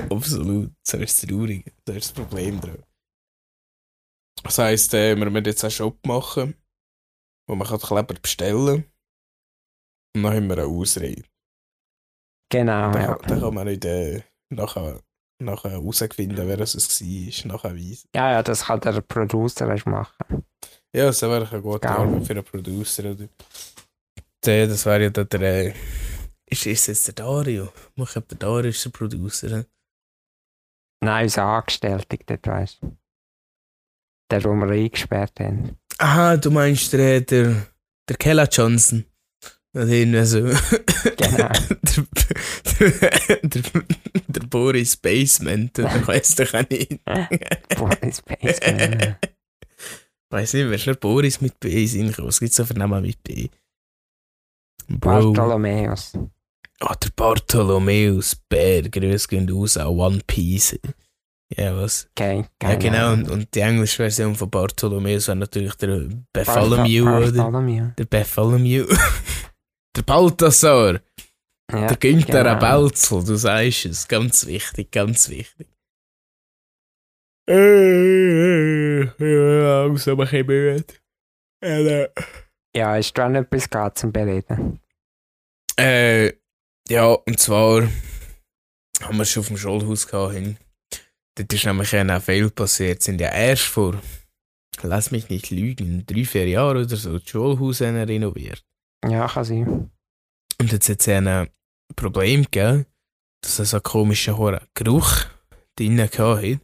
Absolut. 0.10 0.72
Das 0.86 0.94
ist 0.94 1.24
das 1.24 1.30
Traurige. 1.30 1.72
Das 1.86 1.96
ist 1.98 2.06
das 2.06 2.14
Problem 2.14 2.62
dran. 2.62 2.84
Das 4.44 4.58
heisst, 4.58 4.94
äh, 4.94 5.16
wir 5.18 5.30
müssen 5.30 5.46
jetzt 5.46 5.64
einen 5.64 5.72
Shop 5.72 6.06
machen, 6.06 6.56
wo 7.48 7.56
man 7.56 7.68
kann 7.68 7.80
Kleber 7.80 8.14
bestellen 8.14 8.86
Und 10.16 10.24
dann 10.24 10.34
haben 10.34 10.48
wir 10.48 10.58
eine 10.60 10.66
Ausrede. 10.68 11.24
Genau, 12.52 12.92
Dann, 12.92 13.02
ja. 13.02 13.16
kann- 13.16 13.28
dann 13.28 13.40
kann 13.42 13.54
man 13.54 13.68
nicht 13.68 13.86
äh, 13.86 14.24
nachher, 14.50 15.02
nachher 15.40 15.72
herausfinden, 15.72 16.48
wer 16.48 16.60
es 16.60 16.76
war, 16.76 17.52
nachher 17.52 17.76
weisen. 17.76 18.10
Ja, 18.16 18.32
ja, 18.32 18.44
das 18.44 18.66
kann 18.66 18.80
der 18.82 19.02
Producer 19.02 19.68
machen. 19.86 20.44
Ja, 20.94 21.06
das 21.06 21.22
wäre 21.22 21.48
eine 21.50 21.62
gute 21.62 21.88
Genau. 21.88 22.00
Arbeit 22.02 22.26
für 22.28 22.34
einen 22.34 22.44
Producer. 22.44 23.12
Oder? 23.12 23.28
Der, 24.46 24.68
das 24.68 24.86
wäre 24.86 25.04
ja 25.04 25.10
der. 25.10 25.42
Äh, 25.42 25.74
ist, 26.52 26.66
ist 26.66 26.82
es 26.82 26.88
jetzt 26.88 27.08
der 27.08 27.14
Dario? 27.26 27.72
Ich 27.96 28.10
glaube, 28.12 28.28
der 28.28 28.38
Dario 28.38 28.70
ist 28.70 28.84
der 28.84 28.90
Producer. 28.90 29.50
ne? 29.50 29.66
Nein, 31.04 31.24
unser 31.26 31.44
Angestellter 31.44 32.18
dort, 32.26 32.48
weißt 32.48 32.82
du. 32.82 32.98
Der, 34.32 34.40
den 34.40 34.60
wir 34.60 34.70
eingesperrt 34.72 35.40
haben. 35.40 35.78
Aha, 35.98 36.38
du 36.38 36.52
meinst 36.52 36.92
der, 36.94 37.22
der, 37.22 37.68
der 38.08 38.18
Keller 38.18 38.48
Johnson. 38.50 39.06
Oder 39.74 39.88
irgendwie 39.88 40.26
so. 40.26 40.40
Genau. 40.42 40.58
der, 41.18 42.06
der, 42.80 43.62
der 44.28 44.42
Boris 44.50 44.96
Basement, 44.98 45.78
ich 45.78 46.08
weiß 46.08 46.36
doch 46.36 46.54
auch 46.54 46.70
nicht. 46.70 47.04
Boris 47.78 48.22
Basement. 48.22 49.18
Weiß 50.32 50.54
nicht, 50.54 50.66
wer 50.68 50.76
ist 50.76 50.86
der 50.86 50.94
Boris 50.94 51.42
mit 51.42 51.60
B 51.60 51.70
reinkommen? 51.70 52.28
Was 52.28 52.40
gibt 52.40 52.52
es 52.52 52.58
so 52.58 52.66
für 52.66 52.76
Namen 52.76 53.02
mit 53.02 53.22
B? 53.24 53.50
Bro. 54.88 55.34
Bartholomäus. 55.34 56.14
Ah, 56.80 56.96
der 56.96 57.10
Bartholomäus 57.16 58.36
Bär, 58.36 58.84
grüß 58.84 59.28
gehen 59.28 59.50
raus 59.50 59.78
an 59.78 59.88
One 59.88 60.22
Piece. 60.26 60.80
Ja, 61.56 61.76
was? 61.76 62.08
Okay, 62.12 62.46
Ja, 62.62 62.76
genau. 62.76 63.14
Und, 63.14 63.30
und 63.30 63.56
die 63.56 63.60
englische 63.60 63.98
Version 63.98 64.36
von 64.36 64.50
Bartholomäus 64.50 65.28
war 65.28 65.36
natürlich 65.36 65.74
der 65.76 66.08
Bartholomew? 66.32 67.06
Bartholomew. 67.06 67.92
Der 67.98 68.06
Bartholomew. 68.06 68.86
der 69.96 70.02
Balthasar. 70.04 71.00
Ja, 71.72 71.88
der 71.88 71.98
Günther 71.98 72.44
genau. 72.44 72.60
Belzel, 72.60 73.24
du 73.24 73.36
sagst 73.36 73.86
es. 73.86 74.08
Ganz 74.08 74.46
wichtig, 74.46 74.92
ganz 74.92 75.30
wichtig. 75.30 75.68
Äh, 77.50 79.04
Ja, 79.06 79.86
langsam 79.86 80.20
ein 80.20 80.28
bisschen 80.28 80.48
müde. 80.48 80.86
Ja, 82.76 82.98
ist 82.98 83.18
da 83.18 83.28
nicht 83.30 83.42
etwas 83.42 83.70
gehabt 83.70 83.98
zum 83.98 84.12
Bereden? 84.12 84.80
Äh, 85.78 86.34
ja, 86.88 87.06
und 87.08 87.40
zwar 87.40 87.84
haben 89.02 89.18
wir 89.18 89.22
es 89.24 89.32
schon 89.32 89.42
auf 89.42 89.48
dem 89.48 89.58
Schulhaus 89.58 90.08
gehabt. 90.08 90.34
Hin. 90.34 90.58
Dort 91.36 91.54
ist 91.54 91.66
nämlich 91.66 91.96
ein 91.96 92.22
Fehler 92.22 92.50
passiert. 92.50 93.02
Sind 93.02 93.22
ja 93.22 93.32
erst 93.32 93.64
vor, 93.64 94.00
lass 94.82 95.12
mich 95.12 95.30
nicht 95.30 95.50
lügen, 95.50 96.06
drei, 96.06 96.26
vier 96.26 96.48
Jahren 96.48 96.86
oder 96.86 96.96
so, 96.96 97.18
das 97.18 97.30
Schulhaus 97.30 97.82
renoviert. 97.82 98.64
Ja, 99.08 99.28
kann 99.28 99.44
sein. 99.44 99.92
Und 100.60 100.72
jetzt 100.72 100.90
hat 100.90 101.00
es 101.00 101.08
ein 101.08 101.50
Problem 101.96 102.44
gegeben, 102.44 102.86
dass 103.42 103.60
es 103.60 103.72
so 103.72 103.78
einen 103.78 103.84
komischen 103.84 104.38
hohen 104.38 104.60
Geruch 104.74 105.26
drinnen 105.76 106.10
hatte, 106.10 106.60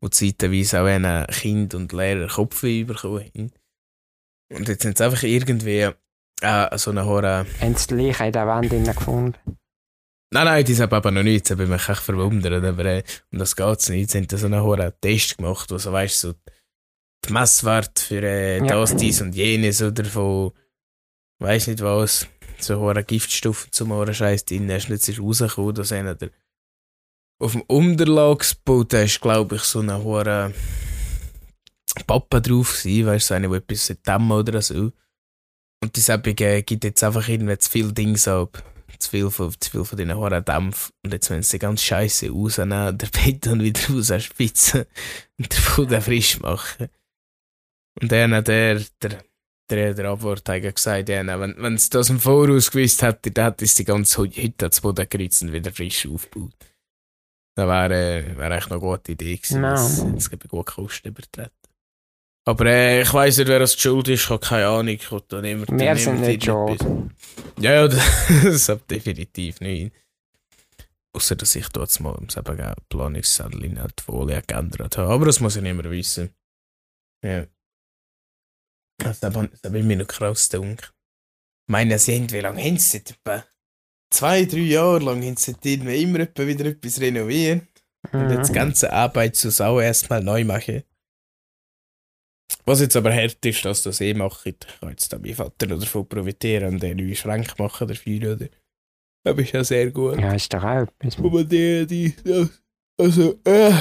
wo 0.00 0.08
zeitweise 0.08 0.80
auch 0.82 0.86
ein 0.86 1.26
Kind 1.28 1.74
und 1.74 1.92
Lehrer 1.92 2.28
Kopfweh 2.28 2.84
bekommen 2.84 3.24
haben. 3.34 3.52
Und 4.52 4.68
jetzt 4.68 4.82
sind 4.82 4.98
sie 4.98 5.04
einfach 5.04 5.22
irgendwie 5.22 5.90
äh, 6.42 6.78
so 6.78 6.90
eine 6.90 7.04
hohe... 7.04 7.46
Haben 7.60 7.74
sie 7.76 7.86
die 7.88 7.94
Leiche 7.94 8.26
in 8.26 8.32
der 8.32 8.46
Wand 8.46 8.70
gefunden? 8.70 9.34
Nein, 10.32 10.44
nein, 10.44 10.64
die 10.64 10.76
haben 10.80 10.92
aber 10.92 11.10
noch 11.10 11.24
nichts, 11.24 11.48
da 11.48 11.56
bin 11.56 11.72
ich 11.72 11.88
echt 11.88 12.02
verwundert, 12.02 12.64
aber 12.64 12.84
äh, 12.84 13.02
um 13.32 13.38
das 13.40 13.56
geht 13.56 13.78
es 13.80 13.88
nicht. 13.88 14.10
Sie 14.10 14.18
haben 14.18 14.28
da 14.28 14.36
so 14.36 14.46
einen 14.46 14.62
hohen 14.62 14.92
Test 15.00 15.36
gemacht, 15.38 15.70
wo 15.70 15.78
so, 15.78 15.92
weißt 15.92 16.20
so 16.20 16.34
die 17.26 17.32
Messwerte 17.32 18.00
für 18.02 18.22
äh, 18.22 18.58
Ja. 18.58 18.66
das, 18.66 18.94
dies 18.96 19.20
und 19.20 19.34
jenes 19.34 19.82
oder 19.82 20.04
von, 20.04 20.52
weiß 21.40 21.66
nicht 21.66 21.82
was, 21.82 22.28
so 22.64 22.78
hohe 22.78 23.04
Giftstoffe 23.04 23.68
zum 23.70 23.92
hohen 23.92 24.14
Scheiß 24.14 24.44
drin 24.44 24.68
jetzt 24.68 25.08
ist 25.08 25.20
rausgekommen, 25.20 25.74
dass 25.74 25.92
einer 25.92 26.14
der 26.14 26.30
auf 27.40 27.52
dem 27.52 27.62
Unterlagsboden 27.62 29.04
ist, 29.04 29.20
glaube 29.20 29.56
ich, 29.56 29.62
so 29.62 29.80
eine 29.80 30.02
hohe 30.02 30.52
Pappe 32.06 32.42
drauf 32.42 32.78
gewesen, 32.82 33.06
weißt 33.06 33.24
du, 33.24 33.28
so 33.28 33.34
eine, 33.34 33.48
die 33.48 33.56
etwas 33.56 33.96
dämmen 34.06 34.32
oder 34.32 34.60
so. 34.60 34.92
Und 35.82 35.96
die 35.96 36.00
Säppung 36.00 36.36
äh, 36.38 36.62
gibt 36.62 36.84
jetzt 36.84 37.02
einfach 37.02 37.26
irgendwie 37.26 37.56
zu 37.58 37.70
viel 37.70 37.92
Dings 37.92 38.28
ab. 38.28 38.62
Zu 38.98 39.10
viel 39.10 39.30
von, 39.30 39.54
zu 39.58 39.70
viel 39.70 39.84
von 39.84 39.96
diesen 39.96 40.14
hohen 40.14 40.44
Dämpfen. 40.44 40.92
Und 41.02 41.12
jetzt 41.14 41.30
müssen 41.30 41.42
sie 41.42 41.58
ganz 41.58 41.82
scheiße 41.82 42.28
rausnehmen, 42.30 42.98
der 42.98 43.06
Beton 43.06 43.60
wieder 43.60 43.80
rausspitzen 43.88 44.84
und 45.38 45.52
den 45.52 45.64
Boden 45.74 46.02
frisch 46.02 46.38
machen. 46.40 46.88
Und 48.00 48.12
dann 48.12 48.34
hat 48.34 48.48
der, 48.48 48.82
der, 49.70 49.76
der, 49.86 49.94
der 49.94 50.10
Abwarteiger 50.10 50.72
gesagt, 50.72 51.08
ja, 51.08 51.40
wenn, 51.40 51.54
wenn 51.58 51.78
sie 51.78 51.90
das 51.90 52.10
im 52.10 52.20
Voraus 52.20 52.70
gewusst 52.70 53.02
hätte, 53.02 53.30
dann 53.30 53.46
hätte 53.46 53.64
es 53.64 53.74
die 53.74 53.84
ganze 53.84 54.22
Hütte 54.22 54.70
zu 54.70 54.82
Boden 54.82 55.06
geritzt 55.08 55.42
und 55.42 55.52
wieder 55.52 55.72
frisch 55.72 56.06
aufgebaut. 56.06 56.52
Das 57.56 57.66
wäre, 57.66 58.24
eigentlich 58.38 58.64
noch 58.70 58.70
eine 58.72 58.80
gute 58.80 59.12
Idee 59.12 59.36
gewesen. 59.36 59.62
Ja. 59.62 59.72
Das, 59.72 60.04
das 60.14 60.30
gibt 60.30 60.48
gut 60.48 60.66
Kosten 60.66 61.08
übertreten. 61.08 61.50
Aber 62.46 62.66
äh, 62.66 63.02
ich 63.02 63.12
weiss 63.12 63.36
nicht, 63.36 63.48
wer 63.48 63.58
das 63.58 63.78
schuld 63.78 64.08
ist, 64.08 64.24
ich 64.24 64.30
habe 64.30 64.40
keine 64.44 64.66
Ahnung. 64.66 64.94
Ich 64.94 65.12
will 65.12 65.22
da 65.28 65.40
niemand- 65.42 65.70
Wir 65.70 65.96
sind 65.96 66.20
nicht 66.20 66.44
schuld. 66.44 66.80
Ja, 67.58 67.72
ja, 67.74 67.88
das, 68.44 68.68
hat 68.68 68.90
definitiv 68.90 69.60
nicht. 69.60 69.92
Außer 71.12 71.36
dass 71.36 71.54
ich 71.56 71.68
dort 71.68 71.98
mal 72.00 72.16
im 72.18 72.28
Planungszettel 72.88 73.64
in 73.64 73.74
die 73.74 74.02
Folie 74.02 74.42
geändert 74.46 74.96
habe. 74.96 75.12
Aber 75.12 75.26
das 75.26 75.40
muss 75.40 75.56
ich 75.56 75.62
nicht 75.62 75.74
mehr 75.74 75.90
wissen. 75.90 76.30
Ja. 77.22 77.46
Also, 79.04 79.20
das 79.20 79.34
hat- 79.36 79.50
das 79.62 79.72
hat 79.72 79.72
mir 79.72 79.96
noch 79.96 80.06
krass 80.06 80.48
gedacht. 80.48 80.92
Ich 81.68 81.72
meine, 81.72 81.98
sie 81.98 82.16
haben, 82.16 82.30
wie 82.32 82.40
lange 82.40 82.62
haben 82.62 82.78
sie 82.78 82.98
etwa 82.98 83.44
zwei, 84.12 84.44
drei 84.44 84.58
Jahre 84.58 84.98
lang 85.04 85.22
haben 85.22 85.36
sie 85.36 85.52
immer 85.62 86.20
etwa 86.20 86.46
wieder 86.46 86.66
etwas 86.66 87.00
renovieren. 87.00 87.68
Und 88.12 88.30
jetzt 88.30 88.48
die 88.48 88.52
Mhm. 88.52 88.54
ganze 88.56 88.92
Arbeit 88.92 89.36
zu 89.36 89.50
Sau 89.50 89.78
erstmal 89.80 90.22
neu 90.22 90.42
machen. 90.44 90.82
Was 92.64 92.80
jetzt 92.80 92.96
aber 92.96 93.12
hart 93.14 93.44
ist, 93.44 93.64
dass 93.64 93.82
das 93.82 94.00
eh 94.00 94.14
macht. 94.14 94.44
Ich 94.46 94.56
kann 94.80 94.90
jetzt 94.90 95.12
da 95.12 95.18
mein 95.18 95.34
Vater 95.34 95.66
noch 95.66 95.78
davon 95.78 96.08
profitieren 96.08 96.74
und 96.74 96.82
den 96.82 96.96
neue 96.96 97.14
Schrank 97.14 97.58
machen 97.58 97.86
dafür, 97.88 98.32
oder? 98.34 98.48
Das 99.24 99.38
ist 99.38 99.52
ja 99.52 99.62
sehr 99.64 99.90
gut. 99.90 100.18
Ja, 100.18 100.32
ist 100.34 100.52
doch 100.52 100.62
auch 100.64 100.82
etwas. 100.98 101.18
Aber 101.18 101.44
der, 101.44 101.86
die, 101.86 102.14
das, 102.24 102.48
also, 102.98 103.38
äh, 103.44 103.72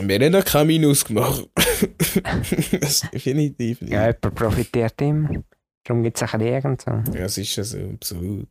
wir 0.00 0.18
haben 0.18 0.32
noch 0.32 0.44
kein 0.44 0.66
Minus 0.66 1.04
gemacht. 1.04 1.48
das 2.80 3.02
definitiv 3.12 3.80
nicht. 3.80 3.92
Ja, 3.92 4.06
jemand 4.06 4.34
profitiert 4.34 5.00
immer. 5.00 5.42
Darum 5.84 6.02
gibt 6.02 6.20
es 6.20 6.22
ein 6.22 6.40
Krieg 6.40 6.64
und 6.64 6.80
so. 6.80 6.90
Ja, 6.90 7.26
es 7.26 7.38
ist 7.38 7.54
ja 7.56 7.64
so, 7.64 7.78
absolut. 7.78 8.48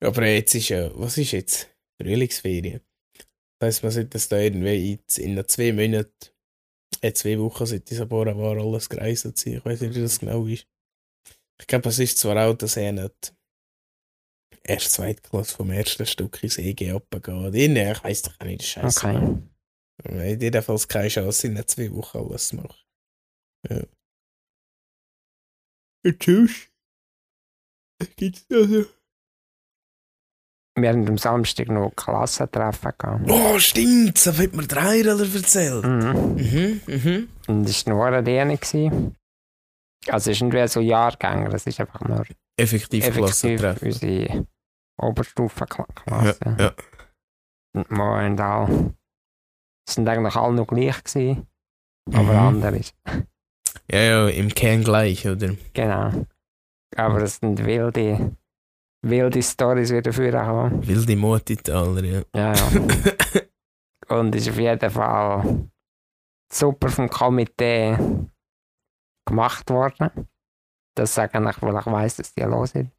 Aber 0.00 0.26
jetzt 0.26 0.54
ist 0.54 0.68
ja, 0.68 0.90
was 0.94 1.18
ist 1.18 1.32
jetzt? 1.32 1.68
Frühlingsferien. 2.00 2.80
Das 3.58 3.68
heisst, 3.68 3.82
man 3.82 3.92
sollte 3.92 4.10
das 4.10 4.28
da 4.28 4.38
irgendwie 4.38 5.00
in, 5.16 5.36
in 5.36 5.48
zwei 5.48 5.72
Monaten, 5.72 6.12
äh, 7.00 7.12
zwei 7.12 7.38
Wochen 7.38 7.66
seit 7.66 7.88
dieser 7.90 8.06
Bora 8.06 8.36
war 8.36 8.56
alles 8.56 8.88
gereist 8.88 9.22
sein. 9.22 9.54
Ich 9.54 9.64
weiß 9.64 9.80
nicht, 9.80 9.94
wie 9.94 10.02
das 10.02 10.20
genau 10.20 10.46
ist. 10.46 10.66
Ich 11.58 11.66
glaube, 11.66 11.88
es 11.88 11.98
ist 11.98 12.18
zwar 12.18 12.46
auch, 12.46 12.54
dass 12.54 12.76
er 12.76 12.92
nicht 12.92 13.34
erst 14.62 14.92
Zweitklasse 14.92 15.56
vom 15.56 15.70
ersten 15.70 16.06
Stück 16.06 16.42
ins 16.42 16.58
EG 16.58 16.92
abgeht. 16.92 17.54
Ich 17.54 18.04
weiß 18.04 18.22
doch 18.22 18.34
auch 18.38 18.44
nicht, 18.44 18.62
Scheiße. 18.62 19.06
Okay. 19.06 19.38
Er 20.04 20.32
hat 20.32 20.42
jedenfalls 20.42 20.86
keine 20.88 21.08
Chance, 21.08 21.46
in 21.46 21.54
den 21.54 21.66
zwei 21.66 21.90
Wochen 21.92 22.18
alles 22.18 22.48
zu 22.48 22.56
machen. 22.56 22.76
Ja. 23.68 23.82
Und 26.04 26.20
tschüss. 26.20 26.68
Gibt's 28.16 28.46
also. 28.52 28.86
Wir 30.78 30.90
haben 30.90 31.08
am 31.08 31.16
Samstag 31.16 31.68
noch 31.68 31.90
Klassentreffen 31.96 32.92
gehabt. 32.98 33.30
Oh, 33.30 33.58
stimmt, 33.58 34.14
das 34.26 34.38
hat 34.38 34.52
mir 34.52 34.66
der 34.66 34.82
Heiler 34.82 35.18
erzählt. 35.18 35.84
Mhm. 35.84 36.34
Mhm, 36.36 36.80
mhm. 36.86 37.28
Und 37.46 37.66
das 37.66 37.86
war 37.86 37.94
nur 37.94 38.04
eine 38.06 38.58
gewesen. 38.58 39.16
Also 40.08 40.30
es 40.30 40.36
ist 40.36 40.42
nicht 40.42 40.52
wie 40.52 40.68
so 40.68 40.80
Jahrgänger, 40.80 41.52
es 41.54 41.66
ist 41.66 41.80
einfach 41.80 42.00
nur 42.00 42.26
Effektiv, 42.58 43.04
effektiv 43.04 43.58
Klassentreffen. 43.58 43.88
unsere 43.88 44.46
Oberstufenklasse. 44.98 46.38
Ja, 46.44 46.56
ja. 46.58 46.74
Und 47.74 47.90
alle, 47.90 48.95
es 49.86 49.94
sind 49.94 50.08
eigentlich 50.08 50.36
alle 50.36 50.54
noch 50.54 50.66
gleich 50.66 51.02
gewesen, 51.04 51.46
aber 52.12 52.32
Mhm. 52.32 52.38
anders. 52.64 52.94
ja, 53.90 53.98
ja, 54.00 54.28
im 54.28 54.48
Kern 54.54 54.82
gleich, 54.84 55.26
oder? 55.26 55.54
Genau. 55.74 56.26
Aber 56.96 57.22
es 57.22 57.36
sind 57.36 57.64
wilde, 57.64 58.36
wilde 59.02 59.42
Stories 59.42 59.92
wieder 59.92 60.12
vorgekommen. 60.12 60.86
Wilde 60.86 61.16
Mutitaler, 61.16 62.04
ja. 62.04 62.22
Ja, 62.34 62.54
ja. 62.54 62.68
Und 64.18 64.34
ist 64.36 64.48
auf 64.48 64.58
jeden 64.58 64.90
Fall 64.90 65.68
super 66.52 66.88
vom 66.88 67.08
Komitee 67.10 67.98
gemacht 69.26 69.68
worden. 69.70 70.28
Das 70.96 71.14
sage 71.14 71.38
ich, 71.38 71.62
weil 71.62 71.76
ich 71.78 71.86
weiss, 71.86 72.16
dass 72.16 72.32
die 72.32 72.42
los 72.42 72.70
sind. 72.70 72.90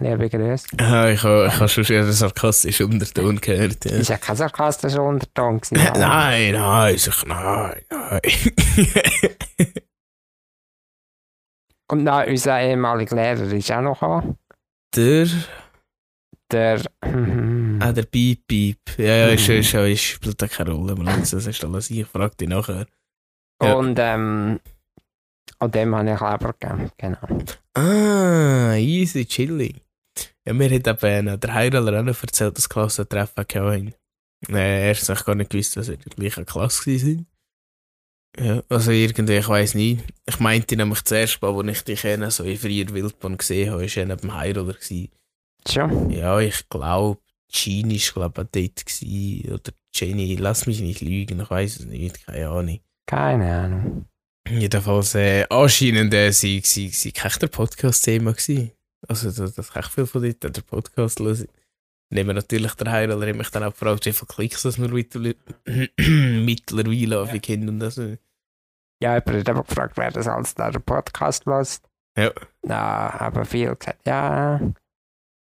Liebe 0.00 0.28
Grüße. 0.28 0.66
Ah, 0.78 1.08
ich 1.08 1.22
habe 1.22 1.46
ich 1.46 1.60
ha 1.60 1.68
schon 1.68 1.84
einen 1.86 2.12
sarkastischen 2.12 2.86
Unterton 2.86 3.40
gehört. 3.40 3.84
Ja. 3.84 3.92
Ist 3.96 4.08
ja 4.10 4.18
kein 4.18 4.36
sarkastischer 4.36 5.02
Unterton 5.02 5.60
gewesen. 5.60 5.76
nein, 6.00 6.52
nein, 6.52 6.98
sag 6.98 7.24
nein, 7.26 7.80
nein. 7.90 8.20
Und 11.90 12.04
dann 12.06 12.28
unser 12.28 12.60
ehemaliger 12.60 13.14
Lehrer 13.16 13.52
ist 13.52 13.70
auch 13.70 13.80
noch 13.82 14.00
gekommen. 14.00 14.38
der, 14.96 15.28
Der. 16.50 16.80
ah, 17.80 17.92
der 17.92 18.02
Piep, 18.04 18.46
Piep. 18.46 18.78
Ja, 18.98 19.04
ja, 19.16 19.28
ist, 19.28 19.48
Mhm. 19.48 19.54
ist, 19.56 19.74
ist, 19.74 20.02
spielt 20.02 20.40
da 20.42 20.48
keine 20.48 20.70
Rolle. 20.72 20.94
Man, 20.96 21.06
das 21.20 21.32
ist 21.32 21.64
alles 21.64 21.90
ich, 21.90 22.06
frag 22.06 22.36
dich 22.38 22.48
nachher. 22.48 22.86
Ja. 23.62 23.74
Und 23.74 23.96
ähm. 24.00 24.60
Und 25.60 25.74
dem 25.74 25.94
habe 25.94 26.10
ich 26.10 26.16
Kleber 26.18 26.54
gegeben. 26.58 26.90
Genau. 26.98 27.38
Ah, 27.74 28.74
easy, 28.76 29.24
chilling. 29.24 29.80
Ja, 30.46 30.52
mir 30.52 30.70
hat 30.70 31.02
eben 31.04 31.40
der 31.40 31.54
Heiler 31.54 31.80
auch 31.80 32.02
noch 32.02 32.22
erzählt, 32.22 32.56
dass 32.56 32.68
Klassentreffen 32.68 33.44
hatten. 33.44 33.94
Äh, 34.48 34.88
erst 34.88 35.08
habe 35.08 35.18
ich 35.18 35.24
gar 35.24 35.34
nicht 35.34 35.50
gewusst, 35.50 35.76
dass 35.76 35.88
wir 35.88 35.94
in 35.94 36.00
der 36.00 36.16
gleichen 36.16 36.46
Klasse 36.46 36.86
waren. 36.86 37.26
Ja, 38.38 38.62
also 38.68 38.90
irgendwie, 38.90 39.36
ich 39.36 39.48
weiß 39.48 39.74
nicht. 39.74 40.04
Ich 40.26 40.40
meinte 40.40 40.76
nämlich 40.76 41.02
zuerst 41.04 41.40
mal, 41.40 41.54
als 41.54 41.78
ich 41.78 41.84
dich 41.84 42.00
kenne, 42.00 42.30
so 42.30 42.44
in 42.44 42.58
freier 42.58 42.92
Wildbahn 42.92 43.38
gesehen 43.38 43.70
habe, 43.70 43.88
war 43.88 44.44
er 44.44 44.54
beim 44.54 44.66
gewesen. 44.66 45.08
Schon. 45.66 46.10
Ja, 46.10 46.40
ich 46.40 46.68
glaube, 46.68 47.20
Jean 47.50 47.90
war 47.90 48.30
glaube 48.30 48.48
ich 48.52 48.66
dort 48.74 48.86
gewesen. 48.86 49.52
Oder 49.52 49.72
Jenny, 49.94 50.34
lass 50.36 50.66
mich 50.66 50.80
nicht 50.80 51.00
lügen, 51.00 51.40
ich 51.40 51.50
weiß 51.50 51.80
es 51.80 51.86
nicht, 51.86 52.26
keine 52.26 52.48
Ahnung. 52.48 52.80
Keine 53.06 53.54
Ahnung. 53.56 54.06
Jedenfalls 54.50 55.14
äh, 55.14 55.46
anscheinend 55.48 56.12
äh, 56.12 56.30
sie, 56.32 56.60
sie, 56.64 56.88
sie 56.88 57.12
kein 57.12 57.32
der 57.40 57.46
Podcast-Thema 57.46 58.32
gewesen. 58.32 58.72
Also 59.08 59.30
das, 59.30 59.54
das 59.54 59.76
echt 59.76 59.92
viel 59.92 60.06
von 60.06 60.22
dort, 60.22 60.56
der 60.56 60.62
Podcast 60.62 61.20
hören. 61.20 61.48
Nehmen 62.10 62.28
wir 62.28 62.34
natürlich 62.34 62.74
der 62.74 62.92
Heiler, 62.92 63.20
er 63.20 63.28
hat 63.30 63.36
mich 63.36 63.50
dann 63.50 63.64
auch 63.64 63.72
gefragt, 63.72 64.06
wie 64.06 64.12
viele 64.12 64.28
Klicks 64.28 64.62
das 64.62 64.78
wir 64.78 64.88
mittlerweile, 64.88 65.36
mittlerweile 66.44 67.20
auf 67.20 67.32
Kind 67.40 67.68
und 67.68 67.80
das. 67.80 67.96
Ja, 67.96 69.14
jemand 69.14 69.28
hat 69.28 69.48
aber 69.48 69.64
gefragt, 69.64 69.96
wer 69.96 70.10
das 70.10 70.28
alles 70.28 70.54
da 70.54 70.70
den 70.70 70.82
Podcast 70.82 71.46
lässt. 71.46 71.88
Ja. 72.16 72.30
Da 72.62 73.18
haben 73.18 73.44
viele 73.44 73.74
gesagt, 73.76 74.06
ja. 74.06 74.60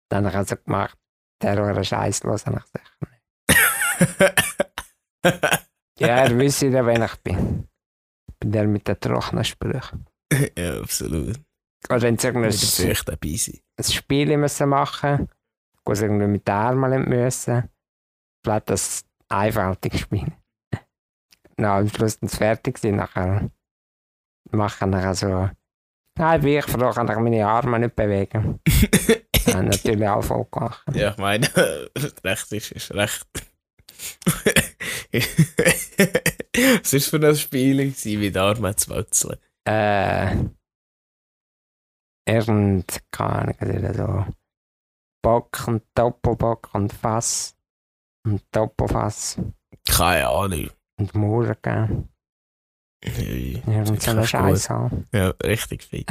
Dann 0.09 0.25
habe 0.25 0.29
ich 0.29 0.37
also 0.37 0.57
gemacht, 0.57 0.99
der 1.43 1.63
oder 1.63 1.85
Scheiß 1.85 2.23
los, 2.25 2.47
habe 2.47 2.63
ich 2.65 2.65
gesagt. 2.73 4.53
Ja, 5.99 6.09
er 6.09 6.37
wüsste 6.37 6.67
ja, 6.67 6.85
wen 6.85 7.03
ich 7.03 7.17
bin. 7.17 7.69
Ich 8.29 8.39
bin 8.41 8.53
der 8.53 8.67
mit 8.67 8.89
den 8.89 8.99
trockenen 8.99 9.45
Sprüchen. 9.45 10.07
ja, 10.59 10.81
absolut. 10.81 11.39
Oder 11.89 12.03
wenn 12.03 12.19
sie 12.19 12.29
irgendein 12.29 12.53
ein 12.53 13.85
Spiel 13.85 14.37
müssen 14.37 14.69
machen 14.69 15.29
wo 15.85 15.95
sie 15.95 16.05
irgendwie 16.05 16.27
mit 16.27 16.47
den 16.47 16.55
Armen 16.55 17.09
müssen. 17.09 17.69
Vielleicht 18.45 18.71
das 18.71 19.05
einfältige 19.29 19.99
Spiel. 19.99 20.33
Na, 21.57 21.79
am 21.79 21.89
Schluss 21.89 22.19
dann 22.19 22.29
fertig 22.29 22.79
sind, 22.79 22.97
nachher 22.97 23.51
machen 24.51 24.91
nachher 24.91 25.15
so. 25.15 25.51
Nein, 26.19 26.43
wie 26.43 26.59
ich 26.59 26.67
froh, 26.67 26.91
kann 26.91 27.09
ich 27.09 27.17
meine 27.17 27.47
Arme 27.47 27.79
nicht 27.79 27.97
bewegen. 27.97 28.61
Haben 29.47 29.69
natürlich 29.69 30.07
auch 30.07 30.23
voll 30.23 30.47
gemacht. 30.51 30.85
Ja, 30.93 31.11
ich 31.13 31.17
meine, 31.17 31.49
recht 32.25 32.53
ist, 32.53 32.73
ist 32.73 32.95
recht. 32.95 33.27
Was 36.83 36.93
war 36.93 37.01
für 37.01 37.29
ein 37.29 37.37
Spiel, 37.37 37.95
mit 38.19 38.37
Armen 38.37 38.77
zu 38.77 38.91
wechseln? 38.91 39.39
Äh. 39.65 40.37
Irgend, 42.27 43.03
keine 43.11 43.59
Ahnung, 43.61 43.95
so. 43.95 44.27
Bock 45.23 45.67
und 45.67 45.83
Doppelbock 45.95 46.71
und 46.75 46.93
Fass. 46.93 47.57
Und 48.25 48.43
Doppelfass. 48.53 49.37
Keine 49.89 50.29
Ahnung. 50.29 50.71
Und 50.99 51.15
Mauern. 51.15 51.57
Ja, 51.65 51.89
Irgend 53.05 54.03
so 54.03 54.11
eine 54.11 54.21
Wirklich 54.21 54.31
Scheiße. 54.31 54.69
halt. 54.75 54.93
Ja, 55.13 55.29
richtig 55.45 55.83
fit. 55.85 56.09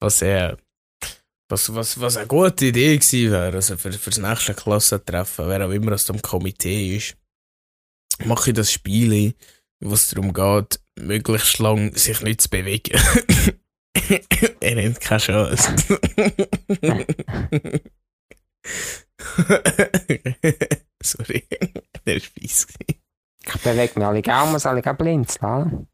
Was, 0.00 0.22
äh, 0.22 0.56
was, 1.48 1.74
was, 1.74 2.00
was 2.00 2.16
eine 2.16 2.28
gute 2.28 2.66
Idee 2.66 2.96
gewesen 2.96 3.32
wäre, 3.32 3.56
also 3.56 3.76
für, 3.76 3.92
für 3.92 4.10
das 4.10 4.18
nächste 4.18 4.54
Klassentreffen, 4.54 5.48
wer 5.48 5.66
auch 5.66 5.70
immer 5.70 5.90
das 5.90 6.08
am 6.10 6.22
Komitee 6.22 6.96
ist, 6.96 7.16
mache 8.24 8.50
ich 8.50 8.56
das 8.56 8.72
Spiel, 8.72 9.34
wo 9.80 9.94
es 9.94 10.10
darum 10.10 10.32
geht, 10.32 10.80
möglichst 10.98 11.58
lang 11.58 11.94
sich 11.96 12.20
nicht 12.22 12.40
zu 12.42 12.48
bewegen. 12.50 12.98
er 14.60 14.74
nimmt 14.74 15.00
keine 15.00 15.20
Chance. 15.20 15.74
Sorry, 21.02 21.48
der 22.06 22.16
ist 22.16 22.26
fies. 22.26 22.66
Ich 23.44 23.62
bewege 23.62 23.98
mich 23.98 24.06
alle 24.06 24.22
Gaumen, 24.22 24.60
ich 24.78 24.86
auch 24.86 24.96
blinzeln? 24.96 25.88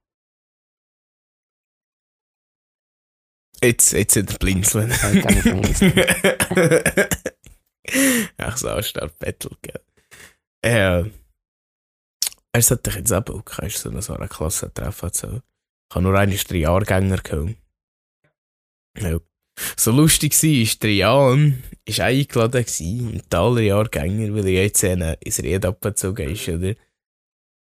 Jetzt, 3.62 3.92
jetzt 3.92 4.16
er 4.16 4.38
blinzeln. 4.38 4.92
Heute 5.02 5.22
kann 5.22 5.36
ich 5.36 5.42
blinzeln. 5.42 5.92
Ach 8.36 8.56
so, 8.56 8.68
anstatt 8.68 9.18
Battle, 9.18 9.56
gell. 9.62 9.80
Äh, 10.62 11.10
es 12.52 12.70
hat 12.70 12.86
dich 12.86 12.94
jetzt 12.94 13.12
auch 13.12 13.28
auch 13.30 13.58
weißt 13.58 13.84
du, 13.84 14.00
so 14.00 14.14
eine 14.14 14.28
Klasse 14.28 14.72
treffen. 14.72 15.10
So. 15.12 15.42
Ich 15.90 15.94
habe 15.94 16.02
nur 16.02 16.18
einen 16.18 16.36
drei 16.36 16.56
Jahrgänger 16.56 17.18
gehabt. 17.18 17.56
Ja. 18.96 19.18
So 19.76 19.90
lustig 19.90 20.40
war, 20.40 20.50
ist 20.50 20.82
der 20.82 20.94
Jan 20.94 21.62
ist 21.84 22.00
eingeladen 22.00 22.62
gewesen, 22.62 23.12
mit 23.12 23.34
allen 23.34 23.64
Jahrgänger, 23.64 24.34
weil 24.34 24.46
er 24.46 24.64
jetzt 24.64 24.84
einen 24.84 25.16
ins 25.20 25.42
Ried 25.42 25.64
abgezogen 25.64 26.30
ist, 26.30 26.48
oder? 26.48 26.74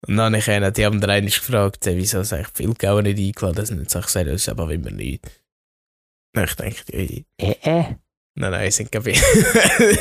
Und 0.06 0.16
dann 0.16 0.34
habe 0.34 0.38
ich 0.38 0.50
einen, 0.50 0.72
die 0.72 0.84
haben 0.84 1.00
den 1.00 1.10
einen 1.10 1.26
gefragt, 1.28 1.86
wieso 1.86 2.22
sie 2.22 2.36
eigentlich 2.36 2.52
viel 2.54 2.74
Gauer 2.74 3.02
nicht 3.02 3.18
eingeladen 3.18 3.64
sind. 3.64 3.78
Und 3.78 3.86
ich 3.86 3.92
gesagt, 4.02 4.26
das 4.26 4.34
ist 4.34 4.48
aber 4.48 4.70
immer 4.70 4.90
nicht. 4.90 5.24
Und 6.36 6.44
ich 6.44 6.54
dachte, 6.54 6.92
ey, 6.92 7.24
Äh, 7.38 7.54
äh. 7.62 7.84
Nein, 8.36 8.50
nein, 8.50 8.70
sind 8.72 8.92
ich, 9.06 9.22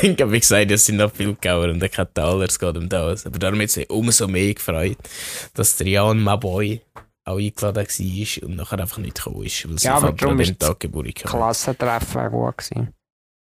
sind, 0.00 0.16
glaub 0.16 0.32
ich 0.32 0.40
gesagt, 0.40 0.68
es 0.72 0.86
sind 0.86 0.96
noch 0.96 1.12
viel 1.14 1.34
Gauer 1.40 1.68
und 1.68 1.80
kein 1.92 2.14
Taler, 2.14 2.46
es 2.46 2.58
geht 2.58 2.76
um 2.76 2.88
das. 2.88 3.26
Aber 3.26 3.38
darum 3.38 3.60
hat 3.60 3.68
es 3.68 3.76
mich 3.76 3.88
umso 3.88 4.26
mehr 4.26 4.52
gefreut, 4.52 4.98
dass 5.54 5.76
der 5.76 5.86
Jan 5.86 6.20
Maboy 6.20 6.80
auch 7.24 7.38
eingeladen 7.38 7.86
war 7.86 8.42
und 8.48 8.56
nachher 8.56 8.78
einfach 8.80 8.98
nicht 8.98 9.16
gekommen 9.16 9.44
ist, 9.44 9.68
weil 9.68 9.78
sein 9.78 9.90
Ja, 9.92 9.96
aber 9.96 10.12
darum 10.12 10.40
ist 10.40 10.58
Tag 10.58 10.80
Geburt 10.80 11.06
hatte. 11.08 11.24
Klassentreffen 11.28 12.14
war 12.14 12.30
gut 12.30 12.58
gewesen. 12.58 12.94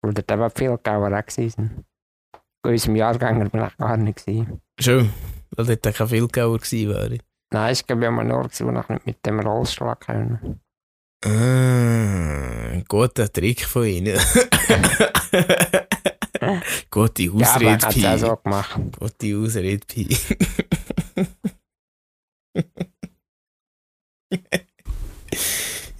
Weil 0.01 0.13
dort 0.13 0.31
eben 0.31 0.49
viele 0.55 0.77
Gauer 0.77 1.17
auch 1.17 1.25
gewesen. 1.25 1.85
In 2.65 2.71
unserem 2.71 2.95
Jahrgänger 2.97 3.49
bin 3.49 3.63
ich 3.65 3.77
gar 3.77 3.97
nicht 3.97 4.25
gewesen. 4.25 4.61
Schon, 4.79 5.13
weil 5.55 5.65
dort 5.77 6.01
auch 6.01 6.07
viel 6.09 6.27
Gauer 6.27 6.57
gewesen 6.57 6.89
wäre. 6.89 7.17
Nein, 7.51 7.71
es 7.71 7.85
gab 7.85 8.01
ja 8.01 8.11
mal 8.11 8.23
nur, 8.25 8.43
gewesen, 8.43 8.67
wo 8.67 8.79
ich 8.79 8.89
nicht 8.89 9.05
mit 9.05 9.25
dem 9.25 9.39
Rollschlag 9.39 9.99
können. 10.01 10.59
Ah, 11.25 12.81
guter 12.87 13.31
Trick 13.31 13.65
von 13.65 13.85
Ihnen. 13.85 14.17
Gute 16.89 17.23
Ja, 17.23 17.29
ich 17.29 17.33
Ausrede, 17.67 17.87
auch 17.87 17.91
Pi. 17.91 18.17
so 18.17 18.35
gemacht. 18.37 18.79
Gute 18.97 19.37
Ausrede, 19.37 19.85
Pi. 19.85 20.17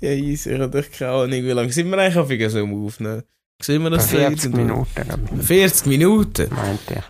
ja, 0.01 0.11
ich 0.11 0.45
habe 0.45 0.69
doch 0.69 0.91
keine 0.91 1.11
Ahnung, 1.11 1.32
wie 1.32 1.51
lange 1.51 1.71
sind 1.71 1.89
wir 1.89 1.97
eigentlich 1.97 2.17
auf 2.17 2.55
am 2.55 2.86
Aufnehmen? 2.86 3.23
Sehen 3.61 3.84
wir 3.84 3.89
das 3.89 4.07
40 4.07 4.45
irgendwo? 4.45 4.57
Minuten, 4.61 5.03
glaub 5.03 5.43
40 5.43 5.86
Minuten? 5.88 6.43
ich, 6.43 6.51
meinte 6.51 6.93
ich. 6.93 7.03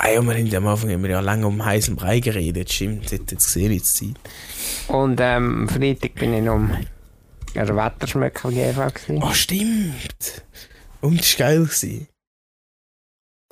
Ah 0.00 0.10
ja, 0.10 0.22
wir 0.22 0.34
haben 0.34 0.54
am 0.54 0.66
Anfang 0.66 0.90
haben 0.90 1.02
wir 1.02 1.10
ja 1.10 1.20
lange 1.20 1.46
um 1.46 1.64
heißen 1.64 1.96
Brei 1.96 2.20
geredet, 2.20 2.72
stimmt, 2.72 3.10
jetzt, 3.10 3.30
jetzt 3.32 3.52
sehe 3.52 3.68
ich 3.70 3.82
die 3.82 4.14
Zeit. 4.14 4.16
Und 4.88 5.20
ähm, 5.20 5.62
am 5.62 5.68
Freitag 5.68 6.14
bin 6.14 6.34
ich 6.34 6.48
um 6.48 6.70
einen 7.54 7.76
Wetterschmöcker 7.76 8.50
GV 8.50 8.86
gewesen. 8.94 9.22
Oh, 9.22 9.32
stimmt! 9.32 10.44
Und 11.00 11.20
das 11.20 11.38
war 11.38 11.46
geil. 11.48 11.64
gewesen. 11.64 12.08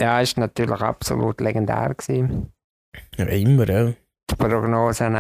Ja, 0.01 0.21
ist 0.21 0.37
natürlich 0.37 0.81
absolut 0.81 1.41
legendär 1.41 1.95
gewesen. 1.97 2.53
Ja, 3.17 3.25
immer, 3.27 3.69
ja. 3.69 3.93
Die 4.31 4.37
Prognosen, 4.37 5.17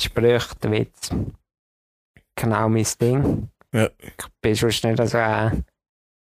äh, 0.00 0.02
die 0.02 0.06
Sprüche, 0.06 0.56
der 0.62 0.70
Witz. 0.72 1.10
Genau 2.36 2.68
mein 2.68 2.86
Ding. 3.00 3.48
Ja. 3.72 3.88
Ich 3.98 4.26
bin 4.40 4.54
sonst 4.54 4.84
nicht 4.84 5.08
so 5.08 5.18
ein 5.18 5.64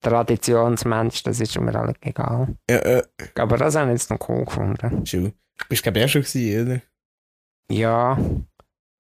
Traditionsmensch, 0.02 1.22
das 1.22 1.40
ist 1.40 1.58
mir 1.58 1.74
alles 1.74 1.96
egal. 2.02 2.54
Ja, 2.70 2.88
ja, 2.88 3.02
Aber 3.36 3.56
das 3.56 3.74
habe 3.74 3.90
ich 3.90 4.00
jetzt 4.00 4.10
noch 4.10 4.28
cool 4.28 4.44
gefunden. 4.44 5.06
schon. 5.06 5.32
Du 5.56 5.64
bist, 5.68 5.82
glaube 5.82 5.98
ich, 5.98 6.04
auch 6.04 6.08
schon 6.08 6.22
gewesen, 6.22 6.66
oder? 6.66 6.82
Ja, 7.70 8.18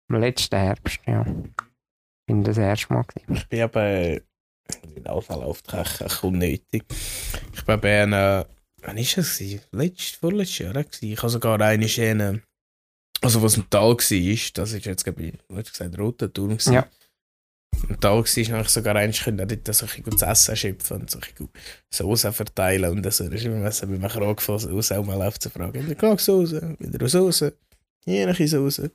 im 0.10 0.16
letzten 0.16 0.56
Herbst, 0.56 1.00
ja. 1.06 1.26
Bin 2.26 2.44
das 2.44 2.58
erste 2.58 2.94
Mal 2.94 3.04
gewesen. 3.04 3.36
Ich 3.36 3.48
bin 3.50 3.62
aber 3.62 4.22
in 4.96 5.08
Alfall 5.08 5.44
auftauchen, 5.44 6.08
unnötig. 6.30 6.86
Ich 7.54 7.66
bin 7.66 7.80
bei 7.82 8.04
einer, 8.04 8.46
wann 8.82 8.98
ist 8.98 9.18
das? 9.18 9.38
gewesen? 9.38 9.62
Letzt, 9.72 10.16
vorletztes 10.16 10.60
Jahr 10.60 10.74
gewesen. 10.74 11.12
Ich 11.12 11.18
habe 11.18 11.30
sogar 11.30 11.60
eine 11.60 11.86
in 11.86 12.42
also 13.22 13.42
was 13.42 13.58
im 13.58 13.70
Tal 13.70 13.90
war, 13.90 13.96
das 13.96 14.74
ist 14.74 14.86
jetzt, 14.86 15.04
glaube 15.04 15.24
ich, 15.24 15.34
hast 15.56 15.72
gesagt, 15.72 15.98
roter 15.98 16.32
Turm. 16.32 16.50
gewesen. 16.50 16.74
Ja. 16.74 16.88
Im 17.90 18.00
Tal 18.00 18.18
war, 18.18 18.24
habe 18.24 18.62
ich 18.62 18.70
sogar 18.70 18.96
eins 18.96 19.24
können, 19.24 19.48
dort 19.48 19.76
so 19.76 19.86
ein 19.86 20.04
das 20.06 20.22
Essen 20.22 20.56
schöpfen 20.56 21.02
und 21.02 21.12
so 21.12 21.20
ein 21.20 21.50
Soße 21.94 22.34
verteilen 22.34 22.92
und 22.92 23.14
so. 23.14 23.26
Das 23.26 23.34
ist 23.34 23.46
immer 23.46 23.64
was, 23.64 23.82
bei 23.82 23.88
mir 23.88 24.04
angefangen, 24.04 24.60
Soße 24.60 24.98
auch 24.98 25.06
mal 25.06 25.22
aufzufragen. 25.22 25.92
Ich 25.92 26.02
mag 26.02 26.20
Soße, 26.20 26.76
wieder 26.80 27.00
eine 27.00 27.10
Soße, 27.10 27.54
hier 28.06 28.28
eine 28.28 28.48
Soße. 28.48 28.92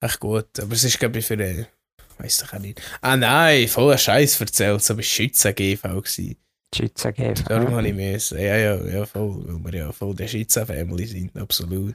Echt 0.00 0.20
gut, 0.20 0.60
aber 0.60 0.72
es 0.74 0.84
ist, 0.84 0.98
glaube 0.98 1.18
ich, 1.18 1.26
für 1.26 1.34
eine, 1.34 1.66
weiss 2.18 2.42
ich 2.42 2.52
auch 2.52 2.58
nicht. 2.58 2.80
Ah 3.00 3.16
nein, 3.16 3.68
voller 3.68 3.98
Scheiß 3.98 4.40
erzählt, 4.40 4.82
so 4.82 4.96
bei 4.96 5.02
Schützen 5.02 5.54
GV 5.54 5.82
gewesen. 5.82 6.36
Schützen 6.74 7.14
geben. 7.14 7.44
Darum 7.48 7.74
habe 7.74 7.88
ich 7.88 7.94
müssen. 7.94 8.38
Ja, 8.38 8.56
ja, 8.56 8.84
ja, 8.84 9.06
voll, 9.06 9.44
weil 9.46 9.72
wir 9.72 9.80
ja 9.80 9.92
voll 9.92 10.14
der 10.14 10.28
Schützen-Family 10.28 11.06
sind, 11.06 11.36
absolut. 11.36 11.94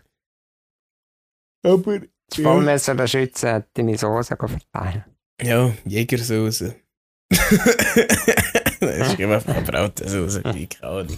Aber, 1.64 2.00
Das 2.30 2.40
Vollmesser 2.42 2.96
der 2.96 3.08
Schützen 3.08 3.50
hat 3.50 3.68
deine 3.74 3.98
Soße 3.98 4.36
verteilen. 4.38 5.04
ja, 5.42 5.72
Jägersoße. 5.86 6.76
das 7.30 9.08
ist 9.12 9.20
immer 9.20 9.40
verbraute 9.42 10.08
Soße, 10.10 10.42
keine 10.42 10.66
Ahnung. 10.82 11.18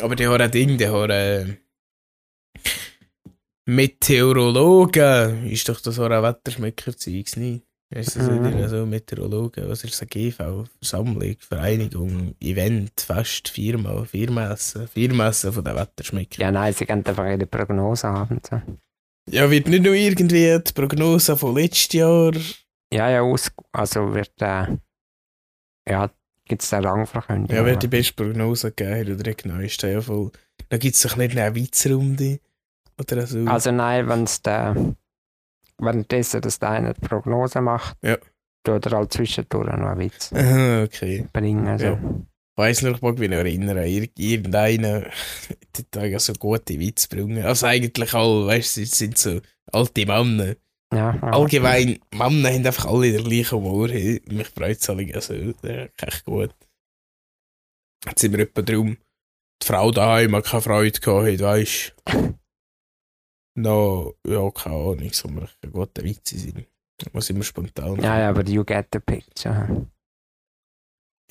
Aber 0.00 0.14
die 0.16 0.26
haben 0.26 0.40
ein 0.40 0.50
Ding, 0.50 0.76
die 0.78 0.86
haben 0.88 1.10
äh, 1.10 1.56
Meteorologen, 3.66 5.46
ist 5.50 5.68
doch 5.68 5.80
das 5.80 5.98
auch 5.98 6.10
ein 6.10 6.22
Wetterschmeckerzeugs, 6.22 7.36
nicht? 7.36 7.64
Ist 7.90 8.16
das 8.16 8.28
Mhm. 8.28 8.42
nicht 8.56 8.68
so 8.68 8.84
Meteorologen? 8.86 9.68
Was 9.68 9.84
ist 9.84 10.00
das? 10.00 10.08
GV? 10.08 10.64
Versammlung, 10.80 11.36
Vereinigung, 11.38 12.34
Event, 12.40 13.00
Fest, 13.00 13.48
Firma, 13.48 14.04
Firmessen, 14.04 14.88
Firmessen 14.88 15.52
von 15.52 15.64
den 15.64 15.76
Wetterschmeckern. 15.76 16.40
Ja, 16.42 16.50
nein, 16.50 16.72
sie 16.72 16.86
geben 16.86 17.04
einfach 17.06 17.24
ihre 17.26 17.46
Prognose 17.46 18.08
haben. 18.08 18.40
So. 18.48 18.60
Ja, 19.30 19.50
wird 19.50 19.68
nicht 19.68 19.82
nur 19.84 19.94
irgendwie 19.94 20.58
die 20.58 20.72
Prognose 20.72 21.36
von 21.36 21.54
letztes 21.54 21.92
Jahr. 21.94 22.32
Ja, 22.92 23.08
ja, 23.10 23.22
aus, 23.22 23.50
also 23.72 24.14
wird, 24.14 24.32
äh, 24.40 24.66
ja, 25.88 26.10
gibt 26.44 26.62
es 26.62 26.72
eine 26.72 26.86
Rangverkündung. 26.86 27.54
Ja, 27.56 27.64
wer 27.64 27.76
die 27.76 27.88
beste 27.88 28.12
Prognose 28.14 28.70
gegeben 28.72 29.14
oder 29.14 29.22
die 29.22 29.36
genaueste, 29.36 29.90
ja 29.90 30.00
voll. 30.00 30.30
Da 30.68 30.76
gibt 30.78 30.94
es 30.94 31.02
doch 31.02 31.16
nicht 31.16 31.36
eine 31.36 31.54
Witzrunde. 31.54 32.40
Oder 33.00 33.26
so. 33.26 33.44
Also 33.46 33.72
nein, 33.72 34.08
wenn 34.08 34.24
es 34.24 34.40
der, 34.42 34.76
währenddessen, 35.78 36.40
dass 36.42 36.58
der 36.60 36.70
eine 36.70 36.94
Prognose 36.94 37.60
macht, 37.60 37.96
Ja. 38.02 38.18
tut 38.62 38.86
er 38.86 38.92
halt 38.98 39.12
zwischendurch 39.12 39.66
noch 39.76 39.88
einen 39.88 39.98
Witz 40.00 40.32
Aha, 40.32 40.82
okay. 40.84 41.26
bringen. 41.32 41.66
Also. 41.66 41.84
Ja. 41.86 41.98
Ich 42.56 42.58
weiss 42.58 42.82
nur, 42.82 42.94
ich 42.94 43.02
mag 43.02 43.18
mich 43.18 43.28
noch 43.28 43.38
erinnern, 43.38 43.78
Ir 43.84 44.08
irgendeiner 44.16 45.06
hat 45.06 45.94
ja 45.96 46.18
so 46.20 46.32
gute 46.34 46.78
Witze 46.78 47.08
gebracht. 47.08 47.44
Also 47.44 47.66
eigentlich 47.66 48.14
alle, 48.14 48.46
weißt 48.46 48.76
du, 48.76 48.86
sind 48.86 49.18
so 49.18 49.40
alte 49.72 50.06
Männer. 50.06 50.54
Ja, 50.92 51.16
ja. 51.16 51.20
Allgemein, 51.20 51.98
Männer 52.12 52.50
haben 52.52 52.64
einfach 52.66 52.86
alle 52.86 53.10
den 53.10 53.24
gleichen 53.24 53.56
Humor. 53.58 53.88
hey. 53.88 54.22
Mich 54.26 54.46
freut 54.48 54.78
es 54.80 54.88
alle 54.88 55.04
so. 55.20 55.34
Das 55.34 55.70
ist 55.88 56.02
echt 56.02 56.24
gut. 56.24 56.54
Jetzt 58.06 58.20
sind 58.20 58.32
wir 58.32 58.44
etwa 58.44 58.62
drum. 58.62 58.98
Die 59.60 59.66
Frau 59.66 59.90
daheim 59.90 60.36
hat 60.36 60.44
keine 60.44 60.62
Freude 60.62 61.00
gehabt, 61.00 61.40
weisst 61.40 61.94
du. 62.06 62.34
No, 63.56 64.14
ja, 64.26 64.50
keine 64.50 64.74
Ahnung, 64.74 65.12
so 65.12 65.28
wir 65.28 65.48
ein 65.62 65.70
guter 65.72 66.02
Witz 66.02 66.30
sein. 66.30 66.66
Muss 67.12 67.30
immer 67.30 67.44
spontan. 67.44 68.00
ja, 68.02 68.18
ja, 68.18 68.28
aber 68.30 68.42
you 68.48 68.64
get 68.64 68.88
the 68.92 68.98
picture. 68.98 69.86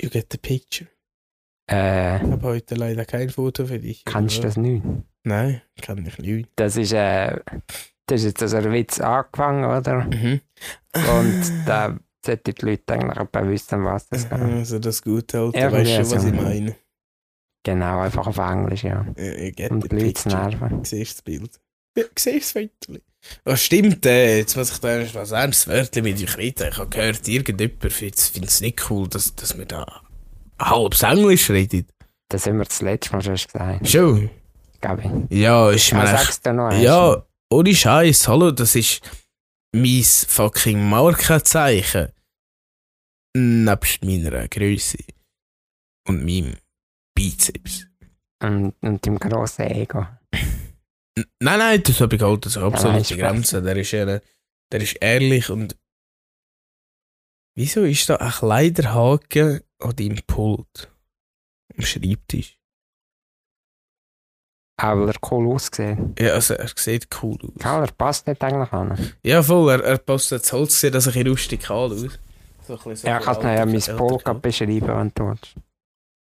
You 0.02 0.10
get 0.10 0.28
the 0.32 0.38
picture. 0.38 0.90
Äh, 1.70 2.18
Ich 2.26 2.32
habe 2.32 2.42
heute 2.44 2.76
leider 2.76 3.06
kein 3.06 3.30
Foto 3.30 3.66
für 3.66 3.80
dich. 3.80 4.04
kannst 4.06 4.38
du 4.38 4.42
das 4.42 4.58
nicht? 4.58 4.84
Nein, 5.24 5.62
kann 5.82 6.06
ich 6.06 6.18
nicht. 6.18 6.50
Das 6.56 6.76
ist, 6.76 6.92
äh, 6.94 7.40
das 8.08 8.22
ist 8.22 8.26
jetzt 8.26 8.42
also 8.44 8.58
ein 8.58 8.72
Witz 8.72 9.00
angefangen, 9.00 9.64
oder? 9.66 10.04
Mhm. 10.06 10.42
Und 10.94 11.52
da 11.66 11.98
sollten 12.26 12.54
die 12.54 12.66
Leute 12.66 12.94
eigentlich 12.94 13.18
etwa 13.18 13.48
wissen, 13.48 13.84
was 13.86 14.08
das 14.10 14.30
geht. 14.30 14.40
Also 14.42 14.80
das 14.80 15.02
gute 15.02 15.40
alte, 15.40 15.58
Irgendwie 15.58 15.98
weißt 15.98 16.12
du, 16.12 16.16
was 16.16 16.22
so. 16.24 16.28
ich 16.28 16.34
meine? 16.34 16.76
Genau, 17.66 18.02
einfach 18.02 18.28
auf 18.28 18.38
Englisch, 18.38 18.84
ja. 18.84 19.06
The 19.16 19.54
die 19.54 19.96
Leute 19.96 20.14
zu 20.16 20.28
nerven. 20.30 20.84
Siehst 20.84 21.16
das 21.16 21.22
Bild? 21.22 21.60
Ja, 21.98 22.04
siehst 22.20 22.56
das 22.56 22.64
Foto? 22.88 23.00
Was 23.46 23.64
stimmt, 23.64 24.06
äh, 24.06 24.40
jetzt 24.40 24.58
muss 24.58 24.70
ich 24.72 24.80
da 24.80 25.02
was 25.14 25.32
ernstes 25.32 25.68
Wörtchen 25.70 26.04
mit 26.04 26.22
euch 26.22 26.38
reden. 26.38 26.68
Ich 26.70 26.78
habe 26.78 26.90
gehört, 26.90 27.26
irgendjemand 27.26 27.94
findet 27.94 28.20
es 28.20 28.60
nicht 28.60 28.90
cool, 28.90 29.08
dass, 29.08 29.34
dass 29.34 29.58
wir 29.58 29.66
da 29.66 30.02
halbes 30.70 31.04
Englisch 31.04 31.50
reden. 31.50 31.88
Das 32.30 32.46
haben 32.48 32.58
wir 32.58 32.66
das 32.66 32.82
letzte 32.82 33.12
Mal 33.14 33.22
schon 33.22 33.36
gesagt, 33.36 33.88
Schon? 33.88 34.26
ich. 34.26 35.40
Ja, 35.40 35.70
ist 35.72 35.94
mir 35.94 36.04
Ja, 36.04 36.14
echt... 36.16 36.24
sag's 36.26 36.42
dir 36.42 36.54
noch. 36.54 36.72
Ja, 36.74 37.26
ohne 37.50 37.76
Scheiß, 37.76 38.28
hallo, 38.28 38.52
das 38.52 38.76
ist 38.76 39.02
mein 39.74 40.04
fucking 40.04 40.90
Markenzeichen. 40.90 42.10
Nebst 43.36 44.04
meiner 44.04 44.48
Größe. 44.48 44.98
Und 46.08 46.26
meinem 46.26 46.56
Bizeps. 47.16 47.88
Und, 48.42 48.74
und 48.82 49.06
dem 49.06 49.18
grossen 49.20 49.64
Ego. 49.72 50.06
N- 51.16 51.26
Nein, 51.40 51.60
nein, 51.60 51.84
das 51.84 52.02
habe 52.02 52.16
ich 52.16 52.22
halt 52.22 52.46
das 52.46 52.56
nein, 52.58 52.76
Spaß. 52.78 53.18
Grenze. 53.18 53.62
Der 53.62 53.78
ist, 53.78 53.94
äh, 53.94 54.20
der 54.72 54.82
ist 54.82 54.98
ehrlich 55.00 55.50
und. 55.50 55.78
Wieso 57.56 57.84
ist 57.84 58.10
da 58.10 58.16
ein 58.18 58.32
Kleiderhaken 58.32 59.62
an 59.84 59.96
deinem 59.96 60.22
Pult? 60.26 60.92
Am 61.76 61.84
Schreibtisch. 61.84 62.58
Weil 64.82 65.08
er 65.08 65.16
cool 65.32 65.54
aussieht. 65.54 65.98
Ja, 66.20 66.34
also 66.34 66.56
er 66.56 66.70
sieht 66.76 67.08
cool 67.22 67.38
aus. 67.44 67.54
Gell, 67.60 67.82
er 67.84 67.92
passt 67.92 68.28
nicht 68.28 68.44
eigentlich 68.44 68.74
an. 68.74 69.14
Ja, 69.24 69.42
voll, 69.44 69.72
er, 69.72 69.84
er 69.84 69.98
passt 69.98 70.32
das 70.32 70.52
Holz, 70.52 70.80
sieht 70.80 70.96
also 70.96 71.10
ein 71.10 71.14
bisschen 71.14 71.30
rustikal 71.30 71.92
aus. 71.92 72.20
So 72.68 72.74
ein 72.74 72.78
bisschen 72.78 72.96
so 72.96 73.08
Ja, 73.08 73.20
kannst 73.20 73.44
du 73.44 73.48
ja 73.56 73.66
mein 73.66 73.98
Polka 73.98 74.34
beschreiben, 74.34 74.88
wenn 74.88 75.12
du 75.14 75.30
willst. 75.30 75.56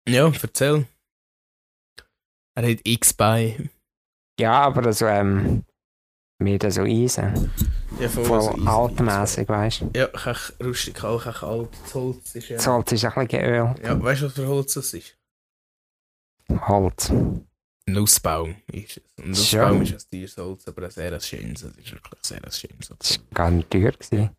Ja, 0.07 0.31
erzähl. 0.41 0.85
Er 2.55 2.71
hat 2.71 2.79
X 2.83 3.13
bei. 3.13 3.69
Ja, 4.39 4.61
aber 4.61 4.93
so, 4.93 5.05
ähm, 5.05 5.63
mit 6.39 6.71
so 6.71 6.81
Eisen. 6.81 7.51
Ja, 7.99 8.09
voll. 8.09 8.25
Voll 8.25 8.67
altmässig, 8.67 9.47
weißt 9.47 9.81
du. 9.81 9.91
Ja, 9.95 10.07
kech 10.07 10.53
rustikal, 10.63 11.17
kech 11.19 11.43
alt. 11.43 11.69
Das 11.83 11.95
Holz 11.95 12.35
ist 12.35 12.49
ja. 12.49 12.57
Das 12.57 12.67
Holz 12.67 12.91
ist 12.91 13.05
ein 13.05 13.11
bisschen 13.13 13.27
geölt. 13.27 13.79
Ja, 13.83 14.01
weißt 14.03 14.21
du, 14.21 14.25
was 14.25 14.33
für 14.33 14.47
Holz 14.47 14.73
das 14.73 14.93
ist? 14.93 15.17
Holz. 16.67 17.11
Nussbaum 17.87 18.55
ist 18.71 18.97
es. 18.97 19.25
Nussbaum 19.25 19.81
ist 19.83 19.93
ein 19.93 19.99
teures 20.19 20.37
Holz, 20.37 20.67
aber 20.67 20.83
ein 20.85 20.91
sehr 20.91 21.19
schönes. 21.19 21.61
Das 21.61 21.71
ist 21.77 21.91
wirklich 21.91 22.19
sehr 22.21 22.43
ein 22.43 22.51
schönes 22.51 22.89
Holz. 22.89 22.99
Das 22.99 23.17
war 23.19 23.25
gar 23.33 23.51
nicht 23.51 23.69
teuer. 23.69 23.91
Gewesen. 23.91 24.19
Habe 24.23 24.35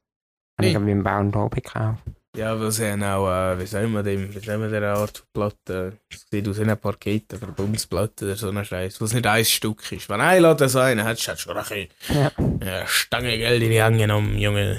Nee. 0.58 0.66
ich 0.68 0.72
glaube 0.72 0.90
im 0.90 1.02
Bau 1.02 1.20
und 1.20 1.36
Hobby 1.36 1.60
gekauft. 1.60 2.02
Ja, 2.36 2.60
weil 2.60 2.70
sie 2.70 2.90
haben 2.90 3.02
auch, 3.02 3.28
äh, 3.30 3.58
wie 3.58 3.66
soll 3.66 3.86
man 3.88 4.04
dem, 4.04 4.34
wie 4.34 4.38
soll 4.40 4.58
man 4.58 4.70
der 4.70 4.82
Art 4.94 5.18
von 5.18 5.26
Platte, 5.32 5.96
es 6.12 6.26
sieht 6.30 6.46
aus 6.46 6.58
wie 6.58 6.62
eine 6.62 6.76
Parkette, 6.76 7.38
Verbundsplatte 7.38 8.26
oder 8.26 8.36
so 8.36 8.50
ein 8.50 8.62
Scheiß, 8.64 9.00
was 9.00 9.14
nicht 9.14 9.26
ein 9.26 9.44
Stück 9.44 9.90
ist. 9.90 10.08
Wenn 10.10 10.20
ein 10.20 10.42
Laden 10.42 10.68
so 10.68 10.78
einen 10.80 11.02
hat, 11.04 11.16
hast 11.16 11.26
du 11.26 11.36
schon 11.36 11.56
ein 11.56 11.88
Ja. 12.08 12.30
ja, 12.62 12.86
Stange 12.86 13.38
Geld 13.38 13.62
in 13.62 13.70
die 13.70 13.82
Hand 13.82 13.96
genommen, 13.96 14.36
Junge. 14.36 14.78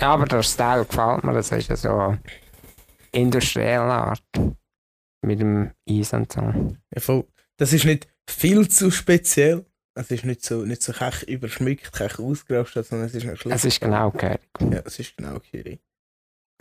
ja, 0.00 0.12
aber 0.14 0.26
der 0.26 0.42
Style 0.44 0.84
gefällt 0.84 1.24
mir. 1.24 1.32
Das 1.34 1.50
ist 1.50 1.68
ja 1.68 1.76
so 1.76 2.16
industrielle 3.10 3.82
Art. 3.82 4.22
Mit 5.24 5.40
dem 5.40 5.70
Eisen 5.88 6.20
und 6.22 6.32
so. 6.32 6.40
Ja, 6.40 7.00
voll. 7.00 7.24
Das 7.56 7.72
ist 7.72 7.84
nicht 7.84 8.08
viel 8.28 8.68
zu 8.68 8.90
speziell. 8.90 9.64
Es 9.94 10.10
ist 10.10 10.24
nicht 10.24 10.44
so, 10.44 10.64
nicht 10.64 10.82
so 10.82 10.92
kech 10.92 11.22
überschmückt, 11.24 11.92
kech 11.92 12.18
ausgerastet, 12.18 12.86
sondern 12.86 13.06
es 13.08 13.14
ist 13.14 13.24
noch 13.24 13.36
schlecht. 13.36 13.56
Es 13.56 13.64
ist 13.64 13.80
genau 13.80 14.10
gehört. 14.10 14.40
Ja, 14.60 14.80
es 14.84 14.98
ist 14.98 15.16
genau 15.16 15.38
gehörig. 15.38 15.80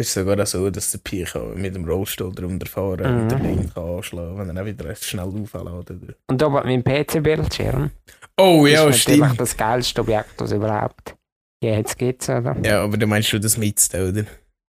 Es 0.01 0.07
ist 0.07 0.13
sogar 0.15 0.45
so, 0.45 0.69
dass 0.69 0.91
der 0.91 0.97
Pi 0.99 1.23
kann 1.23 1.53
mit 1.61 1.75
dem 1.75 1.85
Rollstuhl 1.85 2.33
drunter 2.33 2.65
fahren 2.65 3.15
Mhm. 3.15 3.21
und 3.21 3.31
der 3.31 3.39
Link 3.39 3.73
kann 3.73 3.83
anschlagen, 3.97 4.37
wenn 4.39 4.55
er 4.55 4.61
auch 4.63 4.65
wieder 4.65 4.85
recht 4.85 5.03
schnell 5.05 5.25
aufladen 5.25 6.15
Und 6.27 6.43
oben 6.43 6.53
mein 6.65 6.83
PC-Bildschirm. 6.83 7.91
Oh 8.39 8.65
ja, 8.65 8.87
ist 8.87 8.99
stimmt. 9.01 9.39
das 9.39 9.55
geilste 9.55 10.01
Objekt, 10.01 10.39
das 10.41 10.51
überhaupt 10.51 11.15
jetzt 11.63 11.97
gibt, 11.97 12.27
oder? 12.29 12.55
Ja, 12.63 12.83
aber 12.83 12.97
du 12.97 13.05
meinst 13.07 13.31
du 13.33 13.39
das 13.39 13.57
mit, 13.57 13.79
oder? 13.93 14.25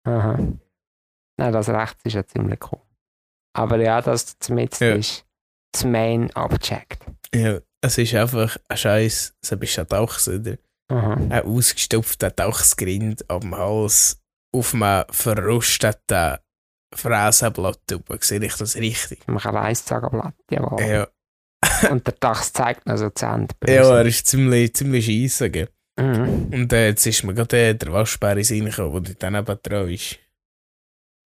Aha. 0.06 0.40
Nein, 1.40 1.54
das 1.54 1.70
rechts 1.70 2.02
ist 2.06 2.14
ja 2.14 2.26
ziemlich 2.26 2.60
cool. 2.72 2.80
Aber 3.54 3.78
ja, 3.78 4.02
das 4.02 4.38
zum 4.40 4.58
Jetzt 4.60 4.80
Ja. 4.82 4.94
ist 4.96 5.26
das 5.74 5.84
Main 5.84 6.30
Object. 6.36 7.04
Ja, 7.36 7.60
es 7.82 7.98
ist 7.98 8.16
einfach 8.16 8.58
ein 8.70 8.78
Scheiß, 8.78 9.36
so 9.44 9.58
bist 9.58 9.76
du 9.78 9.82
ein 9.82 9.88
Tauchs, 9.90 10.28
oder? 10.30 10.58
Aha. 10.90 11.14
Ein 11.16 11.42
ausgestopfter 11.44 12.34
Tauchsgrind 12.34 13.30
am 13.30 13.56
Hals 13.58 14.22
auf 14.52 14.74
einem 14.74 15.06
verrosteten 15.10 16.38
Fräsenblatt 16.94 17.92
oben. 17.94 18.18
Sehe 18.22 18.44
ich 18.44 18.56
das 18.56 18.76
richtig? 18.76 19.28
Man 19.28 19.40
kann 19.40 19.58
Eiszagenblatt, 19.58 20.36
jawohl. 20.50 20.82
Ja. 20.82 21.08
Und 21.92 22.06
der 22.06 22.14
Dach 22.20 22.44
zeigt 22.44 22.86
noch 22.86 22.98
so 22.98 23.10
Zähne. 23.10 23.48
Ja, 23.66 23.98
er 23.98 24.06
ist 24.06 24.28
ziemlich, 24.28 24.74
ziemlich 24.76 25.06
scheisse, 25.06 25.50
gell? 25.50 25.70
Mhm. 26.00 26.50
Und 26.54 26.74
äh, 26.74 26.90
jetzt 26.90 27.06
ist 27.06 27.24
mir 27.24 27.34
gerade 27.34 27.58
äh, 27.70 27.76
der 27.76 27.92
Waschbär 27.92 28.32
in 28.32 28.38
den 28.38 28.44
Sinn 28.44 28.66
gekommen, 28.66 29.04
der 29.04 29.16
dann 29.16 29.36
eben 29.36 29.60
dran 29.64 29.90
ist. 29.90 30.20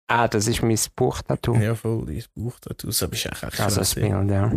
Ah, 0.09 0.27
das 0.27 0.47
ist 0.47 0.61
mein 0.61 0.77
Buchtattoo. 0.95 1.55
Ja, 1.55 1.75
voll, 1.75 2.05
dein 2.05 2.23
Buchtattoo, 2.33 2.91
so 2.91 3.07
bist 3.07 3.25
du 3.25 3.29
echt 3.29 3.43
echt 3.43 3.59
Also 3.59 3.79
das 3.79 3.93
krass. 3.93 3.95
Bild, 3.95 4.29
ja. 4.29 4.51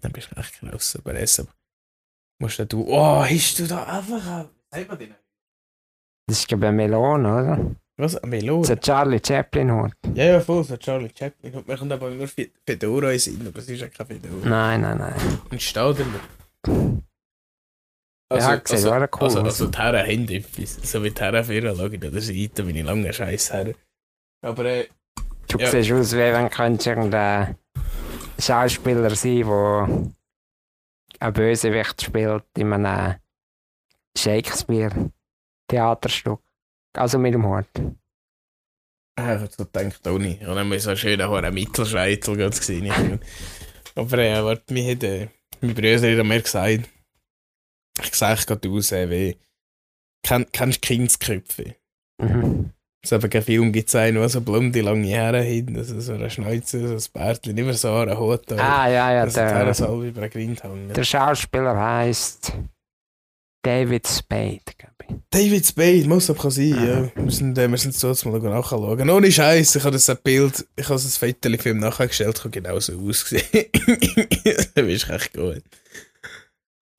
Dann 0.00 0.12
bist 0.12 0.30
du 0.30 0.36
echt 0.36 0.60
krass, 0.60 0.96
aber 0.96 1.14
es 1.14 1.44
musst 2.40 2.72
du, 2.72 2.84
oh, 2.88 3.24
hast 3.24 3.58
du 3.58 3.66
da 3.66 3.84
einfach, 3.84 4.46
ein-. 4.70 5.14
Das 6.26 6.38
ist 6.40 6.48
glaube 6.48 6.64
ich 6.64 6.68
eine 6.68 6.76
Melone, 6.76 7.28
oder? 7.28 7.76
Was, 8.00 8.14
ein 8.16 8.30
Melone? 8.30 8.64
So 8.64 8.76
Charlie 8.76 9.20
Chaplin 9.24 9.72
Hut. 9.72 9.92
Ja, 10.14 10.24
ja, 10.24 10.40
voll, 10.40 10.62
so 10.64 10.76
Charlie 10.76 11.10
Chaplin. 11.16 11.52
Und 11.54 11.66
mir 11.66 11.76
kommt 11.76 11.90
aber 11.92 12.10
nur 12.10 12.28
Fe- 12.28 12.50
Fedora 12.64 13.06
in 13.06 13.10
den 13.12 13.18
Sinn, 13.18 13.44
aber 13.46 13.58
es 13.58 13.68
ist 13.68 13.80
ja 13.80 13.88
kein 13.88 14.06
Fedora. 14.06 14.48
Nein, 14.48 14.80
nein, 14.82 14.98
nein. 14.98 15.14
Und 15.50 15.60
steht 15.60 15.98
da. 15.98 16.04
Ja, 18.30 18.40
sieht 18.56 18.70
also, 18.72 18.92
auch 18.92 19.00
cool 19.00 19.08
also, 19.24 19.40
also 19.40 19.66
die 19.68 19.78
Herren 19.78 20.06
haben 20.06 20.28
etwas. 20.28 20.76
So 20.82 21.02
wie 21.02 21.10
die 21.10 21.20
Herren 21.20 21.42
für 21.44 21.62
schauen 21.76 21.98
der 22.00 22.20
Seite, 22.20 22.62
bin 22.62 22.76
ich 22.76 22.84
lange 22.84 23.12
scheiß 23.12 23.52
her. 23.52 23.74
Aber 24.42 24.64
äh, 24.64 24.86
Du 25.48 25.58
Ja. 25.58 25.68
siehst 25.70 25.90
aus, 25.90 26.12
wie 26.12 26.18
wenn 26.18 26.50
könntest 26.50 26.86
irgendein 26.86 27.56
Schauspieler 28.38 29.10
sein, 29.14 29.42
der 29.46 29.88
ein 31.20 31.32
Bösewicht 31.32 32.02
spielt 32.02 32.44
in 32.56 32.72
einem 32.72 33.16
Shakespeare-Theaterstück. 34.16 36.40
Also 36.98 37.18
mit 37.18 37.34
dem 37.34 37.46
Hut. 37.46 37.66
ich 37.76 39.24
habe 39.24 39.48
so 39.50 39.64
gedacht, 39.64 40.06
auch 40.06 40.18
nicht. 40.18 40.42
Und 40.46 40.56
dann 40.56 40.78
so 40.78 40.96
schön 40.96 41.20
auch 41.22 41.34
einen 41.34 41.54
Mittelscheitel 41.54 42.36
ganz 42.36 42.58
gesehen. 42.58 43.20
Aber 43.94 44.18
äh, 44.18 44.44
warte, 44.44 44.72
mir 44.72 44.92
hat 44.92 45.02
äh, 45.02 45.28
mein 45.60 45.74
Bruder 45.74 46.18
hat 46.18 46.26
mir 46.26 46.42
gesagt, 46.42 46.88
ich 48.00 48.14
sehe 48.14 48.36
gerade 48.36 48.68
aus 48.70 48.92
äh, 48.92 49.10
wie, 49.10 49.36
kenn, 50.22 50.46
kennst 50.52 50.84
du 50.84 50.86
Kindsköpfe? 50.86 51.74
Mhm. 52.20 52.70
Es 53.02 53.12
hat 53.12 53.30
keinen 53.30 53.42
Film 53.42 53.72
gezeigt, 53.72 54.18
wo 54.18 54.26
so 54.26 54.40
blonde, 54.40 54.80
lange 54.80 55.16
Haare 55.16 55.44
haben, 55.44 55.76
also 55.76 56.00
so 56.00 56.14
eine 56.14 56.30
Schnauze, 56.30 56.86
so 56.86 56.94
ein 56.94 57.12
Bärtchen, 57.12 57.56
immer 57.56 57.72
so 57.72 57.92
eine 57.92 58.18
Hut. 58.18 58.52
Ah, 58.52 58.88
ja, 58.88 59.12
ja. 59.12 59.26
Der, 59.26 59.74
so 59.74 59.86
halb 59.86 60.02
über 60.02 60.20
den 60.22 60.30
Grind 60.30 60.64
hängen. 60.64 60.92
der 60.92 61.04
Schauspieler 61.04 61.76
heißt 61.76 62.52
David 63.62 64.06
Spade, 64.06 64.60
glaube 64.78 64.94
ich. 65.08 65.16
David 65.30 65.66
Spade, 65.66 66.06
muss 66.06 66.30
aber 66.30 66.50
sein, 66.50 66.74
Aha. 66.74 66.84
ja. 66.84 67.10
Wir 67.16 67.30
sind, 67.30 67.58
äh, 67.58 67.68
wir 67.68 67.76
sind 67.76 67.94
so 67.94 68.08
jetzt 68.08 68.24
mal 68.24 68.38
nachschauen. 68.38 69.10
Ohne 69.10 69.32
Scheiß, 69.32 69.76
ich 69.76 69.84
habe 69.84 69.92
das 69.92 70.14
Bild, 70.22 70.66
ich 70.76 70.84
habe 70.84 70.94
das 70.94 71.16
Foto 71.16 71.50
für 71.58 71.70
ihn 71.70 71.78
nachgestellt, 71.78 72.38
habe 72.38 72.50
genauso 72.50 72.98
ausgesehen. 72.98 73.44
das 74.74 74.86
ist 74.86 75.08
echt 75.08 75.34
gut. 75.34 75.62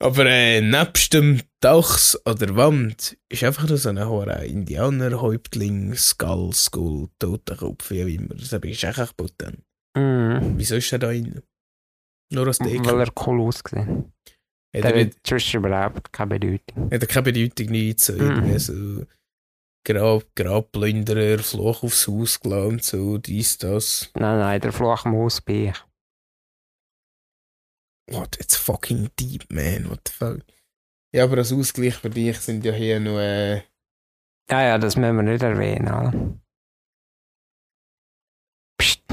Aber 0.01 0.25
äh, 0.25 0.61
nebst 0.61 1.13
dem 1.13 1.41
Dachs 1.59 2.15
an 2.25 2.37
der 2.37 2.55
Wand 2.55 3.17
ist 3.27 3.43
einfach 3.43 3.67
nur 3.67 3.77
so 3.77 3.89
ein 3.89 4.05
hoher 4.05 4.37
Indianerhäuptling, 4.37 5.93
Skull, 5.95 6.53
Skull, 6.53 7.09
Totenkopf, 7.19 7.89
wie 7.91 8.15
immer. 8.15 8.35
Das 8.35 8.53
ist 8.53 8.83
echt 8.83 9.17
potent. 9.17 9.59
Mhm. 9.97 10.53
Wieso 10.55 10.75
ist 10.75 10.91
er 10.93 10.99
da 10.99 11.07
drin? 11.07 11.41
Nur 12.31 12.47
als 12.47 12.59
Deko? 12.59 12.85
Weil 12.85 13.01
er 13.01 13.27
cool 13.27 13.41
ausgesehen 13.41 14.13
Hat 14.75 14.83
Der 14.83 14.95
er, 14.95 15.05
hat 15.05 15.13
sonst 15.27 15.53
überhaupt 15.53 16.13
keine 16.13 16.37
Bedeutung. 16.39 16.91
hat 16.91 17.01
er 17.01 17.07
keine 17.07 17.23
Bedeutung, 17.23 17.67
nichts. 17.67 18.05
So, 18.05 18.13
Mhm. 18.13 18.19
irgendwie 18.21 18.59
so 18.59 19.05
Grab, 19.85 20.23
Grabplünderer, 20.35 21.39
Fluch 21.39 21.83
aufs 21.83 22.07
Haus 22.07 22.37
und 22.43 22.83
so, 22.83 23.17
dies, 23.17 23.57
das. 23.57 24.11
Nein, 24.13 24.39
nein, 24.39 24.61
der 24.61 24.71
Fluch 24.73 25.05
am 25.05 25.15
Ausbeich. 25.15 25.73
What, 28.11 28.37
it's 28.39 28.55
fucking 28.55 29.09
deep, 29.19 29.45
man. 29.51 29.89
What 29.89 30.01
the 30.07 30.13
fuck? 30.13 30.41
Ja, 31.13 31.23
aber 31.23 31.37
als 31.37 31.51
Ausgleich 31.53 31.95
für 31.95 32.09
dich 32.09 32.37
sind 32.39 32.65
ja 32.65 32.73
hier 32.73 32.99
noch. 32.99 33.17
Äh, 33.19 33.63
Ja, 34.51 34.61
ja, 34.63 34.77
das 34.77 34.95
müssen 34.95 35.15
wir 35.15 35.23
nicht 35.23 35.41
erwähnen, 35.43 35.87
oder? 35.87 36.39
Psst. 38.77 39.03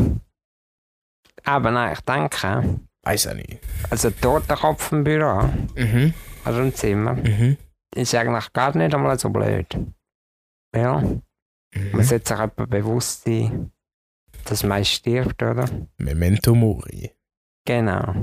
Aber 1.45 1.71
nein, 1.71 1.93
ich 1.93 2.01
denke, 2.01 2.81
weiß 3.07 3.29
auch 3.29 3.35
nicht. 3.35 3.59
also 3.91 4.11
der 4.11 4.21
Totenkopf 4.21 4.93
im 4.93 5.05
Büro, 5.05 5.43
Mhm. 5.77 6.13
also 6.45 6.61
im 6.63 6.75
Zimmer, 6.75 7.15
Mhm. 7.15 7.57
ist 7.95 8.15
eigentlich 8.15 8.53
gar 8.53 8.77
nicht 8.77 8.95
einmal 8.95 9.19
so 9.19 9.31
blöd. 9.31 9.67
Ja, 10.75 11.01
man 11.01 11.23
mhm. 11.75 12.03
sollte 12.03 12.29
sich 12.35 12.39
etwa 12.45 12.67
bewusst 12.67 13.25
sein, 13.25 13.71
dass 14.45 14.63
man 14.65 14.85
stirbt, 14.85 15.43
oder? 15.43 15.69
Memento 15.99 16.55
Mori. 16.55 17.11
Genau. 17.67 18.15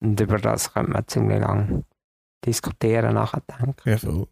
Und 0.00 0.20
über 0.20 0.38
das 0.38 0.72
könnte 0.72 0.92
man 0.92 1.06
ziemlich 1.08 1.40
lang 1.40 1.84
diskutieren, 2.44 3.14
nachdenken. 3.14 3.74
Ja, 3.84 3.96
voll. 3.98 4.28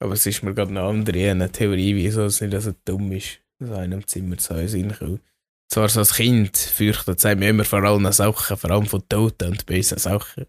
Aber 0.00 0.12
es 0.14 0.24
ist 0.26 0.42
mir 0.42 0.54
gerade 0.54 0.70
eine 0.70 0.82
andere 0.82 1.30
eine 1.30 1.50
Theorie, 1.50 1.94
wieso 1.96 2.24
es 2.24 2.40
nicht 2.40 2.58
so 2.60 2.72
dumm 2.84 3.12
ist, 3.12 3.40
so 3.58 3.74
in 3.74 3.80
einem 3.80 4.06
Zimmer 4.06 4.38
zu 4.38 4.66
sein. 4.68 5.20
Zwar 5.68 5.88
so 5.88 6.00
als 6.00 6.14
Kind 6.14 6.56
fürchtet 6.56 7.22
mir 7.38 7.50
immer 7.50 7.64
vor 7.64 7.82
allen 7.82 8.10
Sachen, 8.12 8.56
vor 8.56 8.70
allem 8.70 8.86
von 8.86 9.06
Toten 9.08 9.50
und 9.50 9.66
bösen 9.66 9.98
Sachen. 9.98 10.46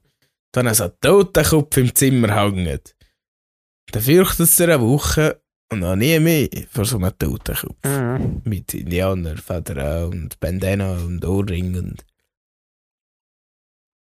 Dann 0.53 0.73
so 0.73 0.85
ein 0.85 0.91
Totenkopf 1.01 1.75
im 1.77 1.93
Zimmer 1.93 2.33
hängt. 2.33 2.95
Dann 3.91 4.01
fürchtet 4.01 4.39
es 4.39 4.61
eine 4.61 4.79
Woche 4.79 5.41
und 5.71 5.79
noch 5.79 5.95
nie 5.95 6.19
mehr 6.19 6.47
vor 6.71 6.85
so 6.85 6.97
einem 6.97 7.17
Totenkopf. 7.17 7.83
Mhm. 7.83 8.41
Mit 8.45 8.73
Indianerfedern 8.73 10.09
und 10.09 10.39
Bandana 10.39 10.93
und 10.93 11.25
Ohrring 11.25 11.77
und. 11.77 12.05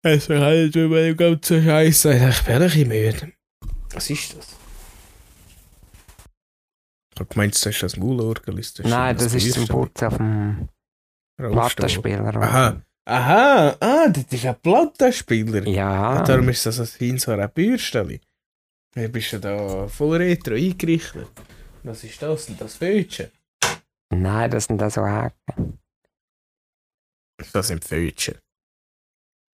Es 0.03 0.29
reicht 0.29 0.77
über 0.77 1.01
den 1.01 1.17
ganzen 1.17 1.65
Scheiß. 1.65 2.05
Ich 2.07 2.43
bin 2.43 2.55
ein 2.55 2.61
bisschen 2.62 2.89
müde. 2.89 3.33
Was 3.93 4.11
ist 4.11 4.37
das? 4.37 4.49
Ich 7.15 7.21
hab 7.21 7.31
gemeint, 7.31 7.55
das 7.55 7.65
ist 7.65 7.83
das 7.83 7.97
Maulorgel. 7.97 8.57
das 8.57 8.75
Nein, 8.81 9.17
schon 9.17 9.25
das 9.25 9.35
ist 9.35 9.55
zum? 9.55 9.69
Putzen 9.69 10.07
auf 10.09 10.17
dem. 10.17 10.69
Plattenspieler. 11.37 12.28
oder? 12.28 12.43
Aha. 12.43 12.82
Aha, 13.07 13.76
ah, 13.80 14.09
das 14.09 14.24
ist 14.30 14.47
ein 14.47 14.59
Plattenspieler. 14.61 15.66
Ja. 15.68 16.18
Und 16.18 16.28
darum 16.28 16.49
ist 16.49 16.64
das 16.64 16.80
ein 16.80 16.87
fein 16.87 17.18
so 17.18 17.32
eine 17.32 17.49
Bürstelle. 17.49 18.20
Du 18.95 19.09
bist 19.09 19.32
ja 19.32 19.39
da 19.39 19.89
voll 19.89 20.16
retro 20.16 20.55
eingerichtet. 20.55 21.28
Was 21.82 22.05
ist 22.05 22.22
das 22.22 22.47
denn? 22.47 22.57
Das 22.57 22.76
Fötchen? 22.76 23.30
Nein, 24.11 24.51
das 24.51 24.64
sind 24.64 24.78
da 24.78 24.89
so 24.89 25.03
Haken. 25.03 25.78
Das 27.53 27.68
sind 27.68 27.85
Fötchen. 27.85 28.39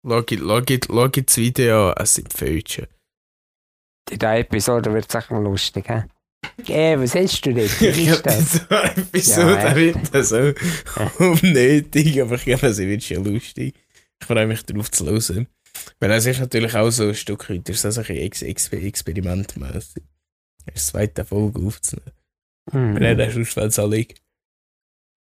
Schau, 0.06 0.24
schau 0.30 1.08
das 1.08 1.38
Video 1.38 1.90
an, 1.90 2.04
es 2.04 2.14
sind 2.14 2.32
Fötchen. 2.32 2.88
In 4.12 4.20
dieser 4.20 4.38
Episode 4.38 4.94
wird 4.94 5.06
es 5.08 5.12
sicher 5.12 5.40
lustig. 5.40 5.88
He? 5.88 6.04
Ey, 6.68 7.00
was 7.00 7.16
hast 7.16 7.46
du 7.46 7.54
denn? 7.54 7.66
Ich 7.66 8.06
glaube, 8.06 8.22
das? 8.24 8.54
so 8.54 8.62
eine 8.70 8.98
Episode 8.98 9.60
Ja, 9.60 9.76
wird 9.76 9.98
das 10.14 10.30
so 10.30 10.54
unnötig, 11.20 12.22
aber 12.22 12.36
ich 12.36 12.44
glaube, 12.44 12.74
sie 12.74 12.88
wird 12.88 13.04
schon 13.04 13.24
lustig. 13.24 13.76
Ich 14.22 14.28
freue 14.28 14.48
mich 14.48 14.64
darauf 14.64 14.92
zu 14.92 15.06
hören. 15.06 15.48
Weil 16.00 16.12
es 16.12 16.26
ist 16.26 16.40
natürlich 16.40 16.76
auch 16.76 16.90
so 16.92 17.08
ein 17.08 17.16
Stück 17.16 17.50
weit, 17.50 17.68
ist 17.70 17.86
das 17.86 17.98
ein 17.98 18.04
bisschen 18.04 18.24
Ex 18.24 18.42
Ex 18.42 18.68
experimentmäßig. 18.70 20.04
Das 20.66 20.88
zweite 20.88 21.26
Folge 21.26 21.62
aufzunehmen. 21.62 22.12
Hm. 22.72 22.96
Wenn 22.96 23.20
er 23.20 23.32
sonst, 23.32 23.56
wenn 23.56 23.68
es 23.68 23.80
alle 23.80 24.06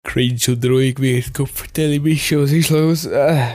cringe 0.03 0.39
und 0.47 0.65
ruhig 0.65 0.99
wird, 0.99 1.33
Kopf, 1.33 1.51
vertelle 1.53 1.99
mich 1.99 2.27
schon, 2.27 2.43
was 2.43 2.51
ist 2.51 2.69
los? 2.69 3.05
Äh. 3.05 3.53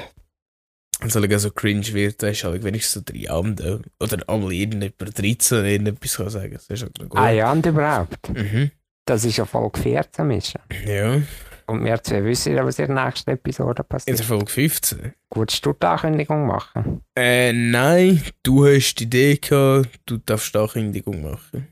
Alle 1.15 1.39
so 1.39 1.51
cringe 1.51 1.87
wird, 1.93 2.23
dann 2.23 2.31
ist 2.31 2.45
halt 2.45 2.63
wenigstens 2.65 2.93
so 3.07 3.13
drei 3.13 3.31
Abende. 3.31 3.83
Oder 4.01 4.19
einmal 4.29 4.53
irgendjemand 4.53 5.19
13 5.19 5.65
irgendetwas 5.65 6.17
kann 6.17 6.31
sagen. 6.31 6.53
Das 6.55 6.67
ist 6.69 6.83
halt 6.83 6.99
noch 6.99 7.09
gut. 7.09 7.19
Ah 7.21 7.31
ja, 7.31 7.51
und 7.53 7.65
überhaupt. 7.67 8.29
Mhm. 8.29 8.71
Das 9.05 9.25
ist 9.25 9.37
ja 9.37 9.45
Folge 9.45 9.81
14. 9.81 10.27
Mischa. 10.27 10.61
Ja. 10.87 11.21
Und 11.67 11.85
wir 11.85 12.03
zwei 12.03 12.25
wissen 12.25 12.55
ja, 12.55 12.65
was 12.65 12.79
in 12.79 12.95
der 12.95 13.05
nächsten 13.05 13.31
Episode 13.31 13.83
In 13.83 13.89
passiert. 13.89 14.19
der 14.19 14.27
Folge 14.27 14.47
15. 14.51 15.13
Würdest 15.35 15.65
du 15.65 15.73
die 15.73 15.87
Ankündigung 15.87 16.47
machen? 16.47 17.03
Äh, 17.17 17.53
nein, 17.53 18.23
du 18.43 18.67
hast 18.67 18.95
die 18.97 19.05
Idee 19.05 19.37
gehabt, 19.37 19.89
du 20.07 20.19
darfst 20.19 20.57
auch 20.57 20.73
Kündigung 20.73 21.23
machen. 21.23 21.69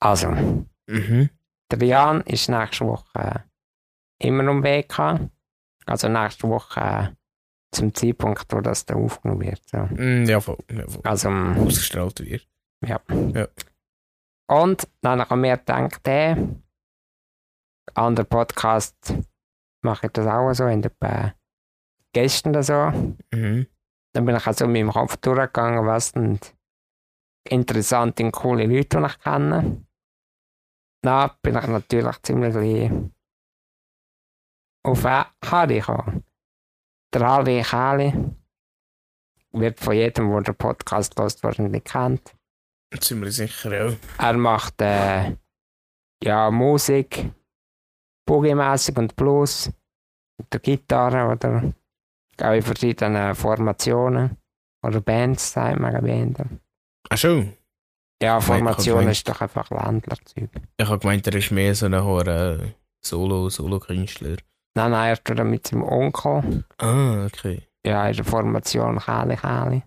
Also, 0.00 0.30
Mhm. 0.86 1.28
der 1.70 1.86
Jan 1.86 2.22
ist 2.22 2.48
nächste 2.48 2.86
Woche 2.86 3.04
äh, 3.14 4.26
immer 4.26 4.50
um 4.50 4.62
Weg. 4.62 4.92
Also 5.90 6.08
nächste 6.08 6.48
Woche 6.48 6.80
äh, 6.80 7.08
zum 7.72 7.92
Zeitpunkt, 7.94 8.46
wo 8.52 8.60
das 8.60 8.86
da 8.86 8.94
aufgenommen 8.94 9.42
wird. 9.42 9.62
So. 9.68 9.78
Mm, 9.78 10.24
ja, 10.24 10.40
voll. 10.40 10.58
Ja, 10.70 10.86
voll. 10.86 11.02
Also, 11.04 11.28
ähm, 11.28 11.66
Ausgestrahlt 11.66 12.20
wird. 12.20 12.46
ja. 12.86 13.00
Ja. 13.34 13.48
Und 14.48 14.88
dann 15.00 15.28
haben 15.28 15.42
wir 15.42 15.56
gedacht, 15.56 16.06
äh, 16.08 16.36
andere 17.94 18.24
Podcast 18.24 19.14
mache 19.84 20.06
ich 20.06 20.12
das 20.12 20.26
auch 20.26 20.52
so, 20.52 20.66
in 20.66 20.82
etwa 20.82 21.34
gestern 22.12 22.50
oder 22.50 22.62
so. 22.62 22.90
Mhm. 23.32 23.66
Dann 24.12 24.24
bin 24.24 24.36
ich 24.36 24.46
also 24.46 24.64
in 24.64 24.72
meinem 24.72 24.90
Kopf 24.90 25.16
durchgegangen, 25.18 25.86
was 25.86 26.08
sind 26.10 26.54
interessante 27.48 28.24
und 28.24 28.32
coole 28.32 28.66
Leute, 28.66 28.98
die 28.98 29.06
ich 29.06 29.18
kenne. 29.20 29.84
Dann 31.02 31.30
bin 31.42 31.56
ich 31.56 31.66
natürlich 31.66 32.22
ziemlich 32.22 32.54
auf 34.82 35.04
gekommen. 35.80 36.24
Der 37.12 37.26
Harry 37.26 37.62
Kali 37.62 38.12
wird 39.52 39.80
von 39.80 39.94
jedem, 39.94 40.30
der 40.30 40.42
den 40.42 40.54
Podcast 40.54 41.18
hört, 41.18 41.42
wahrscheinlich 41.42 41.84
kennt. 41.84 42.34
Ziemlich 43.00 43.36
sicher, 43.36 43.88
ja. 43.88 43.96
Er 44.18 44.36
macht 44.36 44.80
äh, 44.80 45.36
ja, 46.22 46.50
Musik, 46.50 47.30
Boogie-mässig 48.26 48.96
und 48.96 49.16
Blues, 49.16 49.70
mit 50.38 50.52
der 50.52 50.60
Gitarre 50.60 51.30
oder 51.30 51.72
auch 52.40 52.52
in 52.52 52.62
verschiedenen 52.62 53.34
Formationen 53.34 54.36
oder 54.82 55.00
Bands, 55.00 55.52
sagt 55.52 55.78
man 55.78 56.04
eher. 56.06 56.46
Ach 57.08 57.18
schon. 57.18 57.56
Ja, 58.22 58.40
Formation 58.40 59.08
ist 59.08 59.28
doch 59.28 59.40
einfach 59.40 59.70
Ländlerzeug. 59.70 60.50
Ich 60.76 60.86
habe 60.86 60.98
gemeint, 60.98 61.26
er 61.26 61.34
ist 61.34 61.50
mehr 61.50 61.74
so 61.74 61.86
ein 61.86 61.94
Solo-Künstler. 63.02 64.36
Nein, 64.74 64.90
nein, 64.92 65.10
er 65.10 65.22
tut 65.24 65.38
er 65.38 65.44
mit 65.44 65.66
seinem 65.66 65.82
Onkel, 65.82 66.64
Ah, 66.78 67.26
okay. 67.26 67.62
ja, 67.84 68.06
in 68.08 68.16
der 68.16 68.24
Formation 68.24 68.98
Kali 68.98 69.36
Kali. 69.36 69.82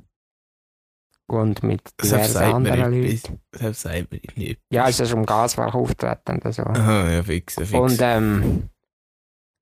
Und 1.28 1.64
mit 1.64 1.82
diversen 2.02 2.44
anderen. 2.44 3.02
Leuten. 3.02 3.40
Sagt 3.74 4.12
mir 4.12 4.20
nicht. 4.36 4.60
Ja, 4.72 4.88
ist 4.88 5.00
er 5.00 5.10
im 5.12 5.26
Gaswerk 5.26 5.74
auftreten 5.74 6.38
oder 6.38 6.52
so. 6.52 6.64
Aha, 6.64 7.10
ja, 7.10 7.24
fix, 7.24 7.56
ja, 7.56 7.66
fix. 7.66 7.80
Und 7.80 7.98
ähm, 8.02 8.70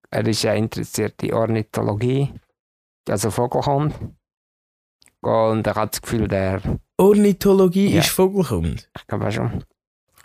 er 0.10 0.28
ist 0.28 0.42
ja 0.42 0.54
interessiert 0.54 1.22
in 1.24 1.34
Ornithologie, 1.34 2.34
also 3.08 3.30
Vogelhund. 3.30 3.94
Und 5.22 5.68
er 5.68 5.76
hat 5.76 5.94
das 5.94 6.02
Gefühl, 6.02 6.28
der, 6.28 6.62
Ornithologie 6.98 7.94
Ja. 7.94 8.00
ist 8.02 8.10
Vogelkund. 8.10 8.90
ich 8.98 9.08
glaube 9.08 9.32
schon. 9.32 9.64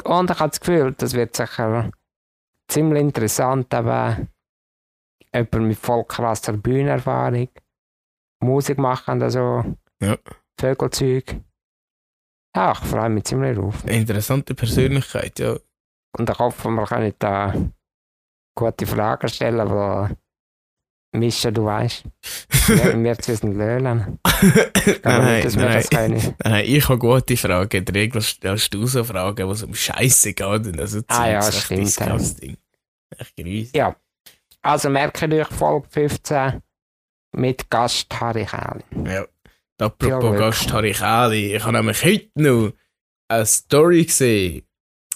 Und 0.04 0.30
er 0.30 0.38
hat 0.38 0.52
das 0.52 0.60
Gefühl, 0.60 0.94
das 0.96 1.12
wird 1.12 1.36
sicher 1.36 1.90
ziemlich 2.68 3.02
interessant, 3.02 3.72
aber 3.74 4.16
jemand 5.36 5.68
mit 5.68 5.78
voll 5.78 6.04
krasser 6.04 6.52
Bühnenerfahrung, 6.54 7.48
Musik 8.42 8.78
machen 8.78 9.18
oder 9.18 9.30
so, 9.30 9.76
Ja. 10.00 10.16
Vögelzeug. 10.58 11.36
Ja, 12.56 12.72
ich 12.72 12.78
freue 12.78 13.10
mich 13.10 13.24
ziemlich 13.24 13.56
drauf. 13.56 13.84
Eine 13.84 13.96
interessante 13.96 14.54
Persönlichkeit, 14.54 15.38
ja. 15.38 15.56
Und 16.16 16.30
ich 16.30 16.38
hoffe, 16.38 16.70
wir 16.70 16.86
können 16.86 17.12
da 17.18 17.54
gute 18.56 18.86
Fragen 18.86 19.28
stellen, 19.28 19.68
weil 19.70 20.16
Mischa, 21.12 21.50
du 21.50 21.64
weißt, 21.64 22.04
wir, 22.68 23.02
wir 23.02 23.14
sind 23.14 23.54
Löhlen. 23.54 24.18
Ich 24.86 25.02
nein, 25.02 25.44
nicht, 25.44 25.56
nein, 25.92 26.34
nein, 26.44 26.64
ich 26.66 26.88
habe 26.88 26.98
gute 26.98 27.36
Fragen. 27.36 27.76
In 27.76 27.84
der 27.84 27.94
Regel 27.94 28.22
stellst 28.22 28.72
du 28.72 28.86
so 28.86 29.04
Fragen, 29.04 29.46
wo 29.46 29.52
es 29.52 29.62
um 29.62 29.74
Scheiße 29.74 30.32
geht. 30.34 30.46
Und 30.66 30.80
also 30.80 31.00
Ah 31.08 31.28
ja, 31.28 31.42
stimmt, 31.42 31.70
ja. 31.70 31.84
Disgusting. 31.84 32.56
Echt 33.18 33.36
grüß. 33.36 33.72
Ja. 33.74 33.96
Also 34.66 34.90
merke 34.90 35.32
euch 35.32 35.46
Folge 35.46 35.86
15 35.90 36.60
mit 37.36 37.70
Gast 37.70 38.12
Harry 38.20 38.44
Kähli. 38.44 39.08
Ja. 39.08 39.24
Apropos 39.78 40.08
Jawohl. 40.08 40.38
Gast 40.38 40.72
Harry 40.72 40.90
Kähli, 40.90 41.54
ich 41.54 41.62
habe 41.62 41.74
nämlich 41.74 42.04
heute 42.04 42.30
noch 42.34 42.72
eine 43.28 43.46
Story 43.46 44.06
gesehen 44.06 44.66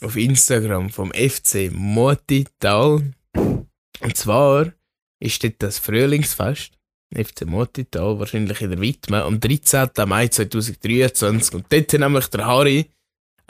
auf 0.04 0.14
Instagram 0.14 0.88
vom 0.90 1.10
FC 1.10 1.68
Motital. 1.72 3.12
Und 3.34 4.16
zwar 4.16 4.72
ist 5.18 5.42
dort 5.42 5.54
das 5.58 5.80
Frühlingsfest. 5.80 6.78
FC 7.12 7.44
Motital, 7.44 8.20
wahrscheinlich 8.20 8.60
in 8.60 8.70
der 8.70 8.80
Widme, 8.80 9.24
am 9.24 9.40
13. 9.40 9.88
Mai 10.06 10.28
2023. 10.28 11.56
Und 11.56 11.66
dort 11.72 11.92
hat 11.92 12.00
nämlich 12.00 12.28
der 12.28 12.46
Harry 12.46 12.88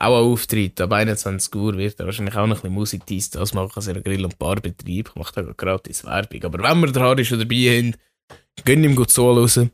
auch 0.00 0.16
einen 0.16 0.32
Auftritt. 0.32 0.80
Ab 0.80 0.92
21 0.92 1.54
Uhr 1.54 1.76
wird 1.76 2.00
er 2.00 2.06
wahrscheinlich 2.06 2.34
auch 2.34 2.46
noch 2.46 2.56
ein 2.56 2.62
bisschen 2.62 2.74
Musik 2.74 3.06
dies, 3.06 3.30
das 3.30 3.54
machen, 3.54 3.72
also 3.74 3.90
einen 3.90 4.02
Grill- 4.02 4.24
und 4.24 4.38
Barbetrieb. 4.38 5.12
Macht 5.14 5.38
auch 5.38 5.56
gratis 5.56 6.04
Werbung. 6.04 6.44
Aber 6.44 6.62
wenn 6.62 6.80
wir 6.80 6.92
den 6.92 7.02
Harry 7.02 7.24
schon 7.24 7.38
dabei 7.38 7.78
haben, 7.78 7.94
gönn 8.64 8.82
ihm 8.82 8.96
gut 8.96 9.10
zuhören. 9.10 9.70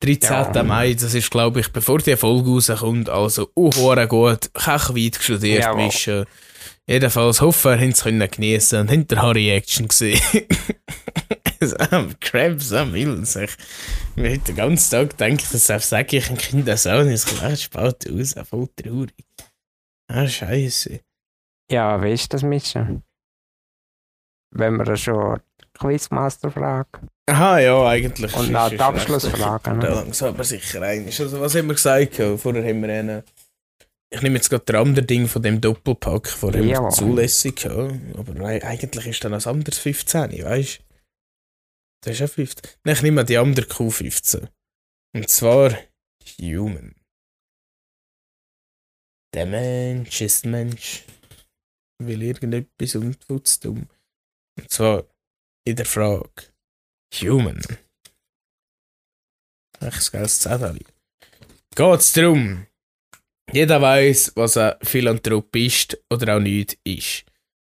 13. 0.00 0.54
Ja. 0.54 0.62
Mai, 0.62 0.94
das 0.94 1.14
ist, 1.14 1.30
glaube 1.30 1.60
ich, 1.60 1.72
bevor 1.72 1.98
die 1.98 2.16
Folge 2.16 2.50
rauskommt, 2.50 3.08
also 3.08 3.50
hure 3.56 4.06
gut, 4.06 4.52
kechweit 4.52 5.18
studiert 5.20 5.64
Jawohl. 5.64 5.86
mischen. 5.86 6.26
Jedenfalls 6.86 7.40
hoffe 7.40 7.70
wir, 7.70 7.80
haben 7.80 7.90
es 7.90 8.04
geniessen 8.30 8.80
und 8.80 8.90
haben 8.90 9.08
den 9.08 9.22
Harry 9.22 9.50
Action 9.50 9.88
gesehen. 9.88 10.20
am 11.90 12.14
Krabs 12.20 12.72
am 12.72 12.92
Willen 12.92 13.24
sich. 13.24 13.50
Mir 14.14 14.32
heute 14.32 14.52
den 14.52 14.56
ganzen 14.56 14.90
Tag 14.90 15.16
denkt, 15.16 15.46
das 15.52 15.66
sage 15.66 16.18
ich 16.18 16.30
ein 16.30 16.36
Kind 16.36 16.68
das 16.68 16.86
auch 16.86 17.02
nicht, 17.02 17.14
es 17.14 17.62
spät 17.62 18.06
raus, 18.10 18.34
voll 18.48 18.68
traurig. 18.76 19.14
Ah, 20.08 20.26
scheiße. 20.28 21.00
Ja, 21.70 22.02
wie 22.02 22.12
ist 22.12 22.32
das 22.32 22.42
Mischen? 22.42 23.02
Wenn 24.52 24.76
wir 24.76 24.96
schon 24.96 25.40
Quizmaster 25.74 26.50
fragen. 26.50 27.08
Aha, 27.28 27.58
ja, 27.58 27.86
eigentlich. 27.88 28.34
Und 28.36 28.54
ist 28.54 28.70
die 28.70 28.80
Abschlussfrage. 28.80 29.74
Ne? 29.74 29.88
langsam 29.88 30.34
aber 30.34 30.44
sicher 30.44 30.80
ein. 30.82 31.06
Also, 31.06 31.40
was 31.40 31.54
haben 31.54 31.66
wir 31.66 31.74
gesagt? 31.74 32.18
Ja, 32.18 32.36
Vorher 32.36 32.64
haben 32.64 32.80
wir 32.82 32.88
einen. 32.92 33.22
Ich 34.10 34.22
nehme 34.22 34.36
jetzt 34.36 34.48
gerade 34.48 34.64
das 34.64 34.76
andere 34.80 35.04
Ding 35.04 35.26
von 35.26 35.42
dem 35.42 35.60
Doppelpack. 35.60 36.28
Vorher 36.28 36.60
haben 36.62 36.68
Ja. 36.68 36.88
es 36.88 36.94
zulässig. 36.96 37.64
Ja. 37.64 37.90
Aber 38.16 38.40
ei- 38.46 38.62
eigentlich 38.64 39.06
ist 39.08 39.24
dann 39.24 39.34
ein 39.34 39.44
anderes 39.44 39.78
15, 39.78 40.44
weißt 40.44 40.78
du? 40.78 40.82
Das 42.02 42.12
ist 42.14 42.20
ja 42.20 42.28
15. 42.28 42.70
Nein, 42.84 42.94
ich 42.94 43.02
nehme 43.02 43.24
die 43.24 43.36
andere 43.36 43.66
Q15. 43.66 44.46
Und 45.14 45.28
zwar 45.28 45.72
Human. 46.40 46.94
Der 49.36 49.44
Mensch 49.44 50.22
ist 50.22 50.46
Mensch. 50.46 51.04
Will 52.02 52.22
irgendetwas 52.22 52.94
und 52.94 53.20
tut's 53.28 53.60
dumm. 53.60 53.86
Und 54.58 54.70
zwar 54.70 55.04
in 55.66 55.76
der 55.76 55.84
Frage 55.84 56.30
Human. 57.20 57.60
Echt 59.80 60.10
geiles 60.12 60.40
Zettel. 60.40 60.80
Geht's 61.74 62.14
darum? 62.14 62.66
Jeder 63.52 63.82
weiß, 63.82 64.32
was 64.36 64.56
ein 64.56 64.76
Philanthrop 64.82 65.54
ist 65.54 65.98
oder 66.10 66.36
auch 66.36 66.40
nicht 66.40 66.78
ist. 66.82 67.26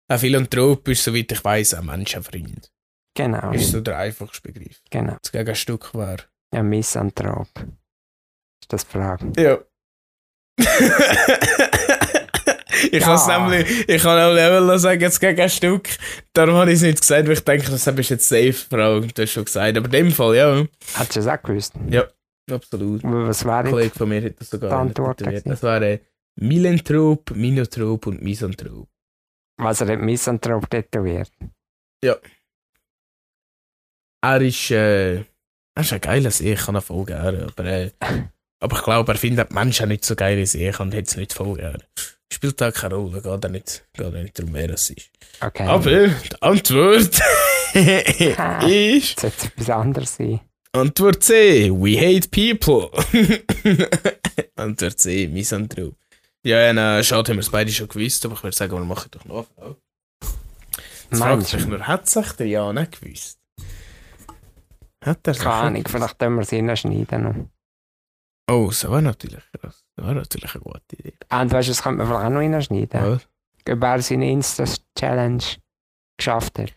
Ein 0.09 0.17
Philanthrop 0.17 0.87
ist, 0.87 1.03
soweit 1.03 1.31
ich 1.31 1.43
weiß, 1.43 1.75
ein 1.75 1.85
Menschenfreund. 1.85 2.71
Genau, 3.15 3.51
Ist 3.51 3.69
so 3.71 3.81
der 3.81 3.99
einfachste 3.99 4.51
Begriff. 4.51 4.81
genau. 4.89 5.17
Das 5.21 5.31
Gegenstück 5.31 5.93
wäre. 5.93 6.23
Ein 6.55 6.69
Misanthrop. 6.69 7.49
Ist 8.61 8.73
das 8.73 8.87
die 8.87 8.91
Frage? 8.93 9.31
Ja. 9.39 9.63
ich 12.91 12.93
Ja. 12.93 12.99
kann 13.17 13.51
nämlich, 13.51 13.89
ich 13.89 14.01
kann 14.01 14.19
auch 14.19 14.33
Level 14.33 14.79
sagen, 14.79 15.01
jetzt 15.01 15.19
gegen 15.19 15.39
ein 15.41 15.49
Stück. 15.49 15.89
Darum 16.33 16.55
habe 16.55 16.71
ich 16.71 16.77
es 16.77 16.81
nicht 16.83 17.01
gesagt, 17.01 17.25
weil 17.27 17.33
ich 17.33 17.43
denke, 17.43 17.69
das 17.71 17.85
ist 17.87 18.09
jetzt 18.09 18.29
safe 18.29 18.53
Frage, 18.53 19.07
du 19.07 19.21
hast 19.21 19.31
schon 19.31 19.45
gesagt. 19.45 19.77
Aber 19.77 19.85
in 19.85 19.91
dem 19.91 20.11
Fall, 20.11 20.35
ja, 20.35 20.63
Hat 20.95 21.11
sie 21.13 21.19
es 21.19 21.27
auch 21.27 21.41
gewusst? 21.41 21.73
Ja. 21.89 22.05
absolut. 22.51 23.01
Was 23.03 23.43
Ein 23.45 23.49
wäre 23.49 23.69
Kollege 23.69 23.95
von 23.97 24.09
mir 24.09 24.23
hat 24.23 24.39
das 24.39 24.49
sogar 24.49 24.79
Antwort. 24.79 25.21
Das 25.21 25.63
wäre 25.63 25.99
Milanthrop, 26.35 27.31
Minothrop 27.31 28.07
und 28.07 28.21
Misanthrop. 28.21 28.87
was 29.57 29.81
er 29.81 29.87
hat 29.93 29.99
Misanthrop 29.99 30.69
tätowiert? 30.69 31.31
Er 34.23 34.41
ist, 34.41 34.71
äh, 34.71 35.15
er 35.15 35.25
ist 35.77 35.93
ein 35.93 36.01
geiler 36.01 36.31
See, 36.31 36.53
ich 36.53 36.59
kann 36.61 36.75
ihn 36.75 36.81
voll 36.81 37.05
gerne, 37.05 37.47
aber, 37.47 37.65
äh, 37.65 37.91
aber 38.61 38.77
ich 38.77 38.83
glaube, 38.83 39.11
er 39.11 39.17
findet 39.17 39.49
die 39.49 39.53
Menschen 39.55 39.89
nicht 39.89 40.05
so 40.05 40.15
geil 40.15 40.37
wie 40.37 40.67
ich 40.67 40.79
und 40.79 40.95
hat 40.95 41.07
es 41.07 41.17
nicht 41.17 41.33
voll 41.33 41.57
gerne. 41.57 41.83
Spielt 42.31 42.61
auch 42.63 42.71
keine 42.71 42.95
Rolle, 42.95 43.21
geht 43.21 43.45
auch 43.45 43.49
nicht, 43.49 43.85
geht 43.93 44.13
nicht 44.13 44.39
darum, 44.39 44.53
wer 44.53 44.69
es 44.69 44.89
ist. 44.91 45.09
Okay. 45.41 45.67
Aber 45.67 46.07
die 46.07 46.41
Antwort 46.41 47.21
ist 47.73 49.19
sollte 49.19 49.37
es 49.37 49.45
etwas 49.45 49.69
anderes 49.69 50.15
sein. 50.15 50.39
Antwort 50.73 51.23
C, 51.23 51.69
we 51.71 51.99
hate 51.99 52.29
people. 52.29 52.89
Antwort 54.55 54.99
C, 54.99 55.27
Misanthrop. 55.27 55.95
Ja, 56.43 56.71
ja, 56.71 56.99
äh, 56.99 57.03
schade, 57.03 57.31
haben 57.31 57.37
wir 57.37 57.41
es 57.41 57.49
beide 57.49 57.71
schon 57.71 57.87
gewusst, 57.87 58.25
aber 58.25 58.35
ich 58.35 58.43
würde 58.43 58.55
sagen, 58.55 58.73
wir 58.73 58.85
machen 58.85 59.11
doch 59.11 59.25
noch. 59.25 59.47
Jetzt 61.09 61.19
fragt 61.19 61.47
sich 61.47 61.65
nur, 61.65 61.85
hat 61.85 62.07
sich 62.07 62.31
der 62.33 62.47
Jan 62.47 62.75
nicht 62.75 63.01
gewusst? 63.01 63.39
Hat 65.03 65.27
er 65.27 65.33
Keine 65.33 65.51
Ahnung, 65.51 65.83
vielleicht 65.87 66.19
können 66.19 66.35
wir 66.35 66.43
es 66.43 66.53
reinschneiden. 66.53 67.49
Oh, 68.51 68.67
das 68.67 68.89
war 68.89 69.01
natürlich 69.01 69.43
krass. 69.59 69.83
Das 69.95 70.05
war 70.05 70.13
natürlich 70.13 70.53
eine 70.53 70.63
gute 70.63 70.95
Idee. 70.97 71.13
Und 71.31 71.51
weißt 71.51 71.67
du, 71.69 71.71
das 71.71 71.83
könnte 71.83 71.97
man 71.99 72.07
vielleicht 72.07 72.25
auch 72.25 72.29
noch 72.29 72.39
reinschneiden. 72.39 73.01
Ja. 73.01 73.73
Ob 73.73 73.83
er 73.83 74.01
seine 74.01 74.31
Insta-Challenge 74.31 75.43
geschafft 76.17 76.59
hat. 76.59 76.73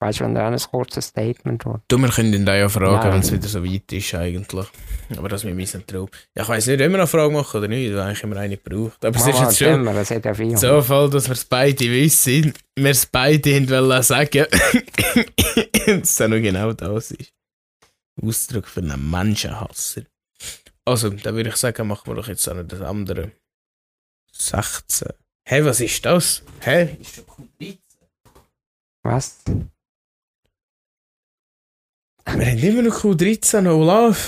Weißt 0.00 0.20
du, 0.20 0.24
wenn 0.24 0.36
er 0.36 0.46
auch 0.46 0.52
ein 0.52 0.58
kurzes 0.58 1.06
Statement 1.06 1.64
hat. 1.64 1.80
Du, 1.88 1.98
wir 1.98 2.08
können 2.10 2.32
ihn 2.32 2.46
da 2.46 2.54
ja 2.54 2.68
fragen, 2.68 3.12
wenn 3.12 3.20
es 3.20 3.32
wieder 3.32 3.48
so 3.48 3.64
weit 3.64 3.90
ist 3.92 4.14
eigentlich. 4.14 4.66
Aber 5.16 5.28
das 5.28 5.42
mit 5.42 5.56
Misanthrop. 5.56 6.10
Ja, 6.36 6.42
ich 6.42 6.48
weiss 6.48 6.66
nicht, 6.66 6.74
ob 6.74 6.80
wir 6.80 6.88
noch 6.90 6.98
eine 6.98 7.06
Frage 7.08 7.32
machen 7.32 7.56
oder 7.56 7.68
nicht, 7.68 7.92
weil 7.92 8.00
eigentlich 8.00 8.22
immer 8.22 8.36
eine 8.36 8.56
gebraucht. 8.58 9.04
Aber 9.04 9.16
es 9.16 9.26
ist 9.26 9.40
jetzt 9.40 9.58
schon 9.58 9.80
Immer, 9.80 9.94
das 9.94 10.10
hat 10.10 10.24
ja 10.24 10.34
viel. 10.34 10.56
so 10.56 10.82
Fall, 10.82 11.10
dass 11.10 11.26
wir 11.26 11.32
es 11.32 11.44
beide 11.44 11.84
wissen. 11.90 12.52
Wir 12.76 12.90
es 12.90 13.06
beide 13.06 13.68
wollen 13.70 14.02
sagen. 14.02 14.46
dass 15.86 16.20
es 16.20 16.20
noch 16.20 16.36
genau 16.36 16.72
das 16.74 17.10
ist. 17.12 17.32
Ausdruck 18.22 18.68
für 18.68 18.80
einen 18.80 19.10
Menschenhasser. 19.10 20.02
Also, 20.88 21.10
dann 21.10 21.34
würde 21.36 21.50
ich 21.50 21.56
sagen, 21.56 21.86
machen 21.86 22.06
wir 22.10 22.14
doch 22.14 22.28
jetzt 22.28 22.48
auch 22.48 22.54
noch 22.54 22.64
das 22.66 22.80
andere. 22.80 23.32
16. 24.32 25.08
Hä, 25.08 25.14
hey, 25.46 25.64
was 25.64 25.80
ist 25.80 26.04
das? 26.04 26.42
Hä? 26.60 26.96
Ist 27.00 27.16
schon 27.16 27.24
Q13. 27.60 27.78
Was? 29.02 29.38
Wir 32.26 32.46
haben 32.46 32.58
immer 32.58 32.82
noch 32.82 33.00
Q13 33.00 33.62
No 33.62 33.82
Love. 33.84 34.18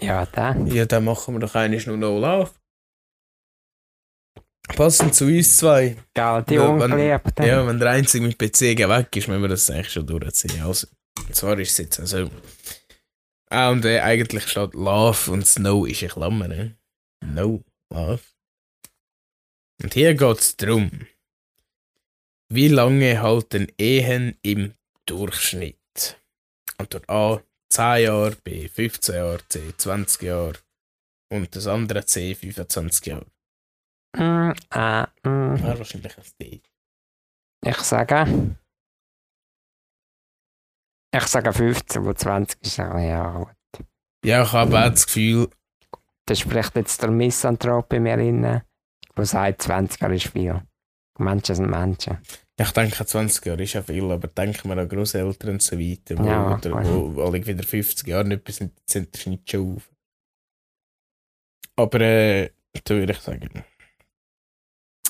Ja, 0.00 0.24
da. 0.26 0.54
Ja, 0.66 0.86
dann 0.86 1.04
machen 1.04 1.34
wir 1.34 1.40
doch 1.40 1.54
eigentlich 1.54 1.86
nur 1.86 1.96
No 1.96 2.18
Love. 2.18 2.50
Passend 4.76 5.14
zu 5.14 5.24
uns 5.26 5.56
zwei. 5.56 5.96
Die 6.16 6.20
Ja, 6.20 6.44
wenn- 6.46 6.60
Ungeliebten. 6.92 7.44
Ja, 7.44 7.66
wenn 7.66 7.78
der 7.80 7.90
Einzige 7.90 8.24
mit 8.26 8.38
PC 8.38 8.60
weg 8.88 9.16
ist, 9.16 9.26
müssen 9.26 9.42
wir 9.42 9.48
das 9.48 9.68
eigentlich 9.68 9.90
schon 9.92 10.06
durchziehen. 10.06 10.62
Also, 10.62 10.86
und 11.18 11.34
zwar 11.34 11.58
ist 11.58 11.72
es 11.72 11.78
jetzt 11.78 11.98
also. 12.00 12.30
Ah, 13.52 13.70
und 13.70 13.84
äh, 13.84 14.00
eigentlich 14.00 14.46
steht 14.46 14.74
Love 14.74 15.32
und 15.32 15.44
Snow 15.44 15.86
ist 15.86 16.02
in 16.02 16.08
Klammern. 16.08 16.50
Ne? 16.50 16.76
No 17.24 17.64
Love. 17.92 18.22
Und 19.82 19.94
hier 19.94 20.14
geht 20.14 20.38
es 20.38 20.56
darum. 20.56 20.90
Wie 22.48 22.68
lange 22.68 23.20
halten 23.20 23.66
Ehen 23.78 24.38
im 24.42 24.74
Durchschnitt? 25.06 26.20
Antwort 26.78 27.08
A 27.10 27.42
10 27.70 28.04
Jahre, 28.04 28.36
B 28.42 28.68
15 28.68 29.14
Jahre, 29.14 29.48
C 29.48 29.76
20 29.76 30.22
Jahre 30.22 30.58
und 31.32 31.54
das 31.54 31.66
andere 31.66 32.04
C 32.04 32.34
25 32.34 33.06
Jahre. 33.06 33.26
Mm, 34.16 34.52
äh, 34.74 35.02
mm. 35.28 35.62
Wäre 35.62 35.78
wahrscheinlich 35.78 36.18
ein 36.18 36.24
D. 36.40 36.60
Ich 37.64 37.78
sage. 37.78 38.56
Ich 41.12 41.26
sage 41.26 41.52
15, 41.52 42.04
wo 42.04 42.12
20 42.12 42.58
ist. 42.62 42.76
Ja, 42.76 42.98
ja 42.98 43.38
gut. 43.38 43.86
Ja, 44.24 44.42
ich 44.42 44.52
habe 44.52 44.78
auch 44.78 44.90
das 44.90 45.06
Gefühl, 45.06 45.48
Da 46.26 46.34
spricht 46.34 46.76
jetzt 46.76 47.02
der 47.02 47.10
Misanthrop 47.10 47.88
bei 47.88 47.98
mir 47.98 48.14
rein, 48.16 48.42
der 48.42 49.24
sagt, 49.26 49.62
20 49.62 50.00
Jahre 50.00 50.14
ist 50.14 50.28
viel. 50.28 50.62
Menschen 51.18 51.54
sind 51.56 51.70
Menschen. 51.70 52.18
ich 52.58 52.70
denke 52.70 53.04
20 53.04 53.44
Jahre 53.44 53.62
ist 53.62 53.72
ja 53.72 53.82
viel, 53.82 54.10
aber 54.10 54.28
denken 54.28 54.68
wir 54.68 54.78
an 54.78 54.88
Großeltern 54.88 55.50
und 55.50 55.62
so 55.62 55.78
weiter, 55.78 56.16
wo, 56.18 56.24
Ja, 56.24 56.54
oder, 56.54 56.70
klar. 56.70 56.84
wo 56.86 57.22
alle 57.22 57.44
wieder 57.46 57.62
50 57.64 58.06
Jahre 58.06 58.28
nicht 58.28 58.44
bis 58.44 58.56
sind, 58.56 58.72
sind 58.88 59.12
der 59.14 59.18
Schnitt 59.18 59.50
schon 59.50 59.76
auf. 59.76 59.90
Aber 61.76 62.00
äh, 62.00 62.50
da 62.84 62.94
würde 62.94 63.12
ich 63.12 63.20
sagen. 63.20 63.64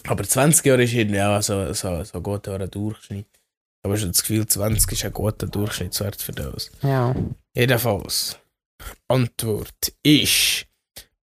Aber 0.09 0.25
20 0.25 0.65
Jahre 0.65 0.85
ist 0.85 0.95
irgendwie 0.95 1.21
auch 1.21 1.43
so, 1.43 1.73
so, 1.73 2.03
so 2.05 2.19
ein 2.19 2.23
guter 2.23 2.67
Durchschnitt. 2.67 3.29
Aber 3.83 3.95
ich 3.95 4.01
habe 4.01 4.13
das 4.13 4.23
Gefühl, 4.23 4.47
20 4.47 4.93
ist 4.93 5.05
ein 5.05 5.13
guter 5.13 5.47
Durchschnittswert 5.47 6.21
für 6.21 6.33
das. 6.33 6.71
Ja. 6.83 7.15
Jedenfalls, 7.55 8.39
Antwort 9.09 9.93
ist 10.03 10.67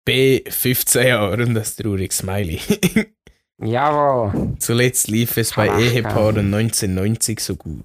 B 0.04 0.42
15 0.48 1.06
Jahre 1.06 1.42
und 1.42 1.54
das 1.54 1.76
traurige 1.76 2.14
Smiley. 2.14 2.60
Jawohl. 3.58 4.56
Zuletzt 4.58 5.08
lief 5.08 5.36
es 5.36 5.54
bei 5.54 5.70
Ach, 5.70 5.78
Ehepaaren 5.78 6.54
1990 6.54 7.40
so 7.40 7.56
gut. 7.56 7.84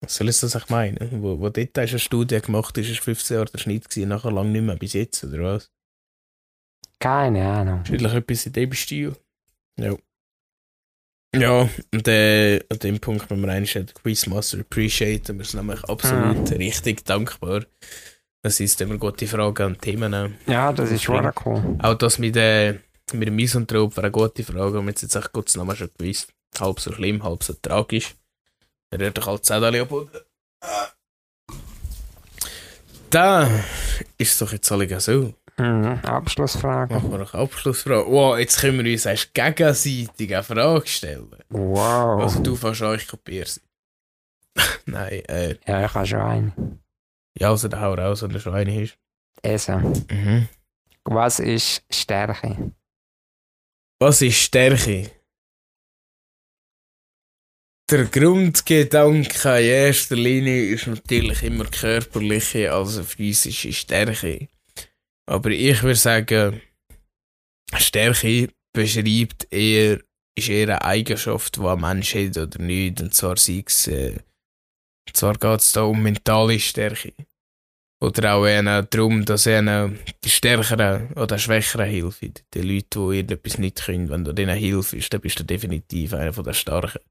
Was 0.00 0.16
soll 0.16 0.28
es 0.28 0.40
das 0.40 0.54
auch 0.56 0.68
meinen? 0.68 1.22
Wo, 1.22 1.40
wo 1.40 1.48
dort 1.48 1.76
hast 1.76 1.90
du 1.90 1.94
eine 1.94 1.98
Studie 1.98 2.40
gemacht 2.40 2.76
hast, 2.78 2.88
ist 2.88 3.00
15 3.00 3.36
Jahre 3.36 3.50
der 3.50 3.58
Schnitt 3.58 3.88
gewesen, 3.88 4.08
nachher 4.08 4.30
lang 4.30 4.52
nicht 4.52 4.62
mehr 4.62 4.76
bis 4.76 4.92
jetzt, 4.92 5.24
oder 5.24 5.42
was? 5.42 5.70
Keine 7.00 7.48
Ahnung. 7.48 7.78
Wahrscheinlich 7.80 8.12
etwas 8.12 8.46
in 8.46 8.52
dem 8.52 8.72
Stil. 8.72 9.16
Ja. 9.78 9.96
Ja, 11.34 11.68
und 11.92 12.08
äh, 12.08 12.60
an 12.70 12.78
dem 12.78 13.00
Punkt 13.00 13.30
wir 13.30 13.48
eigentlich 13.48 13.74
den 13.74 13.86
Quizmaster 13.86 14.60
appreciaten. 14.60 15.38
Wir 15.38 15.44
sind 15.44 15.60
nämlich 15.60 15.84
absolut 15.84 16.50
richtig 16.52 17.04
dankbar. 17.04 17.64
Das 18.42 18.60
ist 18.60 18.80
immer 18.80 18.96
gute 18.96 19.26
Fragen 19.26 19.66
und 19.66 19.82
Themen. 19.82 20.14
auch. 20.14 20.30
Ja, 20.46 20.72
das 20.72 20.90
ist 20.90 21.02
schon 21.02 21.30
cool. 21.44 21.76
Auch 21.82 21.94
das 21.94 22.18
mit, 22.18 22.36
äh, 22.36 22.78
mit 23.12 23.28
dem 23.28 23.36
Misanthrop 23.36 23.96
war 23.96 24.04
eine 24.04 24.10
gute 24.10 24.42
Frage. 24.42 24.66
Und 24.66 24.72
wir 24.72 24.78
haben 24.78 24.88
jetzt 24.88 25.14
echt 25.14 25.32
Gottes 25.32 25.56
Namen 25.56 25.76
schon 25.76 25.90
gewusst. 25.98 26.32
Halb 26.58 26.80
so 26.80 26.92
schlimm, 26.92 27.22
halb 27.22 27.42
so 27.42 27.52
tragisch. 27.60 28.14
Er 28.90 29.00
rührt 29.00 29.18
doch 29.18 29.26
halt 29.26 29.44
Zettel 29.44 29.82
ab. 29.82 30.22
Da 33.10 33.50
ist 34.16 34.32
es 34.32 34.38
doch 34.38 34.52
jetzt 34.52 34.70
alle 34.72 35.00
so. 35.00 35.34
Mhm. 35.58 36.00
Abschlussfrage. 36.04 36.94
Machen 36.94 37.10
wir 37.10 37.18
noch 37.18 37.34
Abschlussfrage. 37.34 38.06
Wow, 38.10 38.38
jetzt 38.38 38.60
können 38.60 38.84
wir 38.84 38.92
uns 38.92 39.06
erst 39.06 39.34
gegenseitig 39.34 40.32
eine 40.34 40.42
Frage 40.44 40.86
stellen. 40.86 41.30
Wow. 41.48 42.22
Also 42.22 42.40
du 42.42 42.54
fährst 42.56 42.82
an, 42.82 42.94
ich 42.96 43.08
kopiere 43.08 43.46
sie. 43.46 43.60
Nein, 44.86 45.24
äh, 45.26 45.56
ja, 45.66 45.84
ich 45.86 45.94
habe 45.94 46.06
schon 46.06 46.20
eine. 46.20 46.52
ja, 47.38 47.50
also 47.50 47.68
der 47.68 47.80
hau 47.80 47.94
raus, 47.94 48.22
wenn 48.22 48.30
er 48.32 48.40
schon 48.40 48.54
eine 48.54 48.82
ist. 48.82 48.96
Also, 49.42 49.78
Mhm. 49.78 50.48
was 51.04 51.38
ist 51.40 51.82
Stärke? 51.90 52.72
Was 54.00 54.22
ist 54.22 54.36
Stärke? 54.38 55.10
Der 57.90 58.04
Grundgedanke 58.04 59.58
in 59.60 59.64
erster 59.64 60.14
Linie 60.16 60.66
ist 60.74 60.86
natürlich 60.86 61.42
immer 61.42 61.64
körperliche, 61.64 62.70
also 62.72 63.02
physische 63.02 63.72
Stärke. 63.72 64.48
Aber 65.28 65.50
ich 65.50 65.82
würde 65.82 65.94
sagen, 65.94 66.62
Stärke 67.76 68.48
beschreibt 68.72 69.46
eher, 69.52 70.00
ist 70.34 70.48
eher 70.48 70.68
eine 70.68 70.82
Eigenschaft, 70.82 71.56
die 71.56 71.60
ein 71.60 71.80
Mensch 71.80 72.14
hat 72.14 72.38
oder 72.38 72.58
nicht. 72.62 73.02
Und 73.02 73.14
zwar 73.14 73.36
sei 73.36 73.62
es, 73.66 73.88
äh, 73.88 74.16
zwar 75.12 75.34
geht 75.34 75.60
es 75.60 75.72
da 75.72 75.82
um 75.82 76.02
mentale 76.02 76.58
Stärke. 76.58 77.12
Oder 78.00 78.34
auch 78.34 78.46
eher 78.46 78.82
darum, 78.84 79.24
dass 79.24 79.44
er 79.44 79.90
die 80.24 80.30
Stärkeren 80.30 81.12
oder 81.12 81.36
Schwächeren 81.36 81.90
hilft. 81.90 82.44
Die 82.54 82.62
Leute, 82.62 82.86
die 82.94 83.16
irgendetwas 83.18 83.58
nicht 83.58 83.84
können, 83.84 84.08
wenn 84.08 84.24
du 84.24 84.32
denen 84.32 84.56
hilfst, 84.56 85.12
dann 85.12 85.20
bist 85.20 85.38
du 85.38 85.44
definitiv 85.44 86.14
einer 86.14 86.32
von 86.32 86.44
der 86.44 86.54
Starken. 86.54 87.02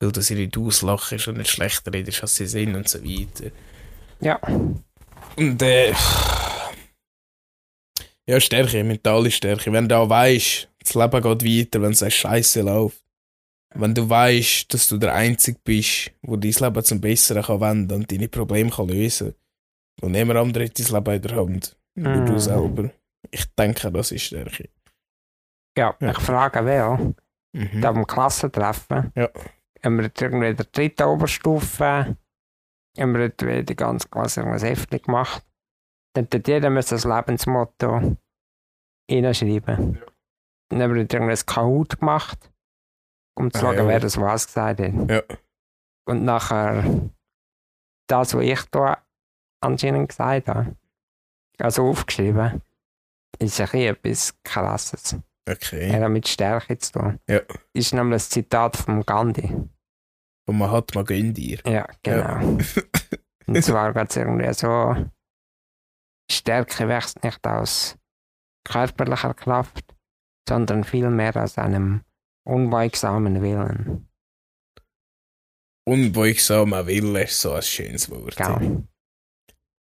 Weil 0.00 0.10
du 0.10 0.20
sie 0.20 0.34
nicht 0.34 0.56
auslachst 0.56 1.28
und 1.28 1.36
nicht 1.36 1.50
schlechter 1.50 1.92
redest, 1.92 2.22
als 2.22 2.34
sie 2.34 2.46
sind 2.46 2.74
und 2.74 2.88
so 2.88 3.04
weiter. 3.04 3.52
Ja. 4.20 4.40
Und 5.36 5.62
äh, 5.62 5.94
ja, 8.26 8.40
Stärke, 8.40 8.82
mentale 8.84 9.30
Stärke. 9.30 9.72
Wenn 9.72 9.88
du 9.88 9.96
auch 9.96 10.08
weißt, 10.08 10.68
das 10.80 10.94
Leben 10.94 11.22
geht 11.22 11.44
weiter, 11.44 11.82
wenn 11.82 11.92
es 11.92 12.02
eine 12.02 12.10
Scheiße 12.10 12.62
läuft. 12.62 13.02
Wenn 13.74 13.94
du 13.94 14.08
weißt, 14.08 14.72
dass 14.72 14.88
du 14.88 14.98
der 14.98 15.14
Einzige 15.14 15.58
bist, 15.64 16.10
wo 16.22 16.36
dein 16.36 16.52
Leben 16.52 16.84
zum 16.84 17.00
Besseren 17.00 17.42
kann 17.42 17.60
wenden 17.60 17.92
und 17.94 18.12
deine 18.12 18.28
Probleme 18.28 18.70
kann 18.70 18.88
lösen 18.88 19.34
Und 20.02 20.12
niemand 20.12 20.38
andere 20.38 20.64
hat 20.66 20.78
dein 20.78 20.86
Leben 20.86 21.14
in 21.16 21.22
der 21.22 21.36
Hand. 21.36 21.76
Nur 21.94 22.16
Mhm. 22.16 22.26
du 22.26 22.38
selber. 22.38 22.90
Ich 23.30 23.46
denke, 23.54 23.90
das 23.92 24.10
ist 24.12 24.22
Stärke. 24.24 24.68
Ja, 25.76 25.96
Ja. 26.00 26.10
ich 26.10 26.18
frage 26.18 26.64
wer, 26.66 27.14
Mhm. 27.54 27.80
da 27.80 27.88
am 27.90 28.06
Klassentreffen, 28.06 29.12
Ja. 29.14 29.30
haben 29.82 29.96
wir 29.96 30.04
jetzt 30.04 30.20
irgendwie 30.20 30.48
in 30.48 30.56
der 30.56 30.66
dritten 30.66 31.04
Oberstufe, 31.04 32.16
haben 32.98 33.12
wir 33.14 33.20
jetzt 33.22 33.42
wieder 33.42 33.62
die 33.62 33.76
ganze 33.76 34.08
Klasse 34.08 34.40
irgendwas 34.40 34.62
Heftchen 34.64 35.00
gemacht. 35.02 35.44
Dann 36.14 36.28
hat 36.32 36.48
jeder 36.48 36.70
müssen 36.70 36.94
das 36.94 37.04
Lebensmotto 37.04 38.16
reinschreiben. 39.10 40.02
Dann 40.68 40.82
haben 40.82 40.94
wir 40.94 41.02
jetzt 41.02 41.14
irgendwie 41.14 41.32
ein 41.32 41.46
Kahoot 41.46 41.98
gemacht, 42.00 42.50
um 43.38 43.50
zu 43.50 43.58
Ah, 43.58 43.60
schauen, 43.60 43.76
ja. 43.76 43.88
wer 43.88 44.00
das 44.00 44.18
was 44.20 44.46
gesagt 44.46 44.80
hat. 44.80 45.10
Ja. 45.10 45.22
Und 46.06 46.24
nachher 46.24 46.84
das, 48.08 48.34
was 48.34 48.42
ich 48.42 48.62
da 48.70 49.02
anscheinend 49.62 50.08
gesagt 50.08 50.48
habe, 50.48 50.76
also 51.58 51.88
aufgeschrieben, 51.88 52.60
ist 53.38 53.60
ein 53.60 53.66
bisschen 53.66 53.80
etwas 53.80 54.34
Krasses. 54.42 55.16
Okay. 55.48 55.90
Er 55.90 56.04
hat 56.04 56.10
mit 56.10 56.28
Stärke 56.28 56.78
zu 56.78 56.92
tun. 56.92 57.20
Ja. 57.28 57.40
Ist 57.72 57.92
nämlich 57.94 58.22
ein 58.22 58.30
Zitat 58.30 58.76
von 58.76 59.04
Gandhi. 59.04 59.54
Und 60.46 60.58
man 60.58 60.70
hat 60.70 60.94
mal 60.94 61.04
gönn 61.04 61.32
dir. 61.34 61.60
Ja, 61.66 61.86
genau. 62.02 62.58
Und 63.46 63.62
zwar 63.64 63.92
geht 63.92 64.10
es 64.10 64.16
irgendwie 64.16 64.52
so: 64.54 64.96
Stärke 66.32 66.88
wächst 66.88 67.22
nicht 67.22 67.46
aus 67.46 67.96
körperlicher 68.64 69.34
Kraft, 69.34 69.84
sondern 70.48 70.84
vielmehr 70.84 71.36
aus 71.36 71.58
einem 71.58 72.02
unbeugsamen 72.44 73.42
Willen. 73.42 74.08
Unbeugsamer 75.84 76.86
Wille 76.86 77.24
ist 77.24 77.40
so 77.40 77.52
ein 77.52 77.62
schönes 77.62 78.08
Wort. 78.10 78.36
Genau. 78.36 78.82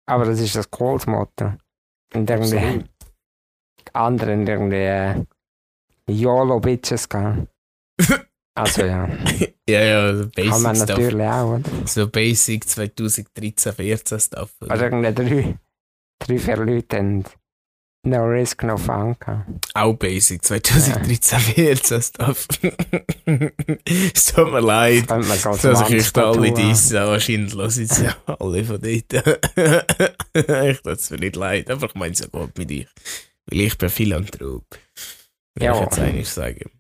Aber 0.07 0.25
das 0.25 0.39
ist 0.39 0.55
das 0.55 0.69
cooles 0.71 1.05
Motto. 1.05 1.53
Und 2.13 2.29
irgendwie 2.29 2.57
Absolut. 2.57 2.89
anderen 3.93 4.47
irgendwie 4.47 4.75
äh, 4.77 5.25
YOLO-Bitches 6.09 7.09
gehen. 7.09 7.47
Also 8.55 8.83
ja, 8.85 9.09
Ja, 9.67 9.81
ja, 9.81 10.15
so 10.15 10.29
kann 10.29 10.61
man 10.61 10.73
Basic 10.73 10.75
Stuff. 10.75 10.87
natürlich 10.99 11.25
auch, 11.27 11.53
oder? 11.55 11.87
So 11.87 12.07
Basic 12.07 12.69
2013, 12.69 13.73
14 13.73 14.19
Stuff. 14.19 14.53
oder? 14.61 14.69
Also 14.71 14.83
irgendwie 14.85 15.11
drei, 15.11 15.59
drei, 16.27 16.39
vier 16.39 16.57
Leute 16.57 16.97
haben 16.97 17.23
No 18.05 18.25
Risk, 18.25 18.63
No 18.63 18.75
Fun 18.75 19.15
gehabt. 19.17 19.49
Auch 19.73 19.93
Basic 19.93 20.43
2013, 20.43 21.39
14 21.39 22.01
Stuff. 22.01 22.47
es 24.13 24.25
tut 24.25 24.51
mir 24.51 24.59
leid. 24.59 25.09
Dass 25.09 25.63
ich 25.63 25.95
euch 25.95 26.11
da 26.11 26.31
alle 26.31 26.51
dissen, 26.53 26.95
wahrscheinlich 26.97 27.55
hören 27.55 27.69
sie 27.69 28.03
ja 28.03 28.17
alle 28.39 28.65
von 28.65 28.81
dort. 28.81 29.13
ich 30.33 30.81
tut 30.81 30.97
es 30.99 31.09
mir 31.11 31.17
nicht 31.19 31.35
leid, 31.37 31.71
aber 31.71 31.85
ich 31.87 31.95
meine 31.95 32.13
es 32.13 32.19
ja 32.19 32.27
gut 32.27 32.57
mit 32.57 32.71
euch. 32.71 32.87
Weil 33.45 33.61
ich 33.61 33.77
bin 33.77 33.89
Philanthrop. 33.89 34.65
Will 35.55 35.63
Ja. 35.65 35.75
ich 35.75 35.81
jetzt 35.81 35.99
eigentlich 35.99 36.29
sagen. 36.29 36.71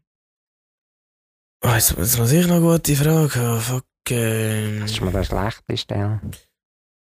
Also, 1.61 1.95
jetzt 1.99 2.17
muss 2.17 2.31
ich 2.33 2.45
noch 2.47 2.55
eine 2.57 2.65
gute 2.65 2.95
Frage 2.97 3.35
haben. 3.39 3.61
Fuck, 3.61 3.85
ähm. 4.09 4.81
Das 4.81 4.91
ist 4.91 4.99
mir 4.99 5.07
eine 5.07 5.23
schlechte 5.23 5.77
Stelle. 5.77 6.19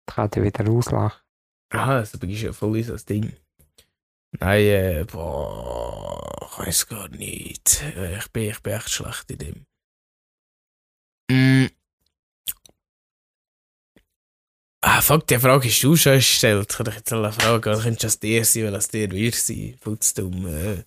Ich 0.07 0.15
kann 0.15 0.29
dich 0.29 0.43
wieder 0.43 0.69
auslachen. 0.71 1.19
Aha, 1.75 1.99
das 1.99 2.13
ist 2.13 2.41
ja 2.41 2.53
voll 2.53 2.81
so 2.83 2.93
das 2.93 3.05
Ding. 3.05 3.35
Nein, 4.39 4.65
äh, 4.65 5.05
boah, 5.05 6.49
ich 6.49 6.59
weiß 6.59 6.87
gar 6.87 7.09
nicht. 7.09 7.83
Ich 7.83 8.27
bin, 8.31 8.49
ich 8.49 8.61
bin 8.61 8.73
echt 8.73 8.89
schlecht 8.89 9.29
in 9.31 9.37
dem. 9.37 9.65
Mm. 11.29 11.67
Ah, 14.81 15.01
fuck, 15.01 15.27
die 15.27 15.37
Frage 15.37 15.67
hast 15.67 15.81
du 15.83 15.95
schon 15.97 16.13
gestellt. 16.13 16.67
Ich 16.71 16.77
kann 16.77 16.85
dich 16.85 16.95
jetzt 16.95 17.11
alle 17.11 17.31
fragen, 17.33 17.69
oder 17.69 17.81
könnte 17.81 18.07
es 18.07 18.19
dir 18.19 18.45
sein, 18.45 18.65
weil 18.65 18.75
es 18.75 18.87
dir 18.87 19.11
wir 19.11 19.31
sein? 19.33 19.77
Putz 19.81 20.13
dumm. 20.13 20.47
Äh. 20.47 20.85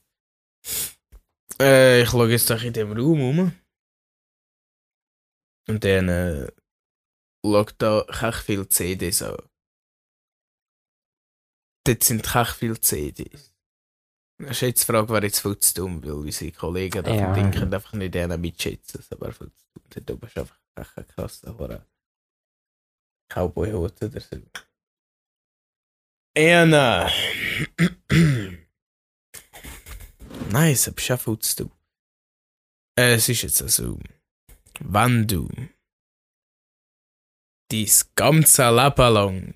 Äh, 1.60 2.02
ich 2.02 2.10
schaue 2.10 2.30
jetzt 2.30 2.48
doch 2.48 2.62
in 2.62 2.72
dem 2.72 2.92
Raum 2.92 3.20
rum. 3.20 3.52
Und 5.68 5.84
dann 5.84 6.08
äh, 6.08 6.50
schau 7.44 7.64
da 7.76 8.02
echt 8.08 8.44
viele 8.44 8.68
CDs 8.68 9.22
an. 9.22 9.36
Dort 11.88 12.04
sind 12.04 12.34
echt 12.36 12.56
viele 12.56 12.78
CDs. 12.80 13.54
Das 14.38 14.50
ist 14.50 14.60
jetzt 14.60 14.82
die 14.82 14.92
Frage, 14.92 15.08
wer 15.08 15.22
jetzt 15.24 15.40
viel 15.40 15.58
zu 15.58 15.74
dumm, 15.74 16.04
weil 16.04 16.12
unsere 16.12 16.52
Kollegen 16.52 17.02
da 17.02 17.14
Ja. 17.14 17.32
können 17.32 17.72
einfach 17.74 17.94
nicht 17.94 18.14
denen 18.14 18.40
mitschätzen. 18.40 19.02
Wer 19.18 19.32
viel 19.32 19.50
zu 19.50 19.66
dumm 19.74 19.84
Dort 19.88 20.10
oben 20.10 20.26
ist 20.28 20.38
einfach 20.38 20.96
ein 20.96 21.06
krasser 21.08 21.58
Horror. 21.58 21.86
Cowboy-Hut 23.30 24.02
oder 24.02 24.20
so. 24.20 24.36
Anna! 26.36 27.10
Nice, 30.50 30.88
aber 30.88 31.00
schon 31.00 31.18
viel 31.18 31.38
zu 31.40 31.56
tun. 31.56 31.72
Äh, 32.98 33.14
es 33.14 33.28
ist 33.28 33.42
jetzt 33.42 33.60
also, 33.62 33.98
wenn 34.80 35.26
du 35.26 35.48
dein 37.70 37.86
ganze 38.14 38.70
Leben 38.70 39.12
lang 39.14 39.54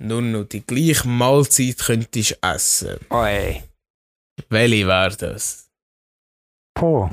nur 0.00 0.22
noch 0.22 0.44
die 0.44 0.64
gleiche 0.64 1.06
Mahlzeit 1.06 1.78
könntest 1.78 2.38
essen, 2.42 2.98
Oi. 3.10 3.62
welche 4.48 4.86
wäre 4.86 5.16
das? 5.16 5.70
Puh. 6.74 7.08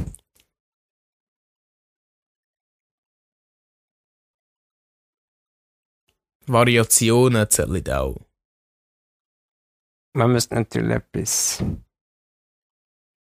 Variationen 6.49 7.49
zählen 7.49 7.89
auch. 7.89 8.15
Man 10.15 10.31
müsste 10.31 10.55
natürlich 10.55 10.95
etwas 10.95 11.59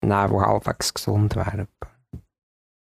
nehmen, 0.04 0.32
wo 0.32 0.42
halbwegs 0.42 0.92
gesund 0.94 1.36
wäre. 1.36 1.68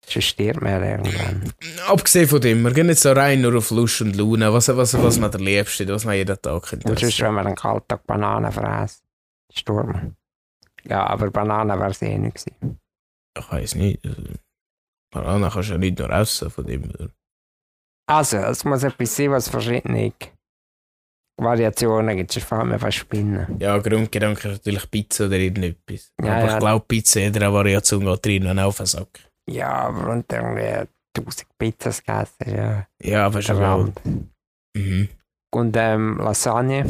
Sonst 0.08 0.26
stirbt 0.26 0.62
man 0.62 0.84
irgendwann. 0.84 1.54
Abgesehen 1.88 2.28
von 2.28 2.42
dem, 2.42 2.62
wir 2.62 2.72
gehen 2.72 2.90
jetzt 2.90 3.02
so 3.02 3.12
rein 3.12 3.42
nur 3.42 3.58
auf 3.58 3.72
Lust 3.72 4.02
und 4.02 4.16
Laune. 4.16 4.54
Was, 4.54 4.68
was, 4.70 5.02
was 5.02 5.20
man 5.20 5.32
der 5.32 5.42
Liebste, 5.42 5.88
was 5.88 6.06
man 6.06 6.16
jeden 6.16 6.40
Tag 6.42 6.64
könnte 6.64 6.88
Und 6.88 7.00
sonst, 7.00 7.20
wenn 7.22 7.34
man 7.34 7.48
einen 7.48 7.56
kalten 7.56 7.88
Tag 7.88 8.06
Bananen 8.06 8.52
fräst, 8.52 9.04
man. 9.68 10.16
Ja, 10.84 11.08
aber 11.08 11.32
Bananen 11.32 11.80
wäre 11.80 11.90
es 11.90 12.02
eh 12.02 12.18
nicht 12.18 12.36
gewesen. 12.46 12.80
Ich 13.38 13.52
weiß 13.52 13.76
nicht. 13.76 14.02
Banane 15.12 15.50
kannst 15.50 15.70
du 15.70 15.74
ja 15.74 15.78
nicht 15.80 16.00
nur 16.00 16.10
essen 16.10 16.50
von 16.50 16.66
dem. 16.66 16.92
Also, 18.08 18.38
es 18.38 18.64
muss 18.66 18.84
etwas 18.84 19.16
sein, 19.16 19.32
was 19.32 19.50
verschiedene 19.50 20.14
Variationen 21.38 22.18
gibt. 22.18 22.32
Sonst 22.32 22.48
fällt 22.48 22.66
mir 22.66 22.80
fast 22.80 22.98
Spinnen. 22.98 23.58
Ja, 23.60 23.78
Grundgedanke 23.78 24.50
ist 24.50 24.66
natürlich 24.66 24.90
Pizza 24.92 25.26
oder 25.26 25.38
irgendetwas. 25.38 26.14
Ja, 26.22 26.34
Aber 26.34 26.46
ja. 26.46 26.54
ich 26.54 26.60
glaube, 26.60 26.86
Pizza, 26.88 27.22
jeder 27.22 27.52
Variation 27.52 28.06
geht 28.06 28.28
rein 28.28 28.48
und 28.48 28.60
auf 28.60 28.78
den 28.78 28.86
Sack. 28.86 29.20
Ja, 29.50 29.72
aber 29.88 30.10
und 30.10 30.32
irgendwie 30.32 30.88
1000 31.18 31.48
Pizzas 31.58 32.04
gegessen 32.04 32.56
ja 32.56 32.88
Ja. 33.00 33.28
Rand. 33.30 34.02
Mhm. 34.76 35.10
Und 35.54 35.76
ähm, 35.78 36.18
Lasagne 36.18 36.86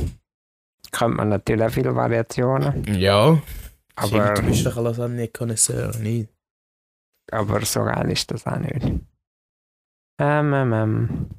könnte 0.92 1.18
man 1.18 1.30
natürlich 1.30 1.64
auch 1.64 1.70
viele 1.70 1.96
Variationen. 1.96 2.84
Ja, 2.96 3.40
Aber, 3.96 4.24
aber... 4.26 4.34
Du 4.34 4.42
bist 4.44 4.66
doch 4.66 4.78
ein 4.78 4.84
Lasagne-Konnoisseur, 4.84 5.98
nicht? 5.98 6.30
aber 7.32 7.66
so 7.66 7.84
geil 7.84 8.12
ist 8.12 8.32
das 8.32 8.46
auch 8.48 8.58
nicht. 8.58 8.84
Ähm, 10.20 10.54
ähm, 10.54 10.74
ähm. 10.74 11.30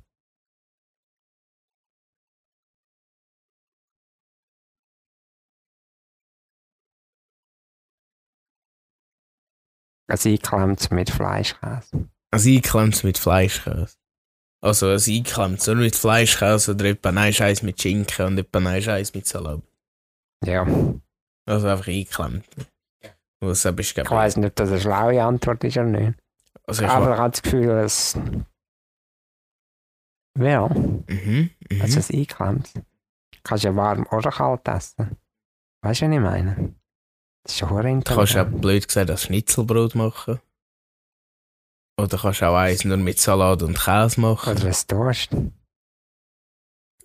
Also 10.09 10.29
eingeklemmt 10.29 10.91
mit 10.91 11.11
Fleischkäse. 11.11 12.09
Also 12.31 12.51
einklemmt 12.51 13.05
mit 13.05 13.19
Fleischkäse. 13.19 13.97
Also 14.63 14.87
ein 14.89 15.01
einklemmt 15.01 15.67
nur 15.67 15.77
mit 15.77 15.97
Fleischkäse 15.97 16.73
oder 16.73 16.87
etwa 16.87 17.11
ein 17.11 17.33
Scheiß 17.33 17.63
mit 17.63 17.81
Schinken 17.81 18.27
und 18.27 18.39
etwa 18.39 18.59
ein 18.59 18.83
Scheiß 18.83 19.15
mit 19.15 19.27
Salat. 19.27 19.63
Ja, 20.45 20.67
Also 21.47 21.69
einfach 21.69 21.89
einklemmt. 21.89 22.47
Was 23.41 23.63
du 23.63 23.75
ich 23.79 23.97
weiß 23.97 24.39
nicht, 24.39 24.47
ob 24.47 24.57
das 24.57 24.71
eine 24.71 24.81
schlaue 24.81 25.23
Antwort 25.23 25.63
ist 25.65 25.77
oder 25.77 25.85
nicht. 25.87 26.19
Also 26.65 26.85
ich 26.85 26.91
Aber 26.91 27.13
ich 27.13 27.19
habe 27.19 27.31
das 27.31 27.43
Gefühl, 27.43 27.67
dass. 27.67 28.19
Ja, 30.39 30.69
Mhm, 30.69 31.51
mhm. 31.71 31.83
also 31.83 31.99
es 31.99 32.11
eingeklemmt. 32.11 32.73
Kannst 33.43 33.65
ja 33.65 33.75
warm 33.77 34.07
oder 34.11 34.31
kalt 34.31 34.67
essen. 34.69 35.17
Weißt 35.83 36.01
du, 36.03 36.07
was 36.07 36.15
ich 36.15 36.21
meine? 36.21 36.75
Das 37.47 37.55
ist 37.55 37.59
schon 37.61 37.69
verdammt 37.69 38.11
Du 38.11 38.15
kannst 38.15 38.37
auch 38.37 38.47
blöd 38.47 38.89
gesagt 38.89 39.09
ein 39.09 39.17
Schnitzelbrot 39.17 39.95
machen. 39.95 40.41
Oder 41.97 42.19
kannst 42.19 42.43
auch 42.43 42.57
eins 42.57 42.85
nur 42.85 42.97
mit 42.97 43.21
Salat 43.21 43.63
und 43.63 43.79
Käse 43.79 44.21
machen. 44.21 44.57
Oder 44.57 44.67
ein 44.67 44.75
Toast. 44.89 45.33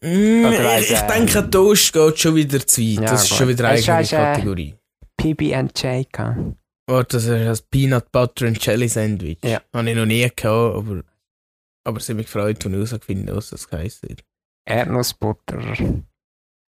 Mm, 0.02 0.46
Oder 0.46 0.80
ich, 0.80 0.90
ich 0.92 0.98
äh, 0.98 1.08
denke, 1.08 1.48
Toast 1.48 1.94
geht 1.94 2.20
schon 2.20 2.36
wieder 2.36 2.66
zu 2.66 2.82
weit. 2.82 2.96
Ja, 2.96 3.02
das 3.02 3.24
ist 3.24 3.30
gut. 3.30 3.38
schon 3.38 3.48
wieder 3.50 3.70
eine 3.70 3.78
eigene 3.78 3.98
hast 3.98 4.14
äh, 4.14 4.16
Kategorie. 4.16 4.76
PB&J 5.18 6.12
gehabt. 6.12 6.58
Warte, 6.88 7.18
das 7.18 7.26
ist 7.26 7.32
ein 7.64 7.68
Peanut 7.70 8.12
Butter 8.12 8.48
and 8.48 8.66
Jelly 8.66 8.88
Sandwich. 8.88 9.38
Ja. 9.44 9.62
Habe 9.72 9.90
ich 9.92 9.96
noch 9.96 10.08
nie 10.08 10.22
gehabt, 10.24 10.44
aber, 10.76 11.04
aber 11.86 12.00
sie 12.00 12.14
haben 12.14 12.18
mich 12.18 12.26
gefreut, 12.26 12.58
als 12.58 12.66
ich 12.66 12.72
herausgefunden 12.72 13.28
habe, 13.28 13.38
was 13.38 13.52
das 13.52 13.72
heisst. 13.72 14.08
Erdnussbutter. 14.66 15.60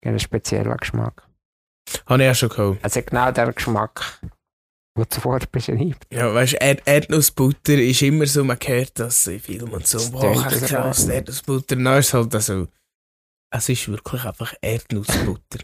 Einen 0.05 0.19
speziellen 0.19 0.77
Geschmack. 0.77 1.26
Habe 2.05 2.23
ich 2.23 2.29
auch 2.29 2.35
schon 2.35 2.49
gehabt. 2.49 2.83
Also 2.83 3.01
genau 3.01 3.31
der 3.31 3.53
Geschmack, 3.53 4.19
den 4.21 4.31
du 5.03 5.09
zuvor 5.09 5.39
beschreibst. 5.51 6.05
Ja, 6.11 6.33
weißt 6.33 6.53
du, 6.53 6.57
Erd 6.57 6.81
Erdnussbutter 6.85 7.73
ist 7.73 8.01
immer 8.01 8.25
so, 8.25 8.43
man 8.43 8.57
hört 8.63 8.99
das 8.99 9.27
in 9.27 9.39
Filmen 9.39 9.73
und 9.73 9.87
so, 9.87 9.97
Das 9.97 10.11
boah, 10.11 10.31
echt 10.47 10.65
krass. 10.65 11.07
Erdnussbutter. 11.07 11.75
Dann 11.75 11.97
ist 11.97 12.13
halt 12.13 12.33
also, 12.35 12.67
es 13.53 13.69
ist 13.69 13.87
wirklich 13.87 14.23
einfach 14.25 14.53
Erdnussbutter. 14.61 15.59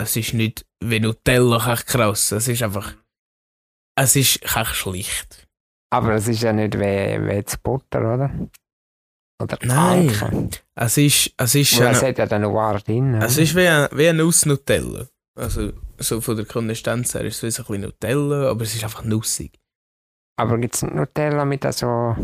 es 0.00 0.16
ist 0.16 0.34
nicht 0.34 0.64
wie 0.82 1.00
Nutella, 1.00 1.76
krass. 1.76 2.32
Es 2.32 2.48
ist 2.48 2.62
einfach, 2.62 2.94
es 3.98 4.16
ist 4.16 4.42
echt 4.42 4.74
schlicht. 4.74 5.46
Aber 5.92 6.14
es 6.14 6.28
ist 6.28 6.42
ja 6.42 6.52
nicht 6.52 6.74
wie, 6.78 6.80
wie 6.80 7.32
jetzt 7.34 7.62
Butter, 7.62 8.14
oder? 8.14 8.30
Oder 9.42 9.58
Nein. 9.62 10.08
Alken. 10.08 10.50
Es 10.76 10.96
ist, 10.96 11.32
es 11.36 11.54
ist, 11.54 11.72
es 11.80 12.02
hat 12.02 12.18
ja 12.18 12.26
dann 12.26 12.42
Noir 12.42 12.78
drin. 12.80 13.14
es 13.14 13.38
ist 13.38 13.56
wie, 13.56 13.66
ein, 13.66 13.88
wie 13.92 14.08
eine 14.08 14.22
Nuss-Nutella. 14.22 15.08
Also, 15.40 15.72
so 15.98 16.20
von 16.20 16.36
der 16.36 16.44
Konsistenz 16.44 17.14
her 17.14 17.24
ist 17.24 17.36
es 17.36 17.42
wie 17.42 17.50
so 17.50 17.62
ein 17.62 17.66
bisschen 17.66 17.82
Nutella, 17.82 18.50
aber 18.50 18.62
es 18.62 18.74
ist 18.74 18.84
einfach 18.84 19.04
nussig. 19.04 19.58
Aber 20.36 20.58
gibt 20.58 20.74
es 20.74 20.82
Nutella 20.82 21.44
mit 21.46 21.64
so, 21.72 22.14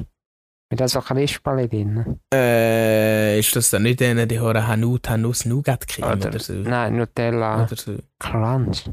mit 0.71 0.89
so 0.91 1.01
Krispeli 1.01 1.67
drin? 1.69 2.21
Äh, 2.33 3.39
ist 3.39 3.57
das 3.57 3.71
dann 3.71 3.85
nicht 3.85 4.03
eine, 4.03 4.27
die 4.27 4.39
haben 4.39 4.67
Hanut, 4.67 5.09
Hanuss, 5.09 5.47
Nougat 5.47 5.89
Creme 5.89 6.12
Oder- 6.19 6.29
oder 6.29 6.39
so? 6.39 6.53
Nein, 6.53 6.97
Nutella 6.97 7.64
Oder 7.64 7.77
so. 7.77 7.97
Crunch. 8.19 8.91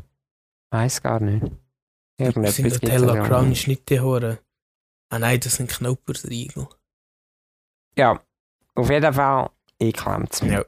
Weiß 0.71 1.01
gar 1.01 1.19
nicht. 1.19 1.41
Sind 1.41 1.57
Irgendetwas 2.17 2.57
gibt's 2.57 2.81
Nutella. 2.81 3.27
Crunch 3.27 3.67
nicht 3.67 3.89
die 3.89 3.99
Horen? 3.99 4.37
Ah 5.09 5.19
nein, 5.19 5.39
das 5.41 5.55
sind 5.55 5.69
Knoppersriegel. 5.69 6.67
Ja, 7.97 8.21
auf 8.75 8.89
jeden 8.89 9.13
Fall 9.13 9.49
eingeklemmt. 9.81 10.41
Ja. 10.43 10.63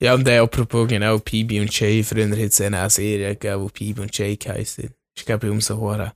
Ja, 0.00 0.14
und 0.14 0.28
äh, 0.28 0.38
apropos 0.38 0.88
genau, 0.88 1.18
PB 1.18 1.60
und 1.60 1.80
J, 1.80 2.04
früher 2.04 2.28
hat 2.28 2.38
es 2.38 2.60
eine 2.60 2.90
Serie 2.90 3.34
gegeben, 3.34 3.62
wo 3.62 3.68
PB 3.68 4.00
und 4.00 4.16
J 4.18 4.38
geheißen. 4.38 4.90
Ich 5.16 5.24
glaube, 5.24 5.50
um 5.50 5.60
so 5.60 5.78
Horen. 5.78 6.12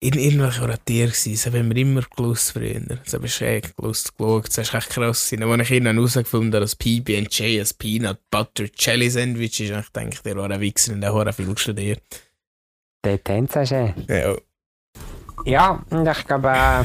In 0.00 0.12
irgendwelchen 0.12 0.62
Orientier 0.62 1.06
gewesen, 1.06 1.32
das 1.32 1.46
haben 1.46 1.74
wir 1.74 1.76
immer 1.76 2.02
gewusst 2.16 2.52
früher. 2.52 2.78
Das 2.78 3.14
habe 3.14 3.26
ich 3.26 3.40
echt 3.40 3.76
gewusst, 3.76 4.16
geschaut. 4.16 4.46
Das 4.46 4.58
ist 4.58 4.72
echt 4.74 4.90
krass. 4.90 5.32
Und 5.32 5.42
als 5.42 5.62
ich 5.62 5.70
irgendwann 5.72 5.96
herausgefunden 5.96 6.52
habe, 6.52 6.60
dass 6.60 6.76
PB 6.76 7.18
und 7.18 7.36
J 7.36 7.60
ein 7.60 7.66
Peanut 7.76 8.18
Butter 8.30 8.66
Jelly 8.78 9.10
Sandwich 9.10 9.60
ist, 9.60 9.70
ich 9.70 9.92
gedacht, 9.92 10.24
der 10.24 10.36
war 10.36 10.48
ein 10.48 10.60
Wichser 10.60 10.92
und 10.92 11.00
der 11.00 11.12
hat 11.12 11.34
viel 11.34 11.58
studiert. 11.58 12.02
Der 13.04 13.22
Tänzer 13.22 13.66
schön. 13.66 13.94
Ja, 14.08 14.36
Ja, 15.44 15.84
und 15.90 16.06
ich 16.06 16.26
glaube, 16.26 16.48
äh, 16.48 16.84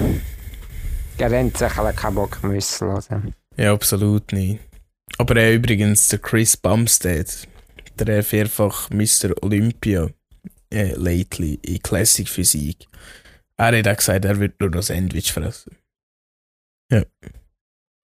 der 1.20 1.46
hat 1.46 1.58
sicher 1.58 1.94
keinen 1.94 2.16
Bock 2.16 2.44
mehr 2.44 2.60
zu 2.60 2.86
hören. 2.86 3.36
Ja, 3.58 3.74
absolut 3.74 4.32
nicht. 4.32 4.60
Aber 5.18 5.36
äh, 5.36 5.56
übrigens, 5.56 6.08
der 6.10 6.20
Chris 6.20 6.58
Bumstead, 6.58 7.48
der 7.96 8.24
vierfach 8.24 8.90
Mr. 8.90 9.34
Olympia 9.42 10.10
äh, 10.72 10.94
lately 10.96 11.60
in 11.62 11.82
Classic 11.82 12.28
Physik, 12.28 12.88
er 13.58 13.78
hat 13.78 13.88
auch 13.88 13.98
gesagt, 13.98 14.26
er 14.26 14.40
wird 14.40 14.60
nur 14.60 14.72
noch 14.72 14.82
Sandwich 14.82 15.32
fressen. 15.32 15.78
Ja. 16.92 17.04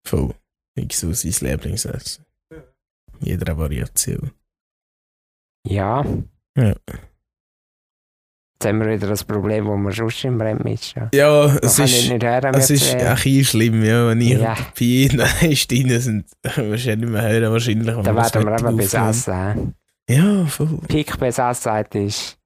Voll. 0.08 0.36
Ich 0.76 0.98
so 0.98 1.12
sein 1.14 1.50
Lieblingsessen. 1.50 2.26
Jeder 3.20 3.58
Variation. 3.58 4.32
Ja. 5.68 6.06
Ja. 6.56 6.76
Jetzt 8.62 8.68
haben 8.70 8.80
wir 8.80 8.90
wieder 8.92 9.08
das 9.08 9.24
Problem, 9.24 9.66
wo 9.66 9.76
wir 9.76 9.92
sonst 9.92 10.24
im 10.24 10.40
Rennen 10.40 10.62
mischen. 10.64 11.10
Ja, 11.16 11.46
es 11.64 11.80
ist, 11.80 11.80
nicht, 11.80 12.12
nicht 12.12 12.24
hören, 12.24 12.54
es 12.54 12.70
ist 12.70 12.94
ein 12.94 13.16
bisschen 13.16 13.44
schlimm, 13.44 13.84
ja, 13.84 14.08
wenn 14.10 14.22
ich 14.22 14.30
Ja. 14.40 14.52
und 14.52 14.74
Pi 14.76 15.06
in 15.08 15.18
der 15.18 15.56
Steine 15.56 16.00
sind, 16.00 16.26
wahrscheinlich 16.44 17.10
mehr 17.10 17.24
hören, 17.28 17.52
wahrscheinlich. 17.52 17.88
Da 17.88 18.14
das 18.14 18.36
werden 18.36 18.48
wir 18.48 18.60
eben 18.60 18.78
besessen. 18.78 19.74
Ja, 20.08 20.46
voll. 20.46 20.78
Peak 20.88 21.18
Besessenheit 21.18 21.96
ist, 21.96 22.38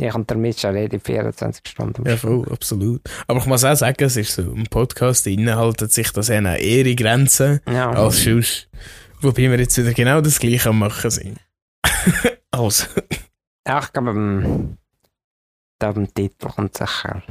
ich 0.00 0.12
und 0.12 0.28
der 0.28 0.38
Mitchell 0.38 0.72
reden 0.74 0.98
24 0.98 1.62
Stunden. 1.68 2.04
Ja, 2.04 2.16
voll, 2.16 2.44
absolut. 2.50 3.02
Aber 3.28 3.38
ich 3.38 3.46
muss 3.46 3.62
auch 3.62 3.76
sagen, 3.76 4.02
es 4.02 4.16
ist 4.16 4.34
so, 4.34 4.42
im 4.42 4.64
Podcast 4.64 5.24
innen 5.28 5.54
haltet 5.54 5.92
sich 5.92 6.10
das 6.10 6.30
an 6.30 6.46
ihre 6.60 6.96
Grenzen 6.96 7.60
Ja. 7.72 7.90
als 7.92 8.24
sonst. 8.24 8.68
Wobei 9.20 9.42
wir 9.48 9.60
jetzt 9.60 9.78
wieder 9.78 9.92
genau 9.92 10.20
das 10.20 10.40
Gleiche 10.40 10.70
am 10.70 10.80
machen 10.80 11.10
sind. 11.12 11.38
also, 12.50 12.86
Ja, 13.68 13.78
ich 13.84 13.92
da 15.80 15.92
beim 15.92 16.12
Titel 16.12 16.48
kommt 16.48 16.76
sicher 16.76 17.22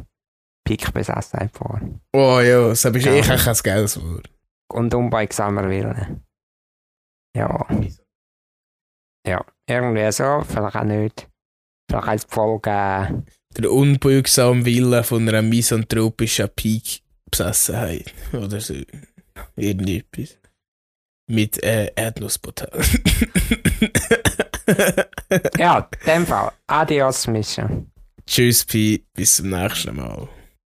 Peak 0.65 0.93
Besessenheit 0.93 1.51
vor. 1.55 1.79
oh 2.13 2.39
ja, 2.41 2.67
das 2.69 2.85
ist 2.85 3.05
Ja. 3.05 3.13
eh 3.13 3.21
kein 3.21 3.55
geiles 3.63 4.01
Wort. 4.01 4.29
Und 4.71 4.93
unbeugsamer 4.93 5.67
Wille. 5.69 6.21
Ja. 7.35 7.65
Ja, 9.27 9.45
irgendwie 9.67 10.11
so, 10.11 10.43
vielleicht 10.47 10.75
auch 10.75 10.83
nicht. 10.83 11.27
Vielleicht 11.89 12.07
als 12.07 12.23
Folge, 12.25 12.69
äh, 12.69 13.07
Der 13.59 13.71
unbeugsame 13.71 14.63
Wille 14.65 15.03
von 15.03 15.27
einer 15.27 15.41
misanthropischen 15.41 16.49
Peak-Besessenheit. 16.55 18.13
Oder 18.33 18.59
so. 18.61 18.75
Irgendetwas. 19.55 20.37
Mit 21.31 21.61
äh, 21.63 21.91
Erdnussbutter. 21.95 22.69
ja, 25.57 25.87
in 26.01 26.05
dem 26.05 26.25
Fall, 26.27 26.51
adios, 26.67 27.27
Mischa. 27.27 27.69
Tschüss, 28.29 28.63
Pi, 28.63 29.03
bis 29.15 29.37
zum 29.37 29.49
nächsten 29.49 29.95
Mal. 29.95 30.29